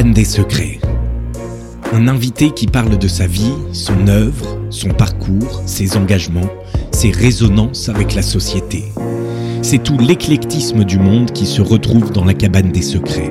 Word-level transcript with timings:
cabane 0.00 0.14
des 0.14 0.24
secrets. 0.24 0.78
Un 1.92 2.08
invité 2.08 2.52
qui 2.52 2.66
parle 2.66 2.96
de 2.96 3.06
sa 3.06 3.26
vie, 3.26 3.52
son 3.72 4.08
œuvre, 4.08 4.56
son 4.70 4.88
parcours, 4.88 5.60
ses 5.66 5.98
engagements, 5.98 6.48
ses 6.90 7.10
résonances 7.10 7.90
avec 7.90 8.14
la 8.14 8.22
société. 8.22 8.84
C'est 9.60 9.82
tout 9.82 9.98
l'éclectisme 9.98 10.84
du 10.84 10.98
monde 10.98 11.32
qui 11.32 11.44
se 11.44 11.60
retrouve 11.60 12.12
dans 12.12 12.24
la 12.24 12.32
cabane 12.32 12.72
des 12.72 12.80
secrets. 12.80 13.30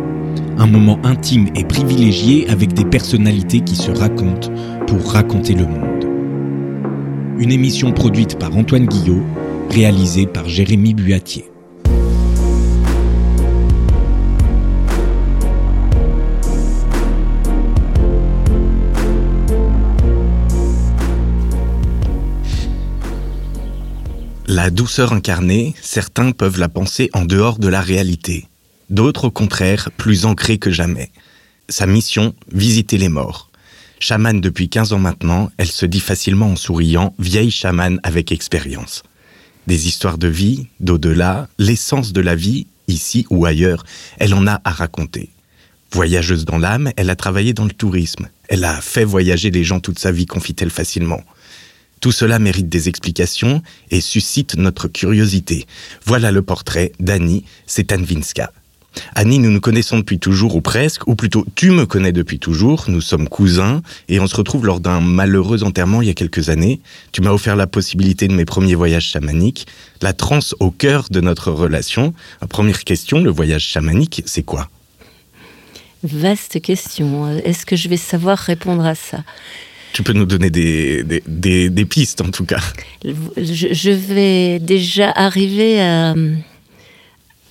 Un 0.60 0.68
moment 0.68 1.00
intime 1.04 1.48
et 1.56 1.64
privilégié 1.64 2.48
avec 2.52 2.74
des 2.74 2.86
personnalités 2.86 3.62
qui 3.62 3.76
se 3.76 3.90
racontent 3.90 4.52
pour 4.86 5.12
raconter 5.12 5.56
le 5.56 5.66
monde. 5.66 6.06
Une 7.40 7.52
émission 7.52 7.94
produite 7.94 8.38
par 8.38 8.56
Antoine 8.56 8.86
Guillot, 8.86 9.24
réalisée 9.72 10.28
par 10.28 10.48
Jérémy 10.48 10.94
Buatier. 10.94 11.50
La 24.52 24.72
douceur 24.72 25.14
incarnée, 25.14 25.76
certains 25.80 26.32
peuvent 26.32 26.58
la 26.58 26.70
penser 26.70 27.12
en 27.14 27.24
dehors 27.24 27.60
de 27.60 27.68
la 27.68 27.82
réalité. 27.82 28.48
D'autres, 28.90 29.26
au 29.26 29.30
contraire, 29.30 29.92
plus 29.96 30.26
ancrés 30.26 30.58
que 30.58 30.72
jamais. 30.72 31.12
Sa 31.70 31.86
mission, 31.86 32.34
visiter 32.52 32.98
les 32.98 33.10
morts. 33.10 33.52
Chamane 34.00 34.42
depuis 34.42 34.68
15 34.68 34.94
ans 34.94 34.98
maintenant, 34.98 35.52
elle 35.58 35.70
se 35.70 35.86
dit 35.86 36.00
facilement 36.00 36.48
en 36.48 36.56
souriant, 36.56 37.14
vieille 37.20 37.52
chamane 37.52 38.00
avec 38.02 38.32
expérience. 38.32 39.04
Des 39.68 39.88
histoires 39.88 40.18
de 40.18 40.28
vie, 40.28 40.66
d'au-delà, 40.80 41.48
l'essence 41.60 42.12
de 42.12 42.22
la 42.22 42.34
vie, 42.34 42.66
ici 42.88 43.28
ou 43.30 43.46
ailleurs, 43.46 43.86
elle 44.18 44.34
en 44.34 44.48
a 44.48 44.62
à 44.64 44.72
raconter. 44.72 45.30
Voyageuse 45.92 46.46
dans 46.46 46.58
l'âme, 46.58 46.92
elle 46.98 47.12
a 47.12 47.16
travaillé 47.16 47.54
dans 47.54 47.66
le 47.66 47.72
tourisme. 47.72 48.28
Elle 48.48 48.64
a 48.64 48.82
fait 48.82 49.06
voyager 49.06 49.52
les 49.52 49.64
gens 49.64 49.80
toute 49.80 50.00
sa 50.00 50.12
vie, 50.12 50.26
confie-t-elle 50.26 50.72
facilement. 50.72 51.22
Tout 52.00 52.12
cela 52.12 52.40
mérite 52.40 52.70
des 52.70 52.88
explications 52.88 53.62
et 53.92 54.02
suscite 54.02 54.56
notre 54.56 54.88
curiosité. 54.88 55.66
Voilà 56.06 56.32
le 56.32 56.42
portrait 56.42 56.92
d'Annie 57.00 57.44
Setanvinska. 57.68 58.52
Annie, 59.16 59.40
nous 59.40 59.52
nous 59.52 59.60
connaissons 59.60 60.00
depuis 60.00 60.20
toujours, 60.20 60.56
ou 60.56 60.62
presque, 60.62 61.08
ou 61.08 61.16
plutôt 61.16 61.46
tu 61.56 61.72
me 61.72 61.86
connais 61.86 62.12
depuis 62.12 62.40
toujours, 62.40 62.86
nous 62.88 63.02
sommes 63.02 63.30
cousins, 63.30 63.82
et 64.08 64.20
on 64.20 64.28
se 64.28 64.36
retrouve 64.36 64.66
lors 64.66 64.80
d'un 64.80 65.00
malheureux 65.00 65.64
enterrement 65.64 66.02
il 66.02 66.08
y 66.08 66.12
a 66.12 66.16
quelques 66.16 66.50
années. 66.50 66.82
Tu 67.12 67.22
m'as 67.22 67.32
offert 67.32 67.56
la 67.56 67.68
possibilité 67.68 68.28
de 68.28 68.34
mes 68.34 68.46
premiers 68.46 68.76
voyages 68.76 69.06
chamaniques, 69.06 69.68
la 70.02 70.14
transe 70.14 70.56
au 70.60 70.72
cœur 70.72 71.08
de 71.12 71.22
notre 71.22 71.52
relation. 71.52 72.14
première 72.50 72.84
question, 72.84 73.20
le 73.20 73.30
voyage 73.30 73.64
chamanique, 73.64 74.24
c'est 74.26 74.44
quoi? 74.44 74.70
Vaste 76.04 76.62
question. 76.62 77.38
Est-ce 77.44 77.66
que 77.66 77.76
je 77.76 77.90
vais 77.90 77.98
savoir 77.98 78.38
répondre 78.38 78.86
à 78.86 78.96
ça? 78.96 79.24
Tu 79.94 80.04
peux 80.04 80.14
nous 80.14 80.26
donner 80.26 80.50
des, 80.50 81.04
des, 81.04 81.86
pistes 81.86 82.22
en 82.22 82.30
tout 82.30 82.46
cas. 82.46 82.62
Je, 83.04 83.90
vais 83.90 84.60
déjà 84.60 85.12
arriver 85.12 85.82
à... 85.82 86.16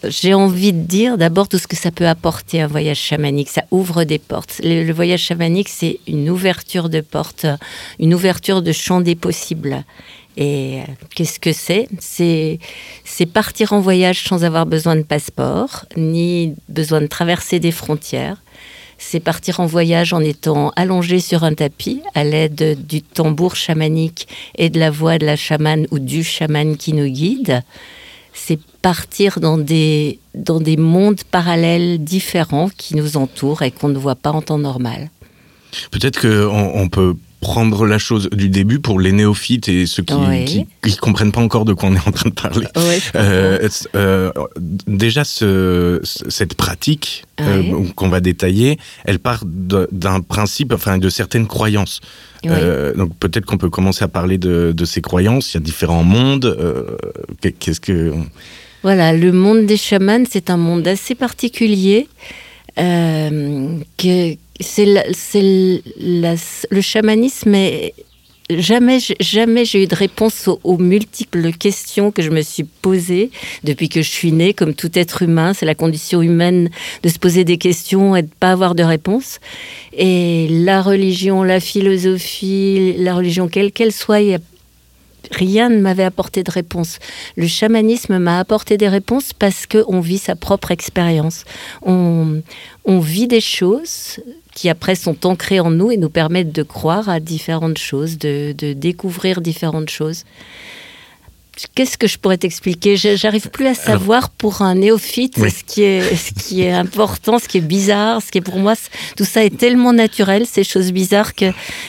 J'ai 0.05 0.33
envie 0.33 0.73
de 0.73 0.83
dire 0.83 1.19
d'abord 1.19 1.49
tout 1.49 1.59
ce 1.59 1.67
que 1.67 1.75
ça 1.75 1.91
peut 1.91 2.07
apporter 2.07 2.61
un 2.61 2.69
voyage 2.69 3.01
chamanique. 3.01 3.49
Ça 3.49 3.65
ouvre 3.73 4.05
des 4.05 4.21
portes. 4.21 4.61
Le, 4.63 4.93
voyage 4.93 5.23
chamanique, 5.23 5.69
c'est 5.69 5.99
une 6.07 6.31
ouverture 6.31 6.89
de 6.89 7.01
portes, 7.01 7.47
une 7.99 8.15
ouverture 8.15 8.63
de 8.63 8.71
champ 8.71 9.01
des 9.01 9.17
possibles. 9.17 9.85
Et 10.37 10.79
euh, 10.79 10.93
qu'est-ce 11.17 11.41
que 11.41 11.53
c'est 11.53 11.89
C'est 11.99 13.27
partir 13.27 13.73
en 13.73 13.81
voyage 13.81 14.23
sans 14.23 14.45
avoir 14.45 14.67
besoin 14.67 14.95
de 14.95 15.03
passeport, 15.03 15.85
ni 15.97 16.55
besoin 16.69 17.01
de 17.01 17.09
traverser 17.09 17.59
des 17.59 17.73
frontières 17.73 18.37
c'est 18.99 19.21
partir 19.21 19.61
en 19.61 19.67
voyage 19.67 20.13
en 20.13 20.21
étant 20.21 20.73
allongé 20.77 21.21
sur 21.21 21.45
un 21.45 21.55
tapis 21.55 22.03
à 22.15 22.25
l'aide 22.25 22.77
du 22.87 23.01
tambour 23.01 23.55
chamanique 23.55 24.27
et 24.57 24.69
de 24.71 24.79
la 24.79 24.91
voix 24.91 25.19
de 25.19 25.25
la 25.25 25.37
chamane 25.37 25.87
ou 25.93 26.01
du 26.01 26.25
chaman 26.25 26.77
qui 26.77 26.93
nous 26.93 27.07
guide. 27.07 27.63
C'est 28.35 28.59
partir 28.83 29.41
dans 29.41 29.57
des, 29.59 30.19
dans 30.35 30.61
des 30.61 30.77
mondes 30.77 31.23
parallèles 31.31 32.03
différents 32.03 32.71
qui 32.77 32.97
nous 32.97 33.17
entourent 33.17 33.63
et 33.63 33.71
qu'on 33.71 33.89
ne 33.89 33.99
voit 33.99 34.17
pas 34.17 34.31
en 34.31 34.43
temps 34.43 34.59
normal. 34.59 35.11
Peut-être 35.91 36.21
qu'on 36.21 36.73
on 36.75 36.89
peut 36.89 37.15
prendre 37.41 37.87
la 37.87 37.99
chose 37.99 38.29
du 38.33 38.49
début 38.49 38.81
pour 38.81 38.99
les 38.99 39.13
néophytes 39.13 39.69
et 39.69 39.87
ceux 39.87 40.03
qui 40.03 40.15
ne 40.15 40.97
comprennent 41.01 41.33
pas 41.33 41.41
encore 41.41 41.65
de 41.65 41.73
quoi 41.73 41.89
on 41.89 41.95
est 41.95 42.09
en 42.09 42.11
train 42.11 42.31
de 42.31 42.35
parler. 42.35 42.67
Euh, 43.15 43.69
euh, 43.95 44.33
déjà, 44.87 45.25
ce, 45.25 46.01
cette 46.03 46.55
pratique 46.55 47.25
euh, 47.41 47.85
qu'on 47.95 48.09
va 48.09 48.21
détailler, 48.21 48.79
elle 49.05 49.21
part 49.21 49.45
d'un 49.47 50.21
principe, 50.21 50.73
enfin 50.73 50.99
de 50.99 51.09
certaines 51.09 51.47
croyances. 51.47 52.01
donc 52.43 53.17
peut-être 53.19 53.47
qu'on 53.47 53.59
peut 53.59 53.71
commencer 53.71 54.05
à 54.05 54.09
parler 54.09 54.39
de, 54.39 54.73
de, 54.77 54.85
ces 54.85 55.01
croyances. 55.01 55.55
Il 55.55 55.59
y 55.59 55.59
a 55.59 55.61
différents 55.61 56.05
mondes. 56.05 56.57
Qu'est-ce 57.41 57.81
que... 57.81 58.13
Voilà, 58.83 59.13
le 59.13 59.33
monde 59.33 59.67
des 59.67 59.77
chamans, 59.77 60.25
c'est 60.29 60.51
un 60.51 60.57
monde 60.57 60.87
assez 60.87 61.15
particulier. 61.15 62.09
Que, 62.79 64.37
c'est 64.61 64.87
le 66.01 66.81
chamanisme 66.81 67.55
est 67.55 67.95
jamais, 68.51 68.99
jamais 69.21 69.65
j'ai 69.65 69.85
eu 69.85 69.87
de 69.87 69.95
réponse 69.95 70.49
aux, 70.49 70.79
multiples 70.79 71.53
questions 71.53 72.11
que 72.11 72.23
je 72.23 72.31
me 72.31 72.43
suis 72.43 72.65
posées 72.65 73.31
depuis 73.65 73.89
que 73.89 74.03
je 74.03 74.09
suis 74.09 74.33
née, 74.33 74.55
comme 74.55 74.75
tout 74.75 74.91
être 74.99 75.23
humain. 75.23 75.53
C'est 75.55 75.67
la 75.67 75.75
condition 75.75 76.23
humaine 76.23 76.71
de 77.03 77.09
se 77.09 77.19
poser 77.19 77.45
des 77.45 77.59
questions 77.59 78.17
et 78.17 78.23
de 78.23 78.31
pas 78.41 78.53
avoir 78.53 78.75
de 78.75 78.83
réponse. 78.83 79.41
Et 79.93 80.49
la 80.51 80.83
religion, 80.83 81.43
la 81.43 81.61
philosophie, 81.61 82.95
la 82.99 83.15
religion, 83.15 83.49
quelle 83.49 83.73
qu'elle 83.73 83.93
soit, 83.93 84.21
il 84.21 84.39
rien 85.31 85.69
ne 85.69 85.81
m'avait 85.81 86.05
apporté 86.05 86.43
de 86.43 86.51
réponse. 86.51 86.99
Le 87.37 87.47
chamanisme 87.47 88.19
m'a 88.19 88.39
apporté 88.39 88.77
des 88.77 88.89
réponses 88.89 89.33
parce 89.33 89.67
qu'on 89.67 90.01
vit 90.01 90.19
sa 90.19 90.37
propre 90.37 90.71
expérience. 90.71 91.45
On, 91.83 92.43
vit 92.87 93.29
des 93.29 93.41
choses 93.41 94.21
qui 94.55 94.69
après 94.69 94.95
sont 94.95 95.27
ancrées 95.27 95.61
en 95.61 95.71
nous 95.71 95.91
et 95.91 95.97
nous 95.97 96.11
permettent 96.11 96.53
de 96.53 96.63
croire 96.63 97.09
à 97.09 97.21
différentes 97.21 97.79
choses, 97.79 98.19
de 98.19 98.53
découvrir 98.73 99.41
différentes 99.41 99.91
choses. 99.91 100.25
Qu'est-ce 101.75 101.99
que 101.99 102.07
je 102.07 102.19
pourrais 102.19 102.39
t'expliquer? 102.39 102.97
J'arrive 102.97 103.49
plus 103.51 103.67
à 103.67 103.75
savoir 103.75 104.31
pour 104.31 104.63
un 104.63 104.77
néophyte 104.77 105.39
ce, 105.39 105.65
qui 105.65 105.83
est, 105.83 106.15
ce 106.15 106.33
qui 106.33 106.63
est 106.63 106.73
important, 106.73 107.39
ce 107.39 107.49
qui 107.49 107.59
est 107.59 107.63
bizarre, 107.63 108.23
ce 108.23 108.31
qui 108.31 108.39
est 108.39 108.43
pour 108.43 108.59
moi, 108.59 108.75
tout 109.17 109.25
ça 109.25 109.45
est 109.45 109.57
tellement 109.57 109.93
naturel, 109.93 110.47
ces 110.47 110.65
choses 110.65 110.93
bizarres 110.93 111.35
que, 111.35 111.47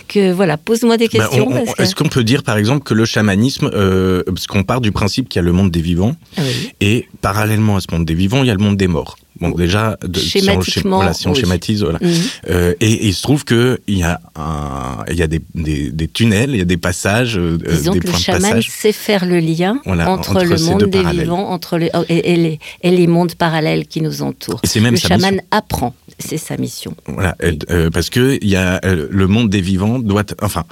que 0.07 0.31
voilà, 0.31 0.57
pose-moi 0.57 0.97
des 0.97 1.07
bah, 1.07 1.19
questions. 1.19 1.65
Est-ce 1.77 1.95
qu'on 1.95 2.09
peut 2.09 2.23
dire 2.23 2.43
par 2.43 2.57
exemple 2.57 2.83
que 2.83 2.93
le 2.93 3.05
chamanisme, 3.05 3.69
euh, 3.73 4.23
parce 4.25 4.47
qu'on 4.47 4.63
part 4.63 4.81
du 4.81 4.91
principe 4.91 5.29
qu'il 5.29 5.39
y 5.39 5.43
a 5.43 5.45
le 5.45 5.53
monde 5.53 5.71
des 5.71 5.81
vivants, 5.81 6.15
ah 6.37 6.41
et 6.79 7.07
parallèlement 7.21 7.77
à 7.77 7.81
ce 7.81 7.87
monde 7.91 8.05
des 8.05 8.15
vivants, 8.15 8.41
il 8.43 8.47
y 8.47 8.51
a 8.51 8.55
le 8.55 8.63
monde 8.63 8.77
des 8.77 8.87
morts. 8.87 9.17
Bon, 9.41 9.51
déjà, 9.51 9.97
de, 10.05 10.19
Schématiquement, 10.19 11.13
si 11.13 11.27
on, 11.27 11.33
schématise, 11.33 11.83
voilà. 11.83 11.99
Mhm. 12.01 12.13
Euh, 12.49 12.73
et, 12.81 13.07
il 13.07 13.13
se 13.13 13.21
trouve 13.21 13.45
qu'il 13.45 13.79
y 13.87 14.03
a, 14.03 14.19
un, 14.35 15.05
il 15.09 15.15
y 15.15 15.23
a 15.23 15.27
des, 15.27 15.41
des, 15.55 16.07
tunnels, 16.09 16.49
il 16.51 16.57
y 16.57 16.61
a 16.61 16.65
des 16.65 16.77
passages, 16.77 17.37
euh, 17.37 17.57
Disons 17.57 17.93
des 17.93 17.99
que 17.99 18.07
le 18.07 18.17
chaman 18.17 18.61
sait 18.61 18.91
faire 18.91 19.25
le 19.25 19.39
lien 19.39 19.79
entre, 19.85 20.43
le 20.43 20.57
monde 20.57 20.83
des 20.89 21.03
vivants 21.03 21.49
entre 21.49 21.77
les, 21.77 21.89
oh, 21.93 22.03
et, 22.09 22.35
les, 22.35 22.59
et, 22.81 22.91
les, 22.91 23.07
mondes 23.07 23.35
parallèles 23.35 23.87
qui 23.87 24.01
nous 24.01 24.21
entourent. 24.21 24.61
Le 24.63 24.95
chaman 24.97 25.41
apprend, 25.51 25.95
c'est 26.19 26.37
sa 26.37 26.57
mission. 26.57 26.93
Voilà, 27.07 27.35
euh, 27.43 27.89
parce 27.89 28.09
que 28.09 28.37
il 28.41 28.49
y 28.49 28.57
a 28.57 28.81
le 28.83 29.27
monde 29.27 29.49
des 29.49 29.61
vivants 29.61 29.99
doit, 29.99 30.25
enfin, 30.41 30.65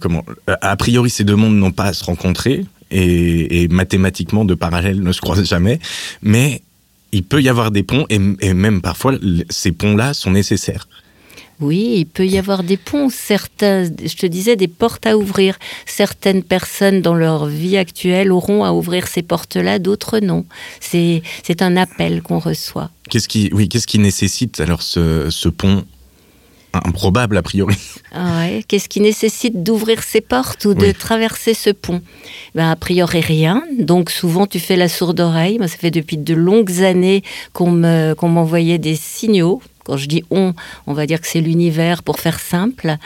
comment, 0.00 0.24
a 0.46 0.76
priori 0.76 1.10
ces 1.10 1.24
deux 1.24 1.36
mondes 1.36 1.56
n'ont 1.56 1.72
pas 1.72 1.86
à 1.86 1.92
se 1.92 2.04
rencontrer. 2.04 2.64
Et, 2.90 3.64
et, 3.64 3.68
mathématiquement 3.68 4.46
de 4.46 4.54
parallèles 4.54 5.02
ne 5.02 5.12
se 5.12 5.20
croisent 5.20 5.44
jamais, 5.44 5.78
mais 6.22 6.62
il 7.12 7.22
peut 7.22 7.42
y 7.42 7.48
avoir 7.48 7.70
des 7.70 7.82
ponts 7.82 8.06
et, 8.10 8.18
même 8.18 8.80
parfois 8.80 9.14
ces 9.50 9.72
ponts-là 9.72 10.14
sont 10.14 10.30
nécessaires. 10.30 10.88
Oui, 11.60 11.94
il 11.96 12.06
peut 12.06 12.26
y 12.26 12.38
avoir 12.38 12.62
des 12.62 12.76
ponts, 12.76 13.08
certains, 13.10 13.84
je 13.84 14.16
te 14.16 14.26
disais, 14.26 14.54
des 14.54 14.68
portes 14.68 15.06
à 15.06 15.18
ouvrir. 15.18 15.58
Certaines 15.86 16.44
personnes 16.44 17.02
dans 17.02 17.16
leur 17.16 17.46
vie 17.46 17.76
actuelle 17.76 18.30
auront 18.30 18.62
à 18.62 18.72
ouvrir 18.72 19.08
ces 19.08 19.22
portes-là, 19.22 19.80
d'autres 19.80 20.20
non. 20.20 20.44
C'est 20.80 21.22
un 21.60 21.76
appel 21.76 22.22
qu'on 22.22 22.38
reçoit. 22.38 22.90
Qu'est-ce 23.10 23.26
qui, 23.26 23.50
oui, 23.52 23.68
qu'est-ce 23.68 23.88
qui 23.88 23.98
nécessite 23.98 24.60
alors 24.60 24.82
ce, 24.82 25.30
ce 25.30 25.48
pont 25.48 25.84
improbable 26.72 27.36
a 27.36 27.42
priori. 27.42 27.76
Ah 28.12 28.46
Qu'est-ce 28.66 28.88
qui 28.88 29.00
nécessite 29.00 29.62
d'ouvrir 29.62 30.02
ces 30.02 30.20
portes 30.20 30.64
ou 30.64 30.74
de 30.74 30.92
traverser 30.92 31.54
ce 31.54 31.70
pont? 31.70 32.02
Ben, 32.54 32.70
A 32.70 32.76
priori 32.76 33.20
rien. 33.20 33.62
Donc 33.78 34.10
souvent 34.10 34.46
tu 34.46 34.58
fais 34.58 34.76
la 34.76 34.88
sourde 34.88 35.20
oreille. 35.20 35.58
Moi 35.58 35.68
ça 35.68 35.76
fait 35.76 35.90
depuis 35.90 36.16
de 36.18 36.34
longues 36.34 36.82
années 36.82 37.22
qu'on 37.52 37.70
m'envoyait 37.70 38.78
des 38.78 38.96
signaux 38.96 39.60
quand 39.88 39.96
je 39.96 40.06
dis 40.06 40.22
on, 40.30 40.52
on 40.86 40.92
va 40.92 41.06
dire 41.06 41.18
que 41.20 41.26
c'est 41.26 41.40
l'univers 41.40 42.02
pour 42.02 42.20
faire 42.20 42.40
simple, 42.40 42.96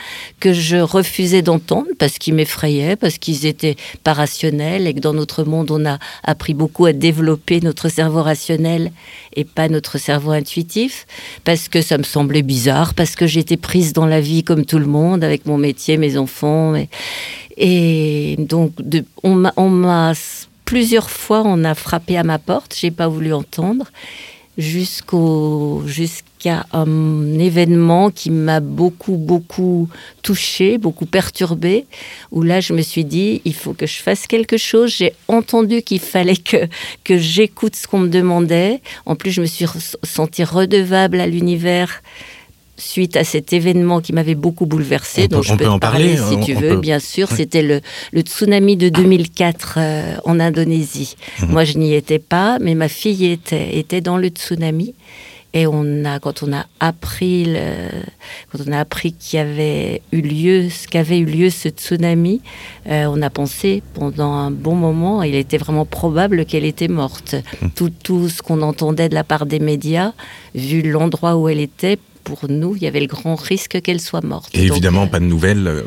que 0.41 0.51
je 0.51 0.75
refusais 0.75 1.41
d'entendre 1.41 1.87
parce 1.97 2.17
qu'ils 2.17 2.33
m'effrayaient, 2.33 2.97
parce 2.97 3.17
qu'ils 3.17 3.45
étaient 3.45 3.77
pas 4.03 4.11
rationnels 4.11 4.85
et 4.85 4.93
que 4.93 4.99
dans 4.99 5.13
notre 5.13 5.45
monde, 5.45 5.71
on 5.71 5.85
a 5.85 5.97
appris 6.23 6.53
beaucoup 6.53 6.85
à 6.85 6.91
développer 6.91 7.61
notre 7.61 7.87
cerveau 7.87 8.21
rationnel 8.21 8.91
et 9.35 9.45
pas 9.45 9.69
notre 9.69 9.97
cerveau 9.97 10.31
intuitif, 10.31 11.07
parce 11.45 11.69
que 11.69 11.81
ça 11.81 11.97
me 11.97 12.03
semblait 12.03 12.41
bizarre, 12.41 12.93
parce 12.93 13.15
que 13.15 13.27
j'étais 13.27 13.57
prise 13.57 13.93
dans 13.93 14.05
la 14.05 14.19
vie 14.19 14.43
comme 14.43 14.65
tout 14.65 14.79
le 14.79 14.85
monde, 14.85 15.23
avec 15.23 15.45
mon 15.45 15.57
métier, 15.57 15.95
mes 15.97 16.17
enfants. 16.17 16.73
Et, 17.57 18.35
donc, 18.39 18.73
de, 18.81 19.05
on 19.23 19.69
m'a 19.69 20.13
plusieurs 20.65 21.09
fois, 21.09 21.43
on 21.45 21.63
a 21.63 21.75
frappé 21.75 22.17
à 22.17 22.23
ma 22.23 22.39
porte, 22.39 22.75
j'ai 22.77 22.91
pas 22.91 23.07
voulu 23.07 23.33
entendre 23.33 23.85
jusqu'au 24.57 25.83
jusqu'à 26.43 26.65
un 26.73 27.39
événement 27.39 28.09
qui 28.09 28.29
m'a 28.29 28.59
beaucoup 28.59 29.17
beaucoup 29.17 29.89
touché, 30.21 30.77
beaucoup 30.77 31.05
perturbé 31.05 31.85
où 32.31 32.41
là 32.41 32.59
je 32.59 32.73
me 32.73 32.81
suis 32.81 33.05
dit 33.05 33.41
il 33.45 33.53
faut 33.53 33.73
que 33.73 33.85
je 33.85 34.01
fasse 34.01 34.27
quelque 34.27 34.57
chose, 34.57 34.93
j'ai 34.97 35.13
entendu 35.27 35.81
qu'il 35.81 35.99
fallait 35.99 36.35
que 36.35 36.67
que 37.03 37.17
j'écoute 37.17 37.75
ce 37.75 37.87
qu'on 37.87 37.99
me 37.99 38.09
demandait. 38.09 38.81
En 39.05 39.15
plus 39.15 39.31
je 39.31 39.41
me 39.41 39.45
suis 39.45 39.65
sentie 40.03 40.43
redevable 40.43 41.19
à 41.19 41.27
l'univers 41.27 42.01
suite 42.75 43.15
à 43.15 43.23
cet 43.23 43.53
événement 43.53 44.01
qui 44.01 44.13
m'avait 44.13 44.35
beaucoup 44.35 44.65
bouleversé. 44.65 45.27
donc 45.27 45.43
je 45.43 45.53
peux, 45.53 45.67
en 45.67 45.79
parler, 45.79 46.17
si 46.17 46.39
tu 46.43 46.53
veux. 46.55 46.75
Bien 46.77 46.99
sûr, 46.99 47.29
c'était 47.29 47.61
le, 47.61 47.81
le, 48.11 48.21
tsunami 48.21 48.75
de 48.75 48.89
2004 48.89 49.75
euh, 49.77 50.15
en 50.25 50.39
Indonésie. 50.39 51.15
Mhm. 51.39 51.49
Moi, 51.51 51.65
je 51.65 51.77
n'y 51.77 51.93
étais 51.93 52.17
pas, 52.17 52.57
mais 52.59 52.73
ma 52.73 52.89
fille 52.89 53.25
était, 53.31 53.77
était 53.77 54.01
dans 54.01 54.17
le 54.17 54.29
tsunami. 54.29 54.95
Et 55.55 55.67
on 55.67 56.03
a, 56.03 56.19
quand 56.19 56.41
on 56.41 56.51
a 56.51 56.65
appris, 56.79 57.45
le, 57.45 57.59
quand 58.51 58.59
on 58.67 58.71
a 58.71 58.79
appris 58.79 59.13
qu'il 59.13 59.37
y 59.37 59.41
avait 59.41 60.01
eu 60.11 60.21
lieu, 60.21 60.69
ce 60.69 60.87
qu'avait 60.87 61.19
eu 61.19 61.25
lieu 61.25 61.51
ce 61.51 61.69
tsunami, 61.69 62.41
euh, 62.87 63.05
on 63.05 63.21
a 63.21 63.29
pensé 63.29 63.83
pendant 63.93 64.33
un 64.33 64.49
bon 64.49 64.75
moment, 64.75 65.21
il 65.21 65.35
était 65.35 65.59
vraiment 65.59 65.85
probable 65.85 66.45
qu'elle 66.45 66.65
était 66.65 66.87
morte. 66.87 67.35
Mhm. 67.61 67.71
Tout, 67.71 67.91
tout 68.03 68.29
ce 68.29 68.41
qu'on 68.41 68.63
entendait 68.63 69.09
de 69.09 69.13
la 69.13 69.23
part 69.23 69.45
des 69.45 69.59
médias, 69.59 70.13
vu 70.55 70.81
l'endroit 70.81 71.35
où 71.35 71.47
elle 71.47 71.59
était, 71.59 71.99
pour 72.23 72.49
nous, 72.49 72.75
il 72.75 72.81
y 72.81 72.87
avait 72.87 73.01
le 73.01 73.07
grand 73.07 73.35
risque 73.35 73.81
qu'elle 73.81 74.01
soit 74.01 74.23
morte. 74.23 74.49
Et 74.55 74.65
évidemment, 74.65 75.07
pas 75.07 75.19
de 75.19 75.25
nouvelles 75.25 75.67
euh, 75.67 75.83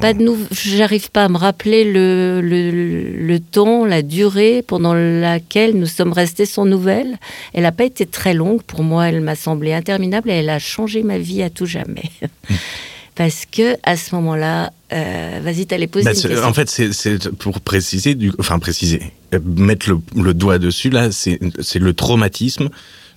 Pas 0.00 0.12
de. 0.12 0.26
J'arrive 0.50 1.10
pas 1.10 1.24
à 1.24 1.28
me 1.28 1.36
rappeler 1.36 1.84
le, 1.84 2.40
le, 2.40 3.40
temps, 3.40 3.84
la 3.84 4.02
durée 4.02 4.62
pendant 4.62 4.94
laquelle 4.94 5.76
nous 5.76 5.86
sommes 5.86 6.12
restés 6.12 6.46
sans 6.46 6.64
nouvelles. 6.64 7.18
Elle 7.52 7.62
n'a 7.62 7.72
pas 7.72 7.84
été 7.84 8.06
très 8.06 8.34
longue. 8.34 8.62
Pour 8.62 8.82
moi, 8.82 9.08
elle 9.08 9.20
m'a 9.20 9.36
semblé 9.36 9.72
interminable 9.72 10.30
et 10.30 10.34
elle 10.34 10.50
a 10.50 10.58
changé 10.58 11.02
ma 11.02 11.18
vie 11.18 11.42
à 11.42 11.50
tout 11.50 11.66
jamais. 11.66 12.10
Parce 13.14 13.44
que 13.50 13.76
à 13.82 13.96
ce 13.96 14.14
moment-là, 14.16 14.72
euh, 14.92 15.40
vas-y, 15.42 15.66
t'allais 15.66 15.86
poser 15.86 16.04
bah, 16.04 16.12
une 16.12 16.20
question. 16.20 16.44
En 16.44 16.52
fait, 16.52 16.68
c'est 16.68 17.30
pour 17.30 17.60
préciser, 17.60 18.14
du, 18.14 18.30
enfin 18.38 18.58
préciser, 18.58 19.00
euh, 19.34 19.38
mettre 19.42 19.88
le, 19.88 20.00
le 20.22 20.34
doigt 20.34 20.58
dessus 20.58 20.90
là, 20.90 21.10
c'est 21.10 21.38
le 21.40 21.92
traumatisme 21.94 22.68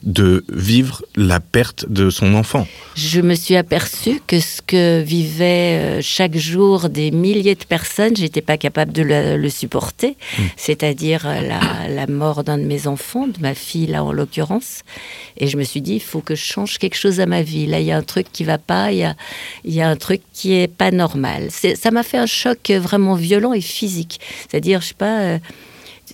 de 0.03 0.45
vivre 0.49 1.03
la 1.15 1.39
perte 1.39 1.89
de 1.89 2.09
son 2.09 2.33
enfant. 2.35 2.67
Je 2.95 3.21
me 3.21 3.35
suis 3.35 3.55
aperçue 3.55 4.21
que 4.27 4.39
ce 4.39 4.61
que 4.61 5.01
vivaient 5.01 5.99
euh, 5.99 6.01
chaque 6.01 6.37
jour 6.37 6.89
des 6.89 7.11
milliers 7.11 7.55
de 7.55 7.63
personnes, 7.65 8.15
j'étais 8.15 8.41
pas 8.41 8.57
capable 8.57 8.91
de 8.93 9.01
le, 9.01 9.49
supporter, 9.49 10.15
hmm. 10.37 10.43
c'est-à-dire 10.55 11.25
euh, 11.25 11.41
la, 11.41 12.07
mort 12.07 12.43
d'un 12.43 12.57
de 12.57 12.63
mes 12.63 12.87
enfants, 12.87 13.27
de 13.27 13.39
ma 13.41 13.53
fille 13.53 13.87
là 13.87 14.03
en 14.03 14.11
l'occurrence. 14.11 14.83
Et 15.37 15.47
je 15.47 15.57
me 15.57 15.63
suis 15.63 15.81
dit, 15.81 15.95
il 15.95 16.01
faut 16.01 16.21
que 16.21 16.35
je 16.35 16.43
change 16.43 16.77
quelque 16.77 16.97
chose 16.97 17.19
à 17.19 17.25
ma 17.25 17.41
vie. 17.41 17.65
Là, 17.65 17.79
il 17.79 17.85
y 17.85 17.91
a 17.91 17.97
un 17.97 18.03
truc 18.03 18.27
qui 18.31 18.43
va 18.43 18.57
pas, 18.57 18.91
il 18.91 18.99
y 18.99 19.03
a, 19.03 19.15
il 19.65 19.73
y 19.73 19.81
a 19.81 19.89
un 19.89 19.95
truc 19.95 20.21
qui 20.33 20.53
est 20.53 20.67
pas 20.67 20.91
normal. 20.91 21.49
Ça 21.51 21.91
m'a 21.91 22.03
fait 22.03 22.17
un 22.17 22.25
choc 22.25 22.71
vraiment 22.71 23.15
violent 23.15 23.53
et 23.53 23.61
physique. 23.61 24.19
C'est-à-dire, 24.49 24.81
je 24.81 24.87
sais 24.87 24.93
pas. 24.93 25.19
Euh, 25.19 25.39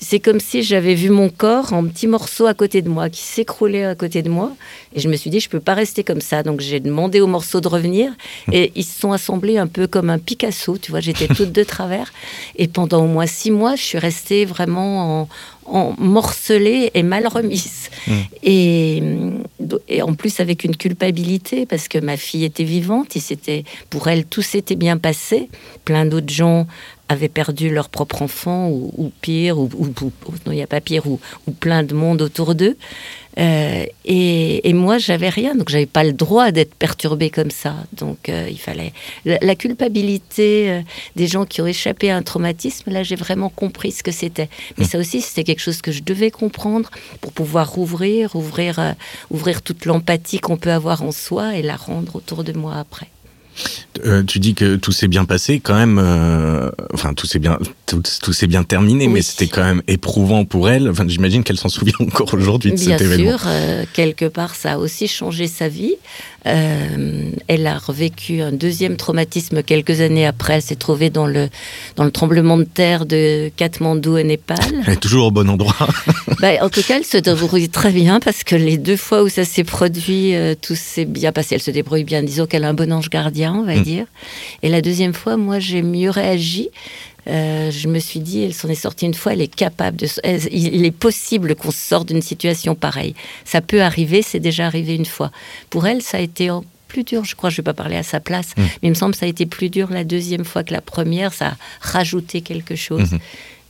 c'est 0.01 0.19
comme 0.19 0.39
si 0.39 0.63
j'avais 0.63 0.95
vu 0.95 1.09
mon 1.09 1.29
corps 1.29 1.73
en 1.73 1.83
petits 1.85 2.07
morceaux 2.07 2.47
à 2.47 2.53
côté 2.53 2.81
de 2.81 2.89
moi, 2.89 3.09
qui 3.09 3.21
s'écroulait 3.21 3.85
à 3.85 3.95
côté 3.95 4.21
de 4.21 4.29
moi. 4.29 4.51
Et 4.93 4.99
je 4.99 5.07
me 5.07 5.15
suis 5.15 5.29
dit, 5.29 5.39
je 5.39 5.49
peux 5.49 5.59
pas 5.59 5.73
rester 5.73 6.03
comme 6.03 6.21
ça. 6.21 6.43
Donc 6.43 6.61
j'ai 6.61 6.79
demandé 6.79 7.21
aux 7.21 7.27
morceaux 7.27 7.61
de 7.61 7.67
revenir. 7.67 8.11
Et 8.51 8.71
ils 8.75 8.83
se 8.83 8.99
sont 8.99 9.11
assemblés 9.11 9.57
un 9.57 9.67
peu 9.67 9.87
comme 9.87 10.09
un 10.09 10.19
Picasso. 10.19 10.77
Tu 10.77 10.91
vois, 10.91 10.99
j'étais 10.99 11.27
toute 11.35 11.51
de 11.51 11.63
travers. 11.63 12.11
Et 12.55 12.67
pendant 12.67 13.03
au 13.03 13.07
moins 13.07 13.25
six 13.25 13.51
mois, 13.51 13.75
je 13.75 13.83
suis 13.83 13.97
restée 13.97 14.45
vraiment 14.45 15.21
en, 15.21 15.29
en 15.65 15.95
morcelée 15.97 16.91
et 16.93 17.03
mal 17.03 17.27
remise. 17.27 17.89
Hmm. 18.07 18.13
Et, 18.43 19.03
et, 19.87 20.01
en 20.01 20.13
plus 20.13 20.39
avec 20.39 20.63
une 20.63 20.75
culpabilité 20.75 21.65
parce 21.65 21.87
que 21.87 21.97
ma 21.97 22.17
fille 22.17 22.45
était 22.45 22.63
vivante 22.63 23.15
et 23.15 23.19
c'était 23.19 23.63
pour 23.89 24.07
elle 24.07 24.25
tout 24.25 24.41
s'était 24.41 24.75
bien 24.75 24.97
passé. 24.97 25.49
Plein 25.83 26.05
d'autres 26.05 26.33
gens 26.33 26.67
avaient 27.09 27.29
perdu 27.29 27.69
leur 27.69 27.89
propre 27.89 28.21
enfant 28.21 28.69
ou, 28.69 29.11
pire, 29.21 29.57
ou, 29.59 29.69
non 30.45 30.51
il 30.51 30.55
n'y 30.55 30.63
a 30.63 30.67
pas 30.67 30.81
pire, 30.81 31.05
ou, 31.07 31.19
plein 31.59 31.83
de 31.83 31.93
monde 31.93 32.21
autour 32.21 32.55
d'eux. 32.55 32.77
Euh, 33.37 33.85
et, 34.05 34.73
moi, 34.73 34.97
j'avais 34.97 35.29
rien, 35.29 35.55
donc 35.55 35.69
j'avais 35.69 35.85
pas 35.85 36.03
le 36.03 36.13
droit 36.13 36.51
d'être 36.51 36.73
perturbée 36.75 37.29
comme 37.29 37.51
ça. 37.51 37.75
Donc 37.93 38.29
euh, 38.29 38.47
il 38.49 38.59
fallait 38.59 38.93
la, 39.25 39.55
culpabilité 39.55 40.69
euh, 40.69 40.81
des 41.15 41.27
gens 41.27 41.45
qui 41.45 41.61
ont 41.61 41.67
échappé 41.67 42.11
à 42.11 42.17
un 42.17 42.23
traumatisme. 42.23 42.91
Là, 42.91 43.03
j'ai 43.03 43.15
vraiment 43.15 43.49
compris 43.49 43.91
ce 43.91 44.03
que 44.03 44.11
c'était. 44.11 44.49
Mais 44.77 44.85
ça 44.85 44.97
aussi, 44.97 45.21
c'était 45.21 45.43
quelque 45.43 45.61
chose 45.61 45.81
que 45.81 45.91
je 45.91 46.03
devais 46.03 46.31
comprendre 46.31 46.89
pour 47.21 47.31
pouvoir 47.31 47.77
ouvrir, 47.77 48.35
ouvrir, 48.35 48.95
ouvrir 49.29 49.61
toute 49.61 49.85
l'empathie 49.85 50.39
qu'on 50.39 50.57
peut 50.57 50.71
avoir 50.71 51.03
en 51.03 51.11
soi 51.11 51.55
et 51.55 51.61
la 51.61 51.75
rendre 51.75 52.15
autour 52.15 52.43
de 52.43 52.53
moi 52.53 52.75
après. 52.75 53.09
Euh, 54.05 54.23
tu 54.23 54.39
dis 54.39 54.53
que 54.53 54.75
tout 54.75 54.91
s'est 54.91 55.07
bien 55.07 55.25
passé, 55.25 55.59
quand 55.59 55.75
même. 55.75 55.99
Euh, 56.01 56.69
enfin, 56.93 57.13
tout 57.13 57.25
s'est 57.25 57.39
bien, 57.39 57.57
tout, 57.85 58.03
s'est 58.33 58.47
bien 58.47 58.63
terminé, 58.63 59.07
mais 59.07 59.21
c'était 59.21 59.47
quand 59.47 59.63
même 59.63 59.81
éprouvant 59.87 60.45
pour 60.45 60.69
elle. 60.69 60.89
Enfin, 60.89 61.05
j'imagine 61.07 61.43
qu'elle 61.43 61.57
s'en 61.57 61.69
souvient 61.69 61.93
encore 61.99 62.33
aujourd'hui 62.33 62.71
de 62.71 62.77
cet 62.77 63.01
événement. 63.01 63.23
Bien 63.23 63.37
sûr, 63.37 63.47
euh, 63.47 63.85
quelque 63.93 64.25
part, 64.25 64.55
ça 64.55 64.73
a 64.73 64.77
aussi 64.77 65.07
changé 65.07 65.47
sa 65.47 65.69
vie. 65.69 65.95
elle 66.43 67.67
a 67.67 67.77
revécu 67.77 68.41
un 68.41 68.51
deuxième 68.51 68.97
traumatisme 68.97 69.63
quelques 69.63 70.01
années 70.01 70.25
après. 70.25 70.55
Elle 70.55 70.61
s'est 70.61 70.75
trouvée 70.75 71.09
dans 71.09 71.25
le 71.25 71.49
dans 71.95 72.03
le 72.03 72.11
tremblement 72.11 72.57
de 72.57 72.65
terre 72.65 73.05
de 73.05 73.49
Katmandou 73.55 74.17
au 74.17 74.23
Népal. 74.23 74.57
Elle 74.85 74.93
est 74.93 74.97
toujours 74.97 75.27
au 75.27 75.31
bon 75.31 75.49
endroit. 75.49 75.87
bah, 76.41 76.49
en 76.61 76.69
tout 76.69 76.83
cas, 76.83 76.97
elle 76.97 77.05
se 77.05 77.17
débrouille 77.17 77.69
très 77.69 77.91
bien 77.91 78.19
parce 78.19 78.43
que 78.43 78.55
les 78.55 78.77
deux 78.77 78.97
fois 78.97 79.23
où 79.23 79.29
ça 79.29 79.45
s'est 79.45 79.63
produit, 79.63 80.33
tout 80.61 80.75
s'est 80.75 81.05
bien 81.05 81.31
passé. 81.31 81.55
Elle 81.55 81.61
se 81.61 81.71
débrouille 81.71 82.03
bien. 82.03 82.21
Disons 82.21 82.45
qu'elle 82.45 82.65
a 82.65 82.69
un 82.69 82.73
bon 82.73 82.91
ange 82.91 83.09
gardien 83.09 83.44
on 83.53 83.63
va 83.63 83.75
mm. 83.75 83.83
dire. 83.83 84.05
Et 84.63 84.69
la 84.69 84.81
deuxième 84.81 85.13
fois, 85.13 85.37
moi, 85.37 85.59
j'ai 85.59 85.81
mieux 85.81 86.09
réagi. 86.09 86.69
Euh, 87.27 87.71
je 87.71 87.87
me 87.87 87.99
suis 87.99 88.19
dit, 88.19 88.43
elle 88.43 88.53
s'en 88.53 88.69
est 88.69 88.75
sortie 88.75 89.05
une 89.05 89.13
fois, 89.13 89.33
elle 89.33 89.41
est 89.41 89.53
capable 89.53 89.97
de. 89.97 90.07
il 90.51 90.85
est 90.85 90.91
possible 90.91 91.55
qu'on 91.55 91.71
sorte 91.71 92.07
d'une 92.07 92.21
situation 92.21 92.75
pareille. 92.75 93.15
Ça 93.45 93.61
peut 93.61 93.81
arriver, 93.81 94.21
c'est 94.21 94.39
déjà 94.39 94.67
arrivé 94.67 94.95
une 94.95 95.05
fois. 95.05 95.31
Pour 95.69 95.87
elle, 95.87 96.01
ça 96.01 96.17
a 96.17 96.21
été 96.21 96.51
plus 96.87 97.03
dur, 97.03 97.25
je 97.25 97.35
crois, 97.35 97.49
je 97.49 97.55
ne 97.55 97.57
vais 97.57 97.63
pas 97.63 97.73
parler 97.73 97.95
à 97.95 98.03
sa 98.03 98.19
place, 98.19 98.49
mm. 98.55 98.61
mais 98.61 98.87
il 98.87 98.89
me 98.89 98.95
semble 98.95 99.13
que 99.13 99.19
ça 99.19 99.25
a 99.25 99.29
été 99.29 99.45
plus 99.45 99.69
dur 99.69 99.89
la 99.89 100.03
deuxième 100.03 100.45
fois 100.45 100.63
que 100.63 100.71
la 100.71 100.81
première, 100.81 101.33
ça 101.33 101.47
a 101.47 101.57
rajouté 101.81 102.41
quelque 102.41 102.75
chose. 102.75 103.13
Mm-hmm. 103.13 103.19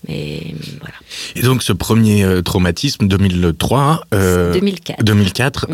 Mais 0.08 0.54
voilà. 0.80 0.96
Et 1.36 1.42
donc 1.42 1.64
ce 1.64 1.74
premier 1.74 2.24
euh, 2.24 2.42
traumatisme, 2.42 3.08
2003, 3.08 4.08
2004, 4.12 5.04
2004 5.04 5.68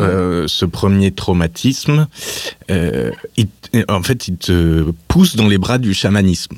ce 0.46 0.64
premier 0.64 1.10
traumatisme, 1.12 2.06
euh, 2.70 3.10
en 3.88 4.02
fait, 4.02 4.28
il 4.28 4.36
te 4.36 4.90
pousse 5.08 5.36
dans 5.36 5.48
les 5.48 5.58
bras 5.58 5.78
du 5.78 5.94
chamanisme. 5.94 6.56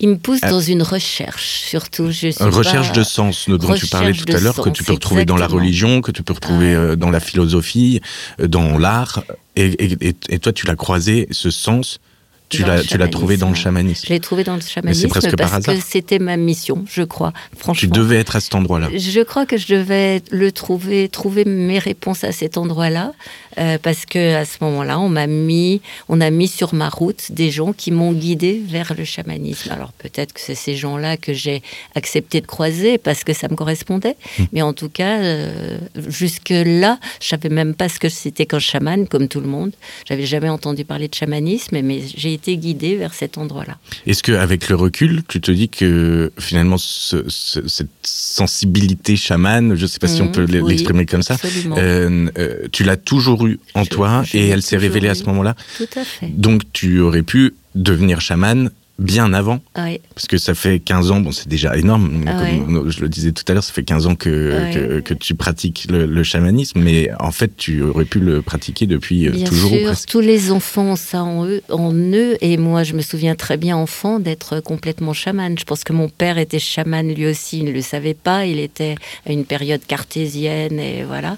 Il 0.00 0.08
me 0.08 0.16
pousse 0.16 0.40
euh, 0.42 0.50
dans 0.50 0.60
une 0.60 0.82
recherche, 0.82 1.60
surtout. 1.60 2.10
Je 2.10 2.28
une 2.42 2.54
recherche 2.54 2.92
de 2.92 3.04
sens 3.04 3.48
dont 3.48 3.74
tu 3.74 3.86
parlais 3.86 4.12
tout 4.12 4.24
à 4.34 4.40
l'heure, 4.40 4.56
que 4.56 4.70
tu 4.70 4.82
peux 4.82 4.92
retrouver 4.92 5.24
dans 5.24 5.36
la 5.36 5.46
religion, 5.46 6.00
que 6.00 6.10
tu 6.10 6.22
peux 6.22 6.32
retrouver 6.32 6.96
dans 6.96 7.10
la 7.10 7.20
philosophie, 7.20 8.00
dans 8.42 8.76
l'art. 8.76 9.22
Et, 9.56 10.14
et, 10.28 10.38
toi, 10.40 10.52
tu 10.52 10.66
l'as 10.66 10.76
croisé, 10.76 11.28
ce 11.30 11.50
sens, 11.50 12.00
tu 12.48 12.62
l'as, 12.62 13.08
trouvé 13.08 13.36
dans 13.36 13.48
le 13.48 13.54
chamanisme. 13.54 14.04
Je 14.06 14.12
l'ai 14.12 14.20
trouvé 14.20 14.44
dans 14.44 14.54
le 14.54 14.60
chamanisme 14.60 15.08
presque 15.08 15.36
parce 15.36 15.64
que 15.64 15.80
c'était 15.80 16.18
ma 16.18 16.36
mission, 16.36 16.84
je 16.90 17.02
crois. 17.02 17.32
Franchement. 17.56 17.80
Tu 17.80 17.86
devais 17.88 18.16
être 18.16 18.36
à 18.36 18.40
cet 18.40 18.54
endroit-là. 18.54 18.88
Je 18.94 19.20
crois 19.22 19.46
que 19.46 19.56
je 19.56 19.74
devais 19.74 20.22
le 20.30 20.52
trouver, 20.52 21.08
trouver 21.08 21.44
mes 21.44 21.78
réponses 21.78 22.24
à 22.24 22.32
cet 22.32 22.56
endroit-là, 22.56 23.12
euh, 23.58 23.78
parce 23.82 24.06
que 24.06 24.34
à 24.34 24.44
ce 24.44 24.58
moment-là, 24.62 24.98
on 24.98 25.08
m'a 25.08 25.26
mis, 25.26 25.80
on 26.08 26.20
a 26.20 26.30
mis 26.30 26.48
sur 26.48 26.74
ma 26.74 26.88
route 26.88 27.30
des 27.30 27.50
gens 27.50 27.72
qui 27.72 27.90
m'ont 27.90 28.12
guidé 28.12 28.62
vers 28.66 28.94
le 28.96 29.04
chamanisme. 29.04 29.70
Alors 29.70 29.92
peut-être 29.92 30.32
que 30.32 30.40
c'est 30.40 30.54
ces 30.54 30.76
gens-là 30.76 31.16
que 31.16 31.32
j'ai 31.32 31.62
accepté 31.94 32.40
de 32.40 32.46
croiser 32.46 32.98
parce 32.98 33.24
que 33.24 33.32
ça 33.32 33.48
me 33.48 33.56
correspondait, 33.56 34.16
hmm. 34.38 34.44
mais 34.52 34.62
en 34.62 34.72
tout 34.72 34.88
cas, 34.88 35.18
euh, 35.20 35.78
jusque 36.08 36.50
là, 36.50 36.98
je 37.20 37.28
savais 37.28 37.48
même 37.48 37.74
pas 37.74 37.88
ce 37.88 37.98
que 37.98 38.08
c'était 38.08 38.46
qu'un 38.46 38.58
chaman, 38.58 39.06
comme 39.06 39.28
tout 39.28 39.40
le 39.40 39.48
monde. 39.48 39.72
J'avais 40.08 40.26
jamais 40.26 40.48
entendu 40.48 40.84
parler 40.84 41.08
de 41.08 41.14
chamanisme, 41.14 41.80
mais 41.82 42.02
j'ai 42.16 42.32
été 42.32 42.56
guidée 42.56 42.96
vers 42.96 43.14
cet 43.14 43.38
endroit-là. 43.38 43.78
Est-ce 44.06 44.22
qu'avec 44.22 44.68
le 44.68 44.76
recul, 44.76 45.22
tu 45.28 45.40
te 45.40 45.50
dis 45.50 45.68
que 45.68 46.32
finalement, 46.38 46.78
cette 46.78 47.88
sensibilité 48.02 49.16
chamane, 49.16 49.74
je 49.74 49.82
ne 49.82 49.86
sais 49.86 49.98
pas 49.98 50.08
si 50.08 50.22
on 50.22 50.26
mmh, 50.26 50.32
peut 50.32 50.44
l'exprimer 50.44 51.06
comme 51.06 51.22
ça, 51.22 51.36
euh, 51.76 52.28
tu 52.72 52.84
l'as 52.84 52.96
toujours 52.96 53.43
en 53.74 53.84
toi 53.86 54.24
et 54.32 54.48
elle 54.48 54.62
s'est 54.62 54.76
révélée 54.76 55.08
à 55.08 55.14
ce 55.14 55.24
moment-là. 55.24 55.54
Tout 55.76 55.88
à 55.96 56.04
fait. 56.04 56.28
Donc 56.28 56.62
tu 56.72 57.00
aurais 57.00 57.22
pu 57.22 57.54
devenir 57.74 58.20
chamane 58.20 58.70
bien 58.98 59.32
avant. 59.32 59.60
Parce 59.74 60.26
que 60.28 60.38
ça 60.38 60.54
fait 60.54 60.78
15 60.78 61.10
ans, 61.10 61.20
bon, 61.20 61.32
c'est 61.32 61.48
déjà 61.48 61.76
énorme. 61.76 62.24
Comme 62.24 62.90
je 62.90 63.00
le 63.00 63.08
disais 63.08 63.32
tout 63.32 63.44
à 63.48 63.54
l'heure, 63.54 63.64
ça 63.64 63.72
fait 63.72 63.82
15 63.82 64.06
ans 64.06 64.14
que, 64.14 64.30
Ouais. 64.54 64.70
que, 64.72 65.00
que 65.00 65.14
tu 65.14 65.34
pratiques 65.34 65.86
le, 65.90 66.06
le 66.06 66.22
chamanisme, 66.22 66.80
mais 66.80 67.10
en 67.18 67.32
fait, 67.32 67.56
tu 67.56 67.82
aurais 67.82 68.04
pu 68.04 68.20
le 68.20 68.40
pratiquer 68.42 68.86
depuis 68.86 69.26
euh, 69.26 69.32
Bien 69.32 69.46
toujours 69.46 69.72
ou 69.72 69.76
sûr, 69.94 70.06
tous 70.06 70.20
les 70.20 70.52
enfants 70.52 70.92
ont 70.92 70.96
ça 70.96 71.24
en 71.24 71.44
eux, 71.46 71.62
en 71.70 71.92
eux. 71.92 72.36
Et 72.40 72.56
moi, 72.56 72.84
je 72.84 72.92
me 72.94 73.02
souviens 73.02 73.34
très 73.34 73.56
bien, 73.56 73.76
enfant, 73.76 74.20
d'être 74.20 74.60
complètement 74.60 75.12
chaman. 75.12 75.58
Je 75.58 75.64
pense 75.64 75.82
que 75.82 75.92
mon 75.92 76.08
père 76.08 76.38
était 76.38 76.58
chaman 76.60 77.12
lui 77.12 77.26
aussi. 77.26 77.58
Il 77.58 77.64
ne 77.64 77.72
le 77.72 77.82
savait 77.82 78.14
pas. 78.14 78.46
Il 78.46 78.58
était 78.60 78.94
à 79.26 79.32
une 79.32 79.44
période 79.44 79.84
cartésienne. 79.86 80.78
Et 80.78 81.02
voilà. 81.04 81.36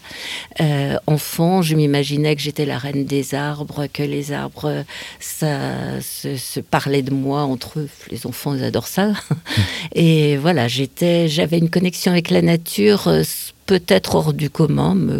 Euh, 0.60 0.96
enfant, 1.06 1.62
je 1.62 1.74
m'imaginais 1.74 2.36
que 2.36 2.42
j'étais 2.42 2.66
la 2.66 2.78
reine 2.78 3.04
des 3.06 3.34
arbres, 3.34 3.86
que 3.92 4.02
les 4.02 4.32
arbres 4.32 4.84
ça, 5.20 6.00
se, 6.02 6.36
se 6.36 6.60
parlaient 6.60 7.02
de 7.02 7.12
moi 7.12 7.45
entre 7.46 7.80
eux. 7.80 7.88
Les 8.10 8.26
enfants, 8.26 8.54
ils 8.54 8.64
adorent 8.64 8.86
ça. 8.88 9.12
Et 9.94 10.36
voilà, 10.36 10.68
j'étais, 10.68 11.28
j'avais 11.28 11.58
une 11.58 11.70
connexion 11.70 12.12
avec 12.12 12.30
la 12.30 12.42
nature. 12.42 13.08
euh, 13.08 13.22
Peut-être 13.66 14.14
hors 14.14 14.32
du 14.32 14.48
commun, 14.48 14.94
mais 14.94 15.14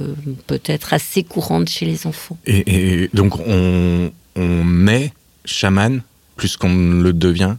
peut-être 0.47 0.95
assez 0.95 1.25
courante 1.25 1.69
chez 1.69 1.85
les 1.85 2.07
enfants. 2.07 2.39
Et, 2.47 3.11
donc, 3.13 3.41
on, 3.45 4.13
on 4.37 4.87
est 4.87 5.13
chaman 5.45 6.01
plus 6.37 6.57
qu'on 6.57 7.01
le 7.03 7.13
devient? 7.13 7.57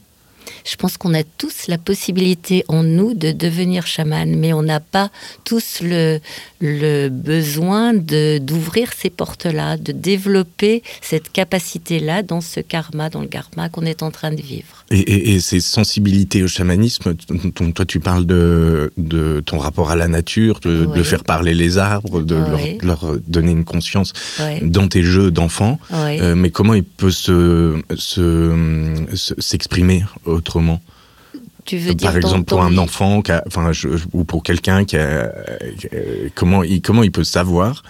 Je 0.65 0.75
pense 0.75 0.97
qu'on 0.97 1.13
a 1.13 1.23
tous 1.23 1.67
la 1.67 1.77
possibilité 1.77 2.63
en 2.67 2.83
nous 2.83 3.13
de 3.13 3.31
devenir 3.31 3.87
chaman, 3.87 4.35
mais 4.35 4.53
on 4.53 4.63
n'a 4.63 4.79
pas 4.79 5.09
tous 5.43 5.79
le, 5.81 6.19
le 6.61 7.09
besoin 7.09 7.93
d'ouvrir 7.93 8.89
ces 8.97 9.09
portes-là, 9.09 9.77
de 9.77 9.91
développer 9.91 10.83
cette 11.01 11.31
capacité-là 11.31 12.23
dans 12.23 12.41
ce 12.41 12.59
karma, 12.59 13.09
dans 13.09 13.21
le 13.21 13.27
karma 13.27 13.69
qu'on 13.69 13.85
est 13.85 14.03
en 14.03 14.11
train 14.11 14.31
de 14.31 14.41
vivre. 14.41 14.85
Et, 14.91 14.99
et- 14.99 15.35
et 15.35 15.39
ces 15.39 15.59
sensibilités 15.59 16.43
au 16.43 16.47
chamanisme, 16.47 17.15
t- 17.15 17.51
t- 17.51 17.71
toi 17.73 17.85
tu 17.85 17.99
parles 17.99 18.25
de, 18.25 18.91
de 18.97 19.41
ton 19.45 19.57
rapport 19.57 19.91
à 19.91 19.95
la 19.95 20.07
nature, 20.07 20.59
de, 20.61 20.87
faire 21.03 21.23
parler 21.23 21.53
les 21.53 21.77
arbres, 21.77 22.21
de 22.21 22.35
leur- 22.35 22.61
Oui. 22.61 22.77
de 22.77 22.85
leur, 22.85 23.15
donner 23.27 23.51
une 23.51 23.65
conscience 23.65 24.13
dans 24.61 24.87
tes 24.87 25.03
jeux 25.03 25.31
d'enfants. 25.31 25.79
Euh, 25.93 26.35
mais 26.35 26.49
comment 26.51 26.73
il 26.73 26.83
peut 26.83 27.11
se, 27.11 27.81
se- 27.95 29.05
se- 29.13 29.33
s'exprimer 29.39 30.03
autrement 30.37 30.79
tu 31.65 31.77
veux 31.77 31.93
dire 31.93 32.07
Par 32.11 32.15
exemple, 32.15 32.45
pour 32.45 32.61
un 32.63 32.77
enfant, 32.77 33.21
qui 33.21 33.33
a- 33.33 33.43
enfin, 33.45 33.73
je- 33.73 33.89
ou 34.13 34.23
pour 34.23 34.41
quelqu'un 34.41 34.85
qui 34.85 34.95
a, 34.95 34.99
euh, 35.01 36.29
comment, 36.33 36.63
il, 36.63 36.81
comment 36.81 37.03
il 37.03 37.11
peut 37.11 37.25
savoir 37.25 37.83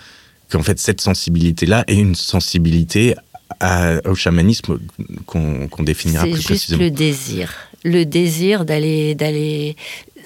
qu'en 0.52 0.64
fait 0.64 0.80
cette 0.80 1.00
sensibilité-là 1.00 1.84
est 1.88 1.96
une 1.98 2.16
sensibilité 2.16 3.14
à- 3.60 3.98
au 4.10 4.16
chamanisme 4.16 4.80
qu'on, 5.28 5.68
définira 5.84 6.24
C'est 6.24 6.32
plus 6.32 6.38
juste 6.38 6.48
précisément. 6.50 6.84
le 6.84 6.90
désir, 6.90 7.54
le 7.84 8.04
désir 8.06 8.66
d'aller 8.66 9.14
d'aller 9.14 9.76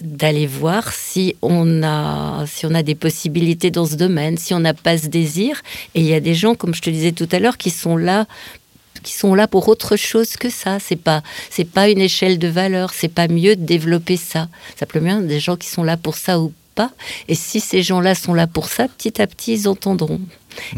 d'aller 0.01 0.47
voir 0.47 0.91
si 0.93 1.35
on 1.43 1.83
a 1.83 2.45
si 2.47 2.65
on 2.65 2.73
a 2.73 2.81
des 2.83 2.95
possibilités 2.95 3.69
dans 3.69 3.85
ce 3.85 3.95
domaine, 3.95 4.37
si 4.37 4.53
on 4.53 4.59
n'a 4.59 4.73
pas 4.73 4.97
ce 4.97 5.07
désir. 5.07 5.61
Et 5.93 5.99
il 6.01 6.07
y 6.07 6.13
a 6.15 6.19
des 6.19 6.33
gens, 6.33 6.55
comme 6.55 6.73
je 6.73 6.81
te 6.81 6.89
disais 6.89 7.11
tout 7.11 7.29
à 7.31 7.37
l'heure, 7.39 7.57
qui 7.57 7.69
sont 7.69 7.97
là 7.97 8.25
qui 9.03 9.13
sont 9.13 9.35
là 9.35 9.47
pour 9.47 9.67
autre 9.67 9.95
chose 9.95 10.35
que 10.35 10.49
ça. 10.49 10.79
C'est 10.79 10.95
pas 10.95 11.21
c'est 11.49 11.65
pas 11.65 11.89
une 11.89 12.01
échelle 12.01 12.39
de 12.39 12.47
valeur. 12.47 12.91
C'est 12.93 13.07
pas 13.07 13.27
mieux 13.27 13.55
de 13.55 13.63
développer 13.63 14.17
ça. 14.17 14.47
Simplement 14.77 15.19
des 15.19 15.39
gens 15.39 15.57
qui 15.57 15.67
sont 15.67 15.83
là 15.83 15.97
pour 15.97 16.17
ça 16.17 16.39
ou 16.39 16.53
pas. 16.75 16.91
Et 17.27 17.35
si 17.35 17.59
ces 17.59 17.81
gens-là 17.81 18.15
sont 18.15 18.33
là 18.33 18.47
pour 18.47 18.69
ça, 18.69 18.87
petit 18.87 19.21
à 19.21 19.27
petit 19.27 19.53
ils 19.53 19.67
entendront. 19.67 20.21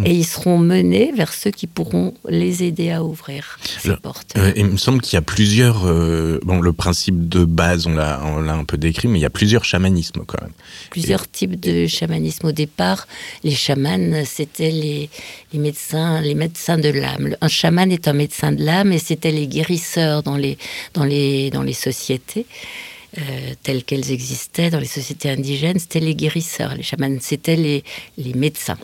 Et 0.06 0.14
ils 0.14 0.26
seront 0.26 0.58
menés 0.58 1.12
vers 1.16 1.34
ceux 1.34 1.52
qui 1.52 1.68
pourront 1.68 2.14
les 2.30 2.64
aider 2.64 2.92
à 2.92 3.04
ouvrir 3.04 3.58
ces 3.82 3.90
Le- 3.90 3.98
portes. 3.98 4.34
Euh, 4.38 4.52
il 4.56 4.66
me 4.66 4.78
semble 4.78 5.02
qu'il 5.02 5.14
y 5.14 5.18
a 5.18 5.22
plusieurs. 5.22 5.86
euh, 5.86 6.40
bon, 6.44 6.60
le 6.60 6.74
principe 6.74 7.30
de 7.30 7.46
base, 7.46 7.88
on 7.88 7.94
l'a, 7.94 8.20
un 8.22 8.64
peu 8.66 8.78
décrit, 8.78 9.08
mais 9.08 9.20
il 9.20 9.22
y 9.22 9.26
a 9.26 9.30
plusieurs 9.30 9.66
chamanismes 9.66 10.24
quand 10.26 10.42
même. 10.42 10.52
plusieurs 10.90 11.30
types 11.30 11.60
de 11.60 11.88
chamanisme. 11.88 12.48
Au 12.48 12.52
départ, 12.52 13.08
les 13.44 13.56
chamans, 13.56 14.24
c'était 14.26 14.72
les, 14.72 15.10
les 15.54 15.60
médecins, 15.60 16.22
les 16.22 16.36
médecins 16.36 16.78
de 16.78 16.90
l'âme. 16.90 17.36
Un 17.42 17.48
chaman 17.48 17.92
est 17.92 18.08
un 18.08 18.14
médecin 18.14 18.52
de 18.52 18.64
l'âme 18.64 18.92
et 18.92 19.00
c'était 19.00 19.32
les 19.32 19.48
guérisseurs 19.48 20.24
dans 20.24 20.38
les, 20.38 20.58
dans 20.94 21.04
les, 21.06 21.50
dans 21.52 21.64
les 21.64 21.74
sociétés. 21.74 22.46
euh, 23.20 23.22
telles 23.62 23.84
qu'elles 23.84 24.12
existaient 24.12 24.72
dans 24.72 24.80
les 24.80 24.88
sociétés 24.88 25.30
indigènes, 25.30 25.78
c'était 25.78 26.00
les 26.00 26.16
guérisseurs. 26.16 26.74
Les 26.76 26.82
chamans, 26.84 27.18
c'était 27.22 27.56
les, 27.56 27.84
les 28.18 28.34
médecins. 28.34 28.78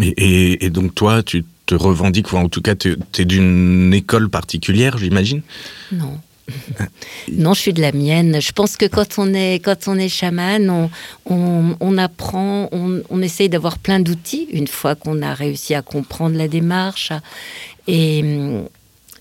Et, 0.00 0.08
et- 0.16 0.64
et 0.64 0.70
donc 0.70 0.94
toi, 0.94 1.22
tu 1.22 1.44
te 1.66 1.74
revendiques, 1.74 2.32
ou 2.32 2.36
en 2.36 2.48
tout 2.48 2.62
cas, 2.62 2.74
tu 2.74 2.96
es 3.18 3.24
d'une 3.24 3.92
école 3.94 4.28
particulière, 4.28 4.98
j'imagine? 4.98 5.42
Non. 5.92 6.18
Non, 7.30 7.54
je 7.54 7.60
suis 7.60 7.72
de 7.72 7.80
la 7.80 7.92
mienne. 7.92 8.40
Je 8.42 8.52
pense 8.52 8.76
que 8.76 8.86
quand 8.86 9.18
on 9.18 9.32
est, 9.32 9.60
quand 9.64 9.86
on 9.86 9.96
est 9.96 10.08
chaman, 10.08 10.68
on, 10.68 10.90
on, 11.26 11.76
on 11.78 11.98
apprend, 11.98 12.68
on, 12.72 13.00
on 13.10 13.22
essaye 13.22 13.48
d'avoir 13.48 13.78
plein 13.78 14.00
d'outils 14.00 14.48
une 14.52 14.66
fois 14.66 14.94
qu'on 14.96 15.22
a 15.22 15.34
réussi 15.34 15.74
à 15.74 15.82
comprendre 15.82 16.36
la 16.36 16.48
démarche. 16.48 17.12
Et, 17.86 18.24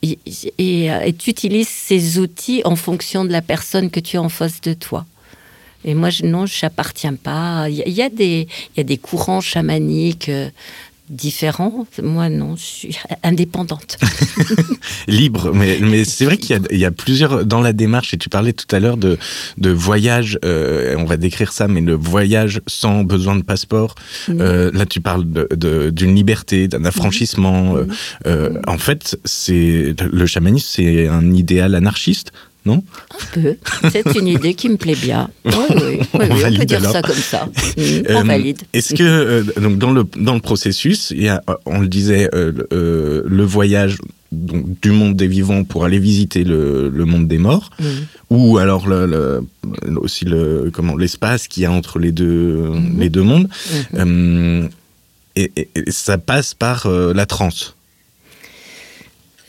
et, 0.02 0.18
et, 0.58 0.86
et 0.88 1.14
tu 1.14 1.30
utilises 1.30 1.70
ces 1.70 2.18
outils 2.18 2.64
en 2.66 2.76
fonction 2.76 3.24
de 3.24 3.32
la 3.32 3.44
personne 3.44 3.92
que 3.92 4.00
tu 4.00 4.18
as 4.18 4.22
en 4.22 4.30
face 4.30 4.60
de 4.62 4.74
toi. 4.74 5.06
Et 5.86 5.94
moi, 5.94 6.10
je, 6.10 6.26
non, 6.26 6.46
je 6.46 6.54
n'appartiens 6.66 7.16
pas. 7.16 7.68
Il 7.70 7.76
y, 7.78 7.82
a- 7.82 7.88
il 7.88 7.94
y 7.94 8.02
a 8.02 8.10
des, 8.10 8.48
il 8.76 8.78
y 8.78 8.80
a 8.82 8.84
des 8.84 8.98
courants 8.98 9.42
chamaniques 9.42 10.30
euh, 10.30 10.50
différents. 11.10 11.86
Moi, 12.02 12.30
non, 12.30 12.56
je 12.56 12.64
suis 12.64 12.98
indépendante. 13.24 13.98
Libre, 15.08 15.52
mais, 15.54 15.78
mais 15.82 16.06
c'est 16.06 16.26
vrai 16.26 16.38
qu'il 16.38 16.56
y 16.56 16.60
a, 16.60 16.62
il 16.72 16.78
y 16.78 16.86
a 16.86 16.92
plusieurs 16.92 17.46
dans 17.46 17.62
la 17.62 17.74
démarche, 17.74 18.14
et 18.14 18.18
tu 18.18 18.30
parlais 18.30 18.54
tout 18.54 18.74
à 18.74 18.80
l'heure 18.80 18.98
de, 18.98 19.18
de 19.58 19.70
voyage, 19.72 20.38
euh, 20.46 20.96
on 20.98 21.06
va 21.06 21.18
décrire 21.18 21.52
ça, 21.52 21.68
mais 21.68 21.82
le 21.82 21.96
voyage 21.96 22.62
sans 22.68 23.04
besoin 23.04 23.36
de 23.36 23.44
passeport. 23.44 23.96
Euh, 24.30 24.72
là, 24.74 24.86
tu 24.86 25.02
parles 25.02 25.30
de- 25.30 25.48
de- 25.56 25.90
d'une 25.90 26.16
liberté, 26.16 26.68
d'un 26.68 26.86
affranchissement. 26.86 27.76
euh, 28.28 28.60
en 28.68 28.78
fait, 28.78 29.20
c'est 29.26 29.96
le 30.00 30.26
chamanisme, 30.26 30.68
c'est 30.72 31.08
un 31.08 31.34
idéal 31.34 31.76
anarchiste, 31.76 32.32
non 32.66 32.84
Un 33.12 33.26
peu. 33.42 33.56
C'est 33.92 34.16
une 34.20 34.28
idée 34.28 34.54
qui 34.54 34.70
me 34.70 34.78
plaît 34.78 34.96
bien. 34.96 35.30
Oui, 35.46 35.52
oui, 35.72 36.00
on, 36.14 36.18
valide 36.20 36.60
peut 36.60 36.66
dire 36.66 36.78
alors. 36.80 36.92
ça 36.92 37.02
comme 37.02 37.16
ça. 37.16 37.48
Mm, 37.78 37.82
Euh, 37.82 38.16
on 38.18 38.24
valide. 38.24 38.60
Est-ce 38.74 38.94
que 38.94 39.04
euh, 39.04 39.44
donc 39.60 39.78
dans 39.80 39.92
le 39.92 40.04
dans 40.18 40.34
le 40.36 40.42
processus, 40.42 41.12
il 41.12 41.24
y 41.24 41.30
a, 41.30 41.42
euh, 41.50 41.54
on 41.66 41.80
le 41.80 41.88
disait, 41.88 42.30
euh, 42.36 42.52
le- 42.52 42.68
euh, 42.74 43.46
voyage 43.46 43.98
donc, 44.32 44.80
du 44.82 44.92
monde 44.92 45.16
des 45.16 45.28
vivants 45.28 45.64
pour 45.64 45.84
aller 45.86 46.00
visiter 46.00 46.44
le, 46.44 46.90
le 46.90 47.06
monde 47.06 47.28
des 47.28 47.38
morts, 47.38 47.70
Mm. 47.80 47.86
ou 48.30 48.58
alors 48.60 48.88
le, 48.88 49.06
le- 49.06 49.98
aussi 50.00 50.26
le 50.26 50.70
comment 50.74 50.96
l'espace 50.96 51.48
qu'il 51.48 51.64
y 51.64 51.66
a 51.66 51.72
entre 51.72 51.98
les 52.00 52.12
deux 52.12 52.58
Mhm. 52.58 53.00
les 53.00 53.10
deux 53.10 53.24
mondes. 53.24 53.48
Mhm. 53.94 54.00
Euh, 54.00 54.68
et, 55.36 55.52
et- 55.56 55.70
et 55.76 55.92
ça 55.92 56.18
passe 56.18 56.54
par 56.54 56.86
euh, 56.86 57.14
la 57.14 57.26
transe. 57.26 57.76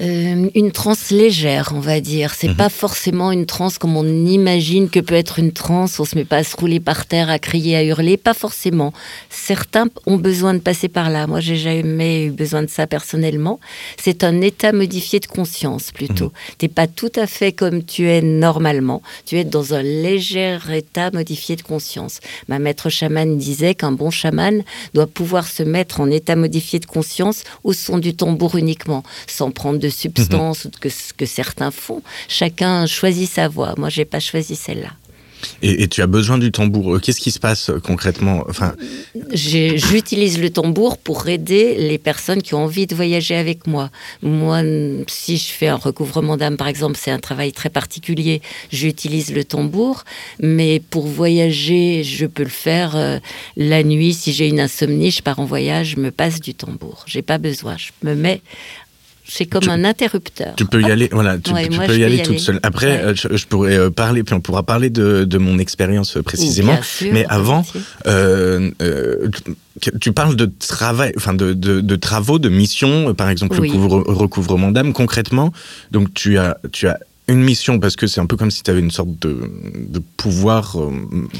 Euh, 0.02 0.48
une 0.56 0.72
transe 0.72 1.10
légère, 1.10 1.70
on 1.76 1.78
va 1.80 2.00
dire. 2.00 2.34
C'est 2.34 2.48
Mhm. 2.48 2.56
pas 2.56 2.68
forcément 2.68 3.30
une 3.30 3.46
transe 3.46 3.78
comme 3.78 3.96
on 3.96 4.04
imagine 4.26 4.90
que 4.90 4.98
peut 4.98 5.14
être 5.14 5.38
une 5.38 5.52
transe. 5.52 6.00
On 6.00 6.04
se 6.04 6.16
met 6.16 6.24
pas 6.24 6.38
à 6.38 6.44
se 6.44 6.56
rouler 6.56 6.80
par 6.80 7.06
terre, 7.06 7.30
à 7.30 7.38
crier, 7.38 7.76
à 7.76 7.84
hurler. 7.84 8.16
Pas 8.16 8.34
forcément. 8.34 8.92
Certains 9.30 9.86
ont 10.06 10.16
besoin 10.16 10.54
de 10.54 10.58
passer 10.58 10.88
par 10.88 11.08
là. 11.08 11.28
Moi, 11.28 11.38
j'ai 11.38 11.54
jamais 11.56 12.24
eu 12.26 12.30
besoin 12.30 12.62
de 12.62 12.68
ça 12.68 12.88
personnellement. 12.88 13.60
C'est 13.96 14.24
un 14.24 14.40
état 14.40 14.72
modifié 14.72 15.20
de 15.20 15.26
conscience 15.26 15.92
plutôt. 15.92 16.32
T'es 16.58 16.68
pas 16.68 16.88
tout 16.88 17.12
à 17.14 17.28
fait 17.28 17.52
comme 17.52 17.84
tu 17.84 18.08
es 18.08 18.22
normalement. 18.22 19.02
Tu 19.24 19.38
es 19.38 19.44
dans 19.44 19.72
un 19.74 19.82
léger 19.82 20.58
état 20.72 21.10
modifié 21.12 21.54
de 21.54 21.62
conscience. 21.62 22.18
Ma 22.48 22.58
maître 22.58 22.88
chamane 22.90 23.38
disait 23.38 23.76
qu'un 23.76 23.92
bon 23.92 24.10
chaman 24.10 24.64
doit 24.94 25.06
pouvoir 25.06 25.46
se 25.46 25.62
mettre 25.62 26.00
en 26.00 26.10
état 26.10 26.34
modifié 26.34 26.80
de 26.80 26.86
conscience 26.86 27.44
au 27.62 27.72
son 27.72 27.98
du 27.98 28.14
tambour 28.16 28.56
uniquement, 28.56 29.04
sans 29.28 29.52
prendre 29.52 29.78
de 29.78 29.91
substance 29.92 30.64
ou 30.64 30.70
que 30.70 30.88
que 31.16 31.26
certains 31.26 31.70
font. 31.70 32.02
Chacun 32.28 32.86
choisit 32.86 33.30
sa 33.30 33.48
voie. 33.48 33.74
Moi, 33.76 33.88
j'ai 33.88 34.04
pas 34.04 34.20
choisi 34.20 34.56
celle-là. 34.56 34.90
Et, 35.60 35.82
et 35.82 35.88
tu 35.88 36.02
as 36.02 36.06
besoin 36.06 36.38
du 36.38 36.52
tambour. 36.52 36.94
Euh, 36.94 36.98
Qu'est-ce 37.00 37.20
qui 37.20 37.30
se 37.30 37.40
passe 37.40 37.68
euh, 37.68 37.80
concrètement? 37.80 38.44
Enfin, 38.48 38.74
J'utilise 39.32 40.38
le 40.38 40.50
tambour 40.50 40.98
pour 40.98 41.28
aider 41.28 41.74
les 41.78 41.98
personnes 41.98 42.42
qui 42.42 42.54
ont 42.54 42.64
envie 42.64 42.86
de 42.86 42.94
voyager 42.94 43.34
avec 43.34 43.66
moi. 43.66 43.90
Moi, 44.22 44.62
si 45.08 45.38
je 45.38 45.52
fais 45.52 45.68
un 45.68 45.76
recouvrement 45.76 46.36
d'âme, 46.36 46.56
par 46.56 46.68
exemple, 46.68 46.96
c'est 47.00 47.10
un 47.10 47.18
travail 47.18 47.52
très 47.52 47.70
particulier, 47.70 48.40
j'utilise 48.70 49.32
le 49.32 49.44
tambour. 49.44 50.04
Mais 50.40 50.80
pour 50.90 51.06
voyager, 51.06 52.04
je 52.04 52.26
peux 52.26 52.44
le 52.44 52.48
faire 52.48 52.94
euh, 52.94 53.18
la 53.56 53.82
nuit. 53.82 54.14
Si 54.14 54.32
j'ai 54.32 54.48
une 54.48 54.60
insomnie, 54.60 55.10
je 55.10 55.22
pars 55.22 55.40
en 55.40 55.44
voyage, 55.44 55.94
je 55.96 56.00
me 56.00 56.10
passe 56.10 56.40
du 56.40 56.54
tambour. 56.54 57.04
J'ai 57.06 57.22
pas 57.22 57.38
besoin. 57.38 57.76
Je 57.76 57.90
me 58.06 58.14
mets 58.14 58.42
C'est 59.26 59.46
comme 59.46 59.68
un 59.68 59.84
interrupteur. 59.84 60.54
Tu 60.56 60.64
peux 60.66 60.82
y 60.82 60.90
aller, 60.90 61.08
voilà, 61.12 61.38
tu, 61.38 61.52
peux 61.52 61.96
y 61.96 62.04
aller 62.04 62.22
toute 62.22 62.38
seule. 62.38 62.60
Après, 62.62 63.02
euh, 63.02 63.14
je, 63.14 63.46
pourrais 63.46 63.76
euh, 63.78 63.90
parler, 63.90 64.24
puis 64.24 64.34
on 64.34 64.40
pourra 64.40 64.62
parler 64.62 64.90
de, 64.90 65.38
mon 65.38 65.58
expérience 65.58 66.18
précisément. 66.24 66.78
mais 67.12 67.24
avant, 67.28 67.64
tu 70.00 70.12
parles 70.12 70.36
de 70.36 70.50
travail, 70.58 71.12
enfin 71.16 71.34
de, 71.34 71.52
de, 71.52 71.96
travaux, 71.96 72.38
de 72.38 72.48
missions, 72.48 73.14
par 73.14 73.28
exemple 73.30 73.60
le 73.60 74.12
recouvrement 74.12 74.70
d'âme. 74.70 74.92
Concrètement, 74.92 75.52
donc 75.90 76.12
tu 76.14 76.38
as, 76.38 76.58
tu 76.72 76.88
as 76.88 76.98
une 77.28 77.42
mission 77.42 77.78
parce 77.78 77.94
que 77.94 78.06
c'est 78.08 78.20
un 78.20 78.26
peu 78.26 78.36
comme 78.36 78.50
si 78.50 78.62
tu 78.62 78.70
avais 78.70 78.80
une 78.80 78.90
sorte 78.90 79.10
de, 79.20 79.38
pouvoir. 80.16 80.80
Euh, 80.80 80.90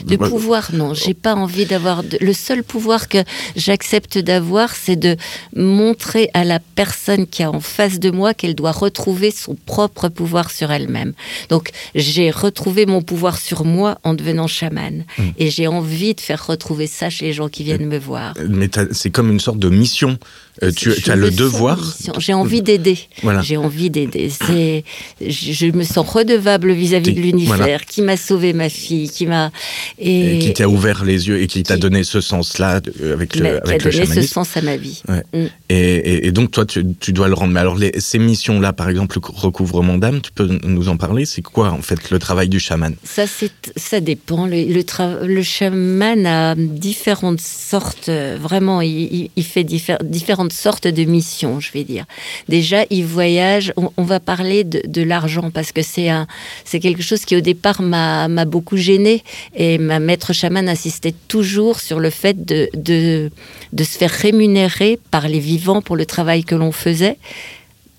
de 0.07 0.17
pouvoir, 0.17 0.71
non. 0.73 0.95
J'ai 0.95 1.15
pas 1.15 1.35
envie 1.35 1.67
d'avoir. 1.67 2.03
Le 2.21 2.33
seul 2.33 2.63
pouvoir 2.63 3.09
que 3.09 3.19
j'accepte 3.57 4.17
d'avoir, 4.19 4.75
c'est 4.77 4.97
de 4.97 5.17
montrer 5.57 6.31
à 6.35 6.45
la 6.45 6.61
personne 6.61 7.27
qui 7.27 7.43
est 7.43 7.47
en 7.47 7.61
face 7.61 7.99
de 7.99 8.11
moi 8.11 8.33
qu'elle 8.33 8.55
doit 8.55 8.73
retrouver 8.73 9.33
son 9.33 9.57
propre 9.57 10.09
pouvoir 10.09 10.51
sur 10.51 10.71
elle-même. 10.71 11.15
Donc 11.49 11.71
j'ai 11.97 12.31
retrouvé 12.31 12.87
mon 12.87 13.03
pouvoir 13.03 13.39
sur 13.39 13.65
moi 13.65 13.99
en 14.05 14.15
devenant 14.15 14.47
chamane. 14.47 15.05
Hmm. 15.19 15.31
Et 15.39 15.51
j'ai 15.51 15.67
envie 15.67 16.15
de 16.15 16.21
faire 16.21 16.47
retrouver 16.47 16.87
ça 16.87 17.11
chez 17.11 17.27
les 17.27 17.33
gens 17.33 17.49
qui 17.49 17.65
viennent 17.65 17.89
me 17.89 17.99
voir. 17.99 18.35
Mais 18.49 18.71
c'est 18.93 19.11
comme 19.11 19.31
une 19.31 19.41
sorte 19.41 19.59
de 19.59 19.69
mission 19.69 20.17
euh, 20.63 20.71
tu, 20.71 20.93
as 21.11 21.17
le 21.17 21.31
devoir. 21.31 21.97
J'ai 22.19 22.35
envie 22.35 22.61
d'aider. 22.61 22.99
J'ai 23.43 23.57
envie 23.57 23.89
d'aider. 23.89 24.31
C'est, 24.31 24.85
je, 25.27 25.67
me 25.67 25.83
sens 25.83 26.07
redevable 26.07 26.73
vis-à-vis 26.73 27.15
de 27.15 27.21
l'univers, 27.21 27.87
qui 27.87 28.03
m'a 28.03 28.19
sauvé 28.19 28.53
ma 28.53 28.69
fille, 28.69 29.09
qui 29.09 29.27
m'a 29.27 29.51
et, 29.99 30.39
qui 30.41 30.53
t'a 30.53 30.69
ouvert 30.69 31.05
les 31.05 31.29
yeux 31.29 31.41
et 31.41 31.47
qui 31.47 31.63
t'a 31.63 31.79
donné 31.79 32.05
ce 32.05 32.21
sens-là 32.21 32.81
avec 33.15 33.37
le 33.37 33.67
avec 33.67 33.81
qui 33.81 33.89
a 33.89 33.91
donné 33.91 34.07
ce 34.07 34.23
sens 34.23 34.55
à 34.59 34.63
ma 34.63 34.77
vie. 34.77 35.03
Mm. 35.09 35.45
Et, 35.71 36.27
et, 36.27 36.33
donc 36.33 36.51
toi, 36.51 36.67
tu, 36.67 36.85
tu, 37.01 37.15
dois 37.15 37.29
le 37.29 37.35
rendre. 37.35 37.55
Mais 37.55 37.61
alors 37.61 37.77
les, 37.77 37.93
ces 37.99 38.19
missions-là, 38.19 38.75
par 38.75 38.91
exemple, 38.91 39.19
le 39.23 39.35
recouvrement 39.35 39.97
d'âme, 39.97 40.21
tu 40.21 40.33
peux 40.33 40.59
nous 40.65 40.89
en 40.89 40.99
parler? 40.99 41.25
C'est 41.25 41.43
quoi 41.43 41.71
en 41.71 41.81
fait 41.81 42.11
le 42.11 42.19
travail 42.19 42.51
du 42.51 42.61
chaman? 42.61 42.95
Ça, 43.05 43.27
c'est, 43.27 43.53
ça 43.77 44.01
dépend. 44.01 44.47
Le, 44.47 44.65
le, 44.65 45.27
le, 45.27 45.43
chaman 45.43 46.27
a 46.27 46.55
différentes 46.57 47.41
sortes. 47.41 48.11
Vraiment, 48.11 48.83
il, 48.83 49.31
il 49.35 49.45
fait 49.45 49.65
différentes 49.65 50.42
sorte 50.51 50.89
de 50.89 51.05
mission, 51.05 51.61
je 51.61 51.71
vais 51.73 51.85
dire. 51.85 52.05
Déjà, 52.49 52.85
il 52.91 53.05
voyage, 53.05 53.73
on, 53.77 54.03
va 54.03 54.21
parler 54.21 54.65
de, 54.65 55.03
l'argent 55.03 55.51
parce 55.51 55.73
que 55.73 55.83
c'est 55.83 56.09
un, 56.09 56.27
c'est 56.65 56.81
quelque 56.81 57.03
chose 57.03 57.25
qui 57.25 57.37
au 57.37 57.41
départ 57.41 57.83
m'a, 57.83 58.29
beaucoup 58.45 58.77
gêné 58.77 59.23
et 59.55 59.79
ma 59.79 60.01
maître 60.01 60.33
chaman 60.33 60.69
insistait 60.69 61.15
toujours 61.29 61.81
sur 61.81 62.01
le 62.01 62.11
fait 62.11 62.45
de, 62.45 62.69
de, 62.75 63.31
de 63.73 63.85
se 63.85 63.97
faire 63.99 64.11
rémunérer 64.11 64.99
par 65.11 65.29
les 65.29 65.39
vivants 65.39 65.83
pour 65.83 65.97
le 65.97 66.07
travail 66.07 66.45
que 66.45 66.55
l'on 66.55 66.73
faisait 66.73 67.19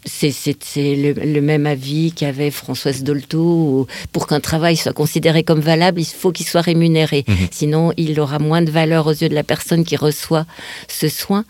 c'est 0.05 0.95
le, 0.95 1.41
même 1.41 1.65
avis 1.65 2.11
qu'avait 2.11 2.51
Françoise 2.51 3.03
Dolto. 3.03 3.87
Pour 4.11 4.27
qu'un 4.27 4.39
travail 4.39 4.75
soit 4.75 4.93
considéré 4.93 5.43
comme 5.43 5.59
valable, 5.59 6.01
il 6.01 6.05
faut 6.05 6.31
qu'il 6.31 6.45
soit 6.45 6.61
rémunéré. 6.61 7.23
Mhm. 7.27 7.47
Sinon, 7.51 7.93
il 7.97 8.19
aura 8.19 8.39
moins 8.39 8.61
de 8.61 8.71
valeur 8.71 9.07
aux 9.07 9.13
yeux 9.13 9.29
de 9.29 9.35
la 9.35 9.43
personne 9.43 9.83
qui 9.83 9.95
reçoit 9.95 10.45
ce 10.87 11.09
soin. 11.09 11.45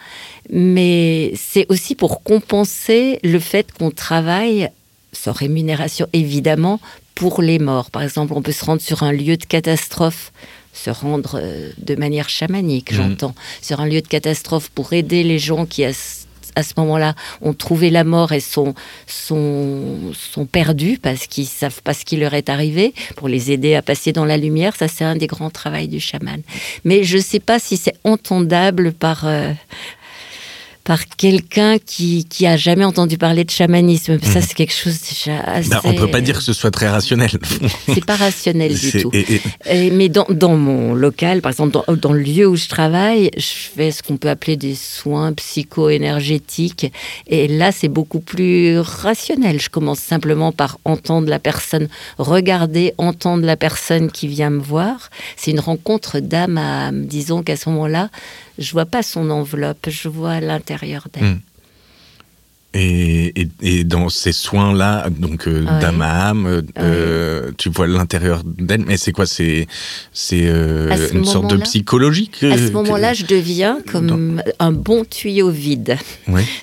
Mais 0.50 1.34
c'est 1.36 1.66
aussi 1.70 1.96
pour 1.96 2.24
compenser 2.24 3.20
le 3.24 3.40
fait 3.40 3.72
qu'on 3.72 3.92
travaille 3.92 4.70
sans 5.12 5.32
rémunération, 5.32 6.08
évidemment, 6.14 6.80
pour 7.16 7.42
les 7.42 7.60
morts. 7.60 7.92
Par 7.92 8.02
exemple, 8.02 8.34
on 8.36 8.42
peut 8.42 8.52
se 8.52 8.66
rendre 8.66 8.82
sur 8.82 9.04
un 9.04 9.12
lieu 9.12 9.38
de 9.38 9.46
catastrophe 9.46 10.32
se 10.74 10.90
rendre 10.90 11.40
euh, 11.40 11.70
de 11.78 11.96
manière 11.96 12.30
chamanique, 12.30 12.92
mhm. 12.92 12.98
j'entends, 12.98 13.36
sur 13.62 13.80
un 13.80 13.86
lieu 13.86 14.02
de 14.02 14.08
catastrophe 14.08 14.70
pour 14.70 14.94
aider 14.94 15.24
les 15.24 15.38
gens 15.38 15.68
qui, 15.68 15.86
à 16.56 16.64
ce 16.64 16.74
moment-là 16.78 17.16
ont 17.42 17.54
trouvé 17.54 17.90
la 17.90 18.04
mort 18.04 18.32
et 18.32 18.40
sont, 18.40 18.74
sont, 19.08 20.14
sont 20.14 20.46
perdus 20.46 21.00
parce 21.02 21.28
qu'ils 21.28 21.48
savent 21.48 21.82
pas 21.82 21.94
ce 21.94 22.06
qui 22.06 22.18
leur 22.18 22.34
est 22.34 22.50
arrivé, 22.50 22.94
pour 23.16 23.28
les 23.28 23.52
aider 23.52 23.76
à 23.76 23.82
passer 23.82 24.12
dans 24.12 24.26
la 24.26 24.38
lumière. 24.38 24.76
Ça, 24.76 24.88
c'est 24.88 25.04
un 25.04 25.16
des 25.16 25.28
grands 25.28 25.50
travaux 25.50 25.74
du 25.88 26.00
chaman. 26.00 26.42
Mais 26.84 27.04
je 27.04 27.18
ne 27.18 27.22
sais 27.22 27.40
pas 27.40 27.60
si 27.60 27.78
c'est 27.78 27.96
entendable 28.04 28.94
par... 28.94 29.26
Euh, 29.26 29.52
par 30.84 31.08
quelqu'un 31.08 31.78
qui, 31.78 32.26
qui 32.26 32.46
a 32.46 32.58
jamais 32.58 32.84
entendu 32.84 33.18
parler 33.18 33.46
de 33.46 33.50
chamanisme. 33.50 34.20
Ça, 34.22 34.40
mhm. 34.40 34.46
c'est 34.46 34.54
quelque 34.54 34.74
chose 34.74 35.00
déjà 35.02 35.40
assez... 35.40 35.70
Bah, 35.70 35.82
on 35.86 35.94
peut 35.94 36.12
pas 36.12 36.20
dire 36.20 36.38
que 36.38 36.44
ce 36.44 36.52
soit 36.52 36.72
très 36.72 36.90
rationnel. 36.90 37.32
c'est 37.88 38.06
pas 38.06 38.18
rationnel 38.18 38.74
du 38.78 39.02
tout. 39.02 39.12
mais 39.66 40.10
dans, 40.10 40.26
dans, 40.30 40.58
mon 40.58 40.94
local, 40.94 41.42
par 41.42 41.52
exemple, 41.52 41.72
dans, 41.72 41.86
dans, 41.96 42.12
le 42.12 42.20
lieu 42.20 42.48
où 42.48 42.58
je 42.58 42.68
travaille, 42.68 43.32
je 43.38 43.70
fais 43.76 43.92
ce 43.92 44.04
qu'on 44.04 44.18
peut 44.18 44.30
appeler 44.30 44.58
des 44.58 44.76
soins 44.76 45.32
psycho-énergétiques. 45.32 46.92
Et 47.28 47.48
là, 47.48 47.72
c'est 47.72 47.88
beaucoup 47.88 48.20
plus 48.20 48.80
rationnel. 48.80 49.62
Je 49.62 49.70
commence 49.70 50.00
simplement 50.00 50.52
par 50.52 50.80
entendre 50.84 51.30
la 51.30 51.40
personne, 51.40 51.88
regarder, 52.18 52.94
entendre 52.98 53.46
la 53.46 53.56
personne 53.56 54.12
qui 54.12 54.28
vient 54.28 54.50
me 54.50 54.62
voir. 54.62 55.10
C'est 55.38 55.52
une 55.52 55.62
rencontre 55.62 56.20
d'âme, 56.20 57.06
disons 57.06 57.42
qu'à 57.42 57.56
ce 57.56 57.70
moment-là, 57.70 58.10
je 58.58 58.72
vois 58.72 58.86
pas 58.86 59.04
son 59.04 59.30
enveloppe, 59.30 59.90
je 59.90 60.08
vois 60.10 60.40
l'intérieur 60.40 61.08
d'elle. 61.12 61.24
Hmm. 61.24 61.40
Et, 62.76 63.48
et, 63.62 63.84
dans 63.84 64.10
ces 64.10 64.32
soins-là, 64.32 65.08
donc 65.10 65.48
euh, 65.48 65.64
d'âme 65.80 66.64
euh, 66.80 67.52
tu 67.58 67.70
vois 67.70 67.86
l'intérieur 67.86 68.42
d'elle, 68.44 68.84
mais 68.88 68.98
c'est 68.98 69.12
quoi 69.12 69.28
C'est 69.28 69.68
c'est 70.12 70.48
euh, 70.48 71.10
une 71.14 71.26
sorte 71.26 71.52
de 71.52 71.58
psychologique 71.58 72.44
À 72.44 72.58
ce 72.58 72.72
moment-là, 72.72 73.14
je 73.14 73.26
deviens 73.26 73.78
comme 73.92 74.42
un 74.58 74.72
bon 74.72 75.06
tuyau 75.06 75.50
vide. 75.50 75.98